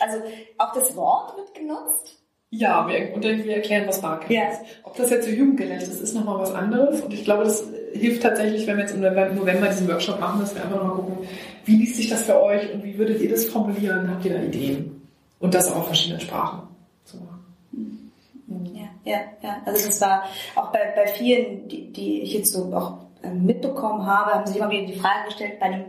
Also 0.00 0.18
auch 0.58 0.72
das 0.72 0.94
Wort 0.96 1.36
wird 1.36 1.54
genutzt? 1.54 2.16
Ja, 2.50 2.86
wir, 2.88 3.12
und 3.12 3.22
wir 3.24 3.56
erklären, 3.56 3.86
was 3.88 4.00
Barcamp 4.00 4.30
Ja. 4.30 4.48
ist. 4.48 4.60
Ob 4.84 4.96
das 4.96 5.10
jetzt 5.10 5.26
so 5.26 5.30
jugendgerecht 5.30 5.82
ist, 5.82 6.00
ist 6.00 6.14
nochmal 6.14 6.38
was 6.38 6.54
anderes. 6.54 7.00
Und 7.02 7.12
ich 7.12 7.24
glaube, 7.24 7.44
das 7.44 7.64
hilft 7.92 8.22
tatsächlich, 8.22 8.66
wenn 8.66 8.76
wir 8.76 8.84
jetzt 8.84 8.94
im 8.94 9.00
November 9.00 9.66
diesen 9.68 9.88
Workshop 9.88 10.20
machen, 10.20 10.40
dass 10.40 10.54
wir 10.54 10.62
einfach 10.62 10.76
nochmal 10.76 10.96
gucken, 10.96 11.28
wie 11.64 11.76
liest 11.76 11.96
sich 11.96 12.08
das 12.08 12.22
für 12.22 12.40
euch 12.40 12.72
und 12.72 12.84
wie 12.84 12.96
würdet 12.96 13.20
ihr 13.20 13.30
das 13.30 13.46
formulieren? 13.46 14.10
Habt 14.10 14.24
ihr 14.24 14.34
da 14.34 14.42
Ideen? 14.42 15.02
Und 15.40 15.54
das 15.54 15.70
auch 15.70 15.76
auf 15.78 15.86
verschiedenen 15.86 16.20
Sprachen 16.20 16.62
zu 17.04 17.16
machen. 17.18 18.12
Ja, 18.74 18.88
ja, 19.04 19.20
ja. 19.42 19.56
Also 19.66 19.88
das 19.88 20.00
war 20.00 20.24
auch 20.54 20.70
bei, 20.72 20.92
bei 20.94 21.08
vielen, 21.08 21.68
die, 21.68 21.92
die 21.92 22.22
ich 22.22 22.34
jetzt 22.34 22.52
so 22.52 22.72
auch 22.74 22.98
ähm, 23.22 23.44
mitbekommen 23.44 24.06
habe, 24.06 24.32
haben 24.32 24.46
sich 24.46 24.56
immer 24.56 24.70
wieder 24.70 24.86
die 24.86 24.98
Frage 24.98 25.26
gestellt, 25.26 25.58
bei 25.58 25.66
einem 25.66 25.84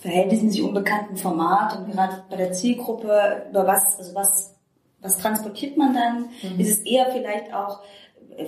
verhältnismäßig 0.00 0.62
unbekannten 0.62 1.16
Format 1.16 1.78
und 1.78 1.92
gerade 1.92 2.24
bei 2.28 2.36
der 2.36 2.52
Zielgruppe, 2.52 3.46
über 3.50 3.66
was, 3.66 3.98
also 3.98 4.14
was, 4.14 4.56
was 5.00 5.18
transportiert 5.18 5.76
man 5.76 5.94
dann? 5.94 6.28
Mhm. 6.42 6.60
Ist 6.60 6.80
es 6.80 6.86
eher 6.86 7.06
vielleicht 7.12 7.52
auch, 7.54 7.80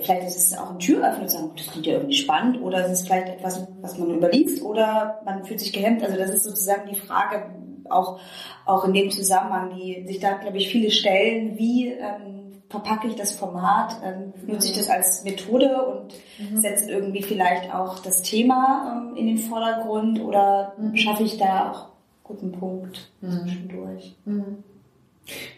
vielleicht 0.01 0.27
ist 0.27 0.37
es 0.37 0.57
auch 0.57 0.71
ein 0.71 0.79
Türöffner 0.79 1.29
sagen, 1.29 1.51
das 1.55 1.67
klingt 1.67 1.85
ja 1.85 1.93
irgendwie 1.93 2.15
spannend, 2.15 2.61
oder 2.61 2.85
ist 2.85 2.91
es 2.91 3.01
vielleicht 3.03 3.29
etwas, 3.29 3.67
was 3.81 3.97
man 3.97 4.15
überliest, 4.15 4.63
oder 4.63 5.21
man 5.25 5.45
fühlt 5.45 5.59
sich 5.59 5.73
gehemmt. 5.73 6.03
Also 6.03 6.17
das 6.17 6.31
ist 6.31 6.43
sozusagen 6.43 6.89
die 6.89 6.95
Frage, 6.95 7.51
auch, 7.89 8.19
auch 8.65 8.85
in 8.85 8.93
dem 8.93 9.11
Zusammenhang, 9.11 9.75
die 9.75 10.05
sich 10.07 10.19
da, 10.19 10.33
glaube 10.33 10.57
ich, 10.57 10.69
viele 10.69 10.89
stellen, 10.89 11.57
wie 11.57 11.89
ähm, 11.89 12.42
verpacke 12.73 13.07
ich 13.07 13.15
das 13.15 13.33
Format, 13.33 13.97
ähm, 14.03 14.33
nutze 14.47 14.71
ich 14.71 14.75
das 14.75 14.89
als 14.89 15.23
Methode 15.23 15.77
und 15.85 16.59
setze 16.59 16.89
irgendwie 16.89 17.21
vielleicht 17.21 17.71
auch 17.71 17.99
das 17.99 18.23
Thema 18.23 19.05
ähm, 19.11 19.15
in 19.15 19.27
den 19.27 19.37
Vordergrund 19.37 20.19
oder 20.19 20.73
schaffe 20.95 21.21
ich 21.21 21.37
da 21.37 21.71
auch 21.71 21.89
guten 22.23 22.51
Punkt 22.51 23.11
zwischendurch. 23.21 24.15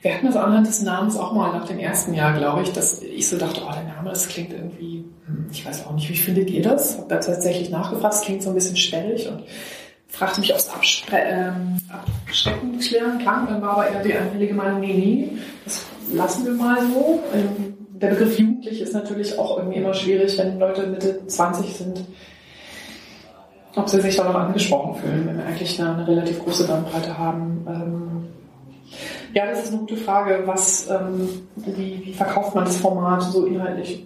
Wir 0.02 0.14
hatten 0.14 0.26
das 0.26 0.36
anhand 0.36 0.68
des 0.68 0.82
Namens 0.82 1.16
auch 1.16 1.32
mal 1.32 1.54
nach 1.54 1.66
dem 1.66 1.80
ersten 1.80 2.14
Jahr, 2.14 2.38
glaube 2.38 2.64
ich, 2.64 2.74
dass 2.74 3.02
ich 3.02 3.30
so 3.30 3.38
dachte, 3.38 3.62
oh, 3.66 3.72
der 3.72 3.96
Name, 3.96 4.10
das 4.10 4.28
klingt 4.28 4.52
irgendwie, 4.52 5.06
hm, 5.26 5.48
ich 5.50 5.66
weiß 5.66 5.88
auch 5.88 5.94
nicht, 5.94 6.10
wie 6.10 6.18
findet 6.18 6.50
ihr 6.50 6.64
das? 6.64 6.98
Hab 6.98 7.08
da 7.08 7.20
tatsächlich 7.20 7.70
nachgefragt, 7.70 8.16
es 8.16 8.22
klingt 8.22 8.44
so 8.44 8.50
ein 8.50 8.56
bisschen 8.56 8.76
schwellig 8.76 9.30
und 9.30 9.44
fragte 10.10 10.42
mich, 10.42 10.52
ob 10.52 10.60
es 10.60 10.70
ähm, 11.14 11.78
abschreckend 11.88 12.82
klären 12.82 13.20
klang. 13.20 13.48
Dann 13.48 13.62
war 13.62 13.72
aber 13.72 13.88
eher 13.88 14.04
die 14.04 14.14
einhellige 14.14 14.54
Meinung, 14.54 14.82
nee, 14.82 14.94
nee, 14.94 15.30
das 15.64 15.82
lassen 16.14 16.46
wir 16.46 16.54
mal 16.54 16.82
so. 16.82 17.22
Ähm, 17.34 17.76
der 17.90 18.10
Begriff 18.10 18.38
Jugendlich 18.38 18.82
ist 18.82 18.94
natürlich 18.94 19.38
auch 19.40 19.58
irgendwie 19.58 19.78
immer 19.78 19.94
schwierig, 19.94 20.38
wenn 20.38 20.60
Leute 20.60 20.88
Mitte 20.88 21.26
20 21.28 21.74
sind, 21.74 22.06
ob 23.76 23.90
sie 23.90 24.02
sich 24.02 24.16
da 24.16 24.26
noch 24.26 24.36
angesprochen 24.36 24.96
fühlen, 24.96 25.28
wenn 25.28 25.38
wir 25.38 25.46
eigentlich 25.46 25.82
eine, 25.82 25.96
eine 25.96 26.08
relativ 26.08 26.44
große 26.44 26.68
Bandbreite 26.68 27.18
haben. 27.18 27.66
Ähm, 27.68 28.28
ja, 29.34 29.46
das 29.48 29.64
ist 29.64 29.70
eine 29.70 29.80
gute 29.80 29.98
Frage. 29.98 30.44
Was, 30.46 30.90
ähm, 30.90 31.30
wie, 31.56 32.02
wie 32.06 32.14
verkauft 32.14 32.56
man 32.56 32.66
das 32.66 32.78
Format 32.78 33.24
so 33.24 33.46
inhaltlich? 33.46 34.06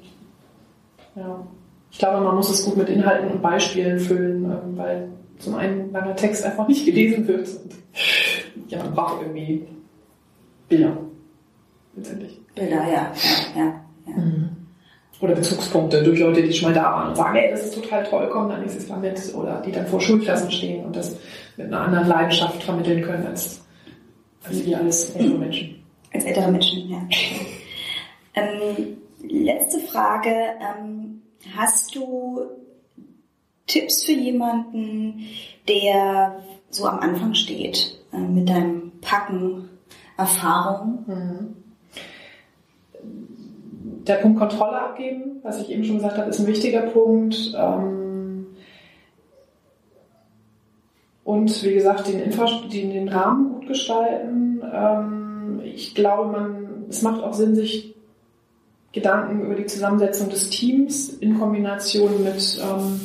Ja. 1.16 1.46
Ich 1.92 1.98
glaube, 1.98 2.24
man 2.24 2.36
muss 2.36 2.50
es 2.50 2.64
gut 2.64 2.78
mit 2.78 2.90
Inhalten 2.90 3.32
und 3.32 3.42
Beispielen 3.42 4.00
füllen, 4.00 4.78
weil 4.78 5.10
zum 5.40 5.56
einen 5.56 5.92
langer 5.92 6.16
Text 6.16 6.46
einfach 6.46 6.68
nicht 6.68 6.86
gelesen 6.86 7.28
wird. 7.28 7.48
Und, 7.48 8.72
ja, 8.72 8.78
man 8.80 8.94
braucht 8.94 9.22
irgendwie 9.22 9.68
Bilder. 10.68 10.98
Letztendlich. 11.96 12.40
Bilder, 12.56 12.76
ja, 12.76 12.88
ja, 12.88 13.12
ja. 13.56 13.66
ja. 14.08 14.24
Oder 15.22 15.36
Bezugspunkte 15.36 16.02
durch 16.02 16.20
Leute, 16.20 16.42
die 16.42 16.54
schon 16.54 16.70
mal 16.70 16.76
da 16.76 16.84
waren 16.84 17.10
und 17.10 17.16
sagen, 17.18 17.36
ey, 17.36 17.52
das 17.52 17.66
ist 17.66 17.76
total 17.76 18.06
toll, 18.06 18.30
komm 18.32 18.48
dann 18.48 18.62
nächstes 18.62 18.88
Mal 18.88 19.00
mit. 19.00 19.20
Oder 19.36 19.62
die 19.66 19.72
dann 19.72 19.86
vor 19.86 20.00
Schulklassen 20.00 20.50
stehen 20.50 20.86
und 20.86 20.96
das 20.96 21.18
mit 21.58 21.68
einer 21.68 21.82
anderen 21.82 22.08
Leidenschaft 22.08 22.64
vermitteln 22.64 23.02
können 23.02 23.28
als, 23.28 23.66
als 24.44 24.66
wir 24.66 24.78
alles 24.78 25.10
ältere 25.16 25.38
Menschen. 25.38 25.84
Als 26.14 26.24
ältere 26.24 26.50
Menschen, 26.50 26.90
ja. 26.90 27.02
Ähm, 28.36 28.98
letzte 29.28 29.80
Frage. 29.80 30.30
Ähm, 30.30 31.22
hast 31.58 31.94
du 31.96 32.42
Tipps 33.68 34.04
für 34.04 34.14
jemanden, 34.14 35.26
der 35.68 36.40
so 36.70 36.86
am 36.86 37.00
Anfang 37.00 37.34
steht, 37.34 38.00
äh, 38.14 38.18
mit 38.18 38.48
deinem 38.48 38.94
Packen 39.02 39.70
Erfahrung? 40.18 41.06
Der 44.10 44.16
Punkt 44.16 44.40
Kontrolle 44.40 44.82
abgeben, 44.82 45.40
was 45.44 45.62
ich 45.62 45.70
eben 45.70 45.86
schon 45.86 45.98
gesagt 45.98 46.18
habe, 46.18 46.30
ist 46.30 46.40
ein 46.40 46.48
wichtiger 46.48 46.82
Punkt. 46.82 47.54
Ähm, 47.56 48.48
Und 51.30 51.64
wie 51.64 51.76
gesagt, 51.76 52.08
den, 52.08 52.24
den, 52.74 52.90
den 52.90 53.08
Rahmen 53.08 53.54
gut 53.54 53.68
gestalten. 53.68 54.64
Ähm, 54.74 55.62
Ich 55.64 55.94
glaube, 55.94 56.32
man, 56.32 56.86
es 56.90 57.04
macht 57.04 57.22
auch 57.24 57.34
Sinn, 57.34 57.54
sich 57.54 57.94
Gedanken 58.94 59.46
über 59.46 59.54
die 59.54 59.68
Zusammensetzung 59.68 60.30
des 60.30 60.50
Teams 60.50 61.10
in 61.10 61.38
Kombination 61.38 62.24
mit, 62.24 62.60
ähm, 62.60 63.00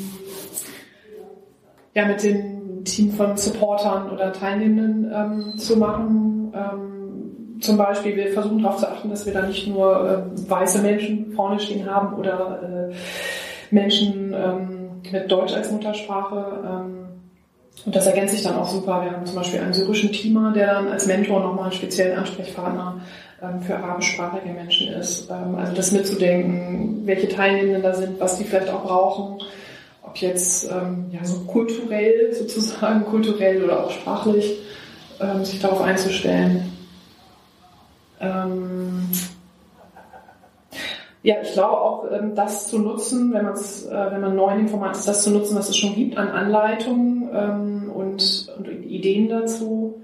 ja, 1.92 2.06
mit 2.06 2.22
dem 2.22 2.84
Team 2.84 3.12
von 3.12 3.36
Supportern 3.36 4.10
oder 4.10 4.32
Teilnehmenden 4.32 5.58
zu 5.58 5.76
machen. 5.76 6.54
Zum 7.64 7.78
Beispiel, 7.78 8.14
wir 8.14 8.28
versuchen 8.28 8.62
darauf 8.62 8.76
zu 8.76 8.86
achten, 8.86 9.08
dass 9.08 9.24
wir 9.24 9.32
da 9.32 9.46
nicht 9.46 9.66
nur 9.66 10.26
ähm, 10.26 10.50
weiße 10.50 10.82
Menschen 10.82 11.32
vorne 11.32 11.58
stehen 11.58 11.90
haben 11.90 12.14
oder 12.16 12.90
äh, 12.90 12.94
Menschen 13.70 14.34
ähm, 14.34 14.90
mit 15.10 15.32
Deutsch 15.32 15.54
als 15.54 15.70
Muttersprache. 15.70 16.58
Ähm, 16.62 17.06
und 17.86 17.96
das 17.96 18.06
ergänzt 18.06 18.34
sich 18.34 18.44
dann 18.44 18.56
auch 18.56 18.68
super. 18.68 19.02
Wir 19.02 19.12
haben 19.12 19.24
zum 19.24 19.36
Beispiel 19.36 19.60
einen 19.60 19.72
syrischen 19.72 20.12
Teamer, 20.12 20.52
der 20.52 20.74
dann 20.74 20.88
als 20.88 21.06
Mentor 21.06 21.40
nochmal 21.40 21.64
einen 21.64 21.72
speziellen 21.72 22.18
Ansprechpartner 22.18 23.00
ähm, 23.42 23.62
für 23.62 23.76
arabischsprachige 23.76 24.52
Menschen 24.52 24.92
ist. 24.92 25.30
Ähm, 25.30 25.54
also 25.54 25.72
das 25.74 25.90
mitzudenken, 25.90 27.06
welche 27.06 27.30
Teilnehmenden 27.30 27.82
da 27.82 27.94
sind, 27.94 28.20
was 28.20 28.36
die 28.36 28.44
vielleicht 28.44 28.68
auch 28.68 28.84
brauchen. 28.84 29.42
Ob 30.02 30.18
jetzt 30.18 30.70
ähm, 30.70 31.06
ja, 31.12 31.24
so 31.24 31.40
kulturell 31.46 32.34
sozusagen, 32.34 33.06
kulturell 33.06 33.64
oder 33.64 33.84
auch 33.84 33.90
sprachlich, 33.90 34.58
ähm, 35.18 35.46
sich 35.46 35.60
darauf 35.60 35.80
einzustellen. 35.80 36.73
Ähm, 38.24 39.08
ja, 41.22 41.36
ich 41.42 41.52
glaube 41.52 41.80
auch, 41.80 42.04
ähm, 42.12 42.34
das 42.34 42.68
zu 42.68 42.78
nutzen, 42.78 43.32
wenn, 43.32 43.44
man's, 43.44 43.86
äh, 43.86 44.10
wenn 44.12 44.20
man 44.20 44.36
neu 44.36 44.50
in 44.52 44.58
dem 44.58 44.68
Format 44.68 44.96
ist, 44.96 45.08
das 45.08 45.22
zu 45.22 45.30
nutzen, 45.30 45.56
was 45.56 45.70
es 45.70 45.76
schon 45.76 45.94
gibt 45.94 46.18
an 46.18 46.28
Anleitungen 46.28 47.30
ähm, 47.32 47.90
und, 47.94 48.52
und 48.58 48.68
Ideen 48.84 49.28
dazu, 49.28 50.02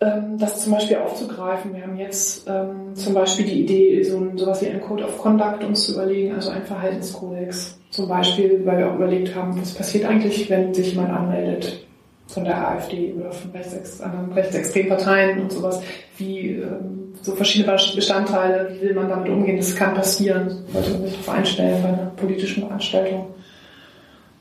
ähm, 0.00 0.36
das 0.38 0.62
zum 0.62 0.72
Beispiel 0.72 0.98
aufzugreifen. 0.98 1.74
Wir 1.74 1.82
haben 1.82 1.96
jetzt 1.96 2.46
ähm, 2.48 2.94
zum 2.94 3.14
Beispiel 3.14 3.46
die 3.46 3.62
Idee, 3.62 4.02
so 4.02 4.18
ein, 4.18 4.36
sowas 4.36 4.60
wie 4.60 4.68
ein 4.68 4.80
Code 4.80 5.04
of 5.04 5.16
Conduct 5.18 5.64
uns 5.64 5.86
zu 5.86 5.94
überlegen, 5.94 6.34
also 6.34 6.50
ein 6.50 6.64
Verhaltenskodex. 6.64 7.78
Zum 7.90 8.08
Beispiel, 8.08 8.66
weil 8.66 8.78
wir 8.78 8.90
auch 8.90 8.96
überlegt 8.96 9.34
haben, 9.34 9.58
was 9.58 9.72
passiert 9.74 10.04
eigentlich, 10.04 10.50
wenn 10.50 10.74
sich 10.74 10.92
jemand 10.92 11.10
anmeldet 11.10 11.86
von 12.32 12.44
der 12.44 12.68
AfD 12.68 13.12
oder 13.12 13.30
von 13.30 13.50
Rechtsex 13.50 14.00
anderen 14.00 14.32
rechtsextremen 14.32 14.90
Parteien 14.90 15.40
und 15.40 15.52
sowas, 15.52 15.82
wie 16.16 16.56
ähm, 16.56 17.14
so 17.20 17.32
verschiedene 17.32 17.76
Bestandteile, 17.94 18.70
wie 18.72 18.88
will 18.88 18.94
man 18.94 19.08
damit 19.08 19.28
umgehen, 19.28 19.58
das 19.58 19.76
kann 19.76 19.94
passieren, 19.94 20.64
sollte 20.72 20.90
man 20.90 21.02
sich 21.02 21.12
darauf 21.12 21.28
einstellen 21.28 21.82
bei 21.82 21.88
einer 21.88 22.10
politischen 22.16 22.64
Veranstaltung. 22.64 23.26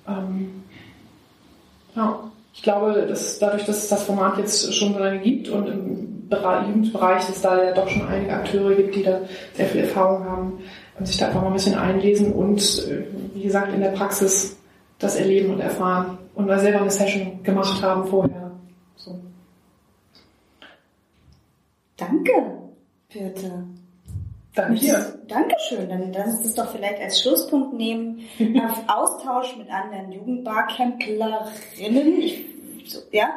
Ähm, 0.08 0.64
ja, 1.96 2.20
ich 2.54 2.64
glaube, 2.64 3.06
dass 3.08 3.40
dadurch, 3.40 3.66
dass 3.66 3.78
es 3.78 3.90
das 3.90 4.04
Format 4.04 4.38
jetzt 4.38 4.74
schon 4.74 4.94
so 4.94 5.00
lange 5.00 5.20
gibt 5.20 5.50
und 5.50 5.68
im 5.68 6.30
Bereich, 6.30 6.68
Jugendbereich 6.68 7.30
es 7.30 7.42
da 7.42 7.62
ja 7.62 7.74
doch 7.74 7.90
schon 7.90 8.08
einige 8.08 8.34
Akteure 8.34 8.74
gibt, 8.74 8.96
die 8.96 9.04
da 9.04 9.20
sehr 9.54 9.66
viel 9.66 9.82
Erfahrung 9.82 10.24
haben 10.24 10.60
und 10.98 11.06
sich 11.06 11.18
da 11.18 11.28
einfach 11.28 11.42
mal 11.42 11.48
ein 11.48 11.54
bisschen 11.54 11.78
einlesen 11.78 12.32
und, 12.32 12.88
äh, 12.88 13.04
wie 13.34 13.44
gesagt, 13.44 13.74
in 13.74 13.82
der 13.82 13.90
Praxis 13.90 14.58
das 14.98 15.18
erleben 15.18 15.54
und 15.54 15.60
erfahren 15.60 16.18
und 16.36 16.48
mal 16.48 16.60
selber 16.60 16.82
eine 16.82 16.92
Session 16.92 17.44
gemacht 17.44 17.82
haben 17.84 18.06
vorher. 18.08 18.52
So. 18.96 19.20
Danke, 21.98 22.32
Birte. 23.12 23.64
Danke 24.54 24.80
dir. 24.80 25.20
Dankeschön. 25.28 25.88
Dann 25.88 26.12
lass 26.12 26.28
uns 26.28 26.44
das 26.44 26.56
doch 26.56 26.70
vielleicht 26.72 27.00
als 27.02 27.22
Schlusspunkt 27.22 27.74
nehmen. 27.74 28.20
Auf 28.66 28.84
Austausch 28.88 29.56
mit 29.58 29.70
anderen 29.72 30.12
Jugendbarcamplerinnen, 30.12 32.22
so, 32.86 33.00
ja, 33.12 33.30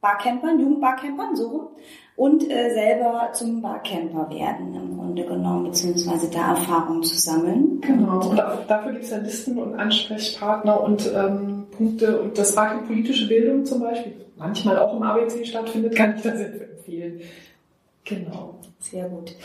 Barcampern, 0.00 0.60
Jugendbarcampern, 0.60 1.34
so 1.36 1.48
rum. 1.48 1.68
Und 2.14 2.48
äh, 2.50 2.70
selber 2.74 3.30
zum 3.32 3.62
Barcamper 3.62 4.28
werden, 4.30 4.74
im 4.74 4.98
Grunde 4.98 5.24
genommen, 5.24 5.64
beziehungsweise 5.64 6.28
da 6.30 6.50
Erfahrungen 6.50 7.02
zu 7.02 7.16
sammeln. 7.18 7.80
Genau. 7.80 8.16
Und, 8.20 8.26
Und 8.26 8.36
da- 8.36 8.62
dafür 8.68 8.92
gibt 8.92 9.04
es 9.04 9.10
ja 9.10 9.16
Listen 9.16 9.58
und 9.58 9.74
Ansprechpartner 9.80 10.80
und 10.82 11.10
ähm, 11.12 11.51
Punkte 11.72 12.20
und 12.20 12.38
das 12.38 12.54
Barcamp 12.54 12.86
politische 12.86 13.28
Bildung 13.28 13.64
zum 13.64 13.80
Beispiel, 13.80 14.14
manchmal 14.36 14.78
auch 14.78 14.96
im 14.96 15.02
ABC 15.02 15.44
stattfindet, 15.44 15.96
kann 15.96 16.14
ich 16.16 16.22
das 16.22 16.40
empfehlen. 16.40 17.20
Genau. 18.04 18.58
Sehr 18.80 19.08
gut. 19.08 19.36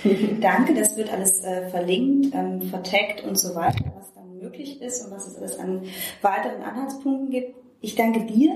Danke, 0.41 0.73
das 0.73 0.97
wird 0.97 1.13
alles 1.13 1.43
äh, 1.43 1.69
verlinkt, 1.69 2.33
ähm, 2.33 2.61
vertagt 2.63 3.23
und 3.23 3.37
so 3.37 3.53
weiter, 3.53 3.85
was 3.95 4.11
dann 4.13 4.37
möglich 4.39 4.81
ist 4.81 5.05
und 5.05 5.11
was 5.11 5.27
es 5.27 5.35
alles 5.35 5.59
an 5.59 5.83
weiteren 6.21 6.63
Anhaltspunkten 6.63 7.29
gibt. 7.29 7.55
Ich 7.81 7.95
danke 7.95 8.25
dir 8.25 8.51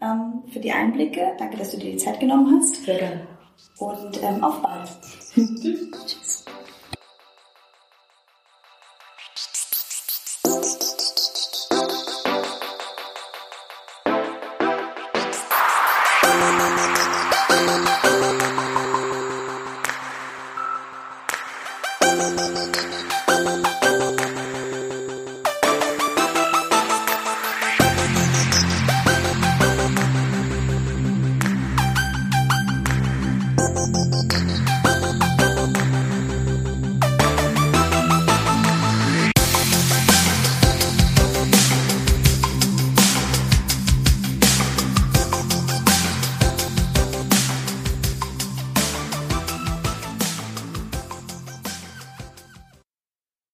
ähm, 0.00 0.42
für 0.50 0.60
die 0.60 0.72
Einblicke. 0.72 1.32
Danke, 1.38 1.58
dass 1.58 1.72
du 1.72 1.76
dir 1.76 1.92
die 1.92 1.98
Zeit 1.98 2.20
genommen 2.20 2.58
hast. 2.58 2.84
Sehr 2.84 2.98
gerne. 2.98 3.20
Und 3.78 4.22
ähm, 4.22 4.42
auf 4.42 4.62
bald. 4.62 4.88
Tschüss. 5.34 6.44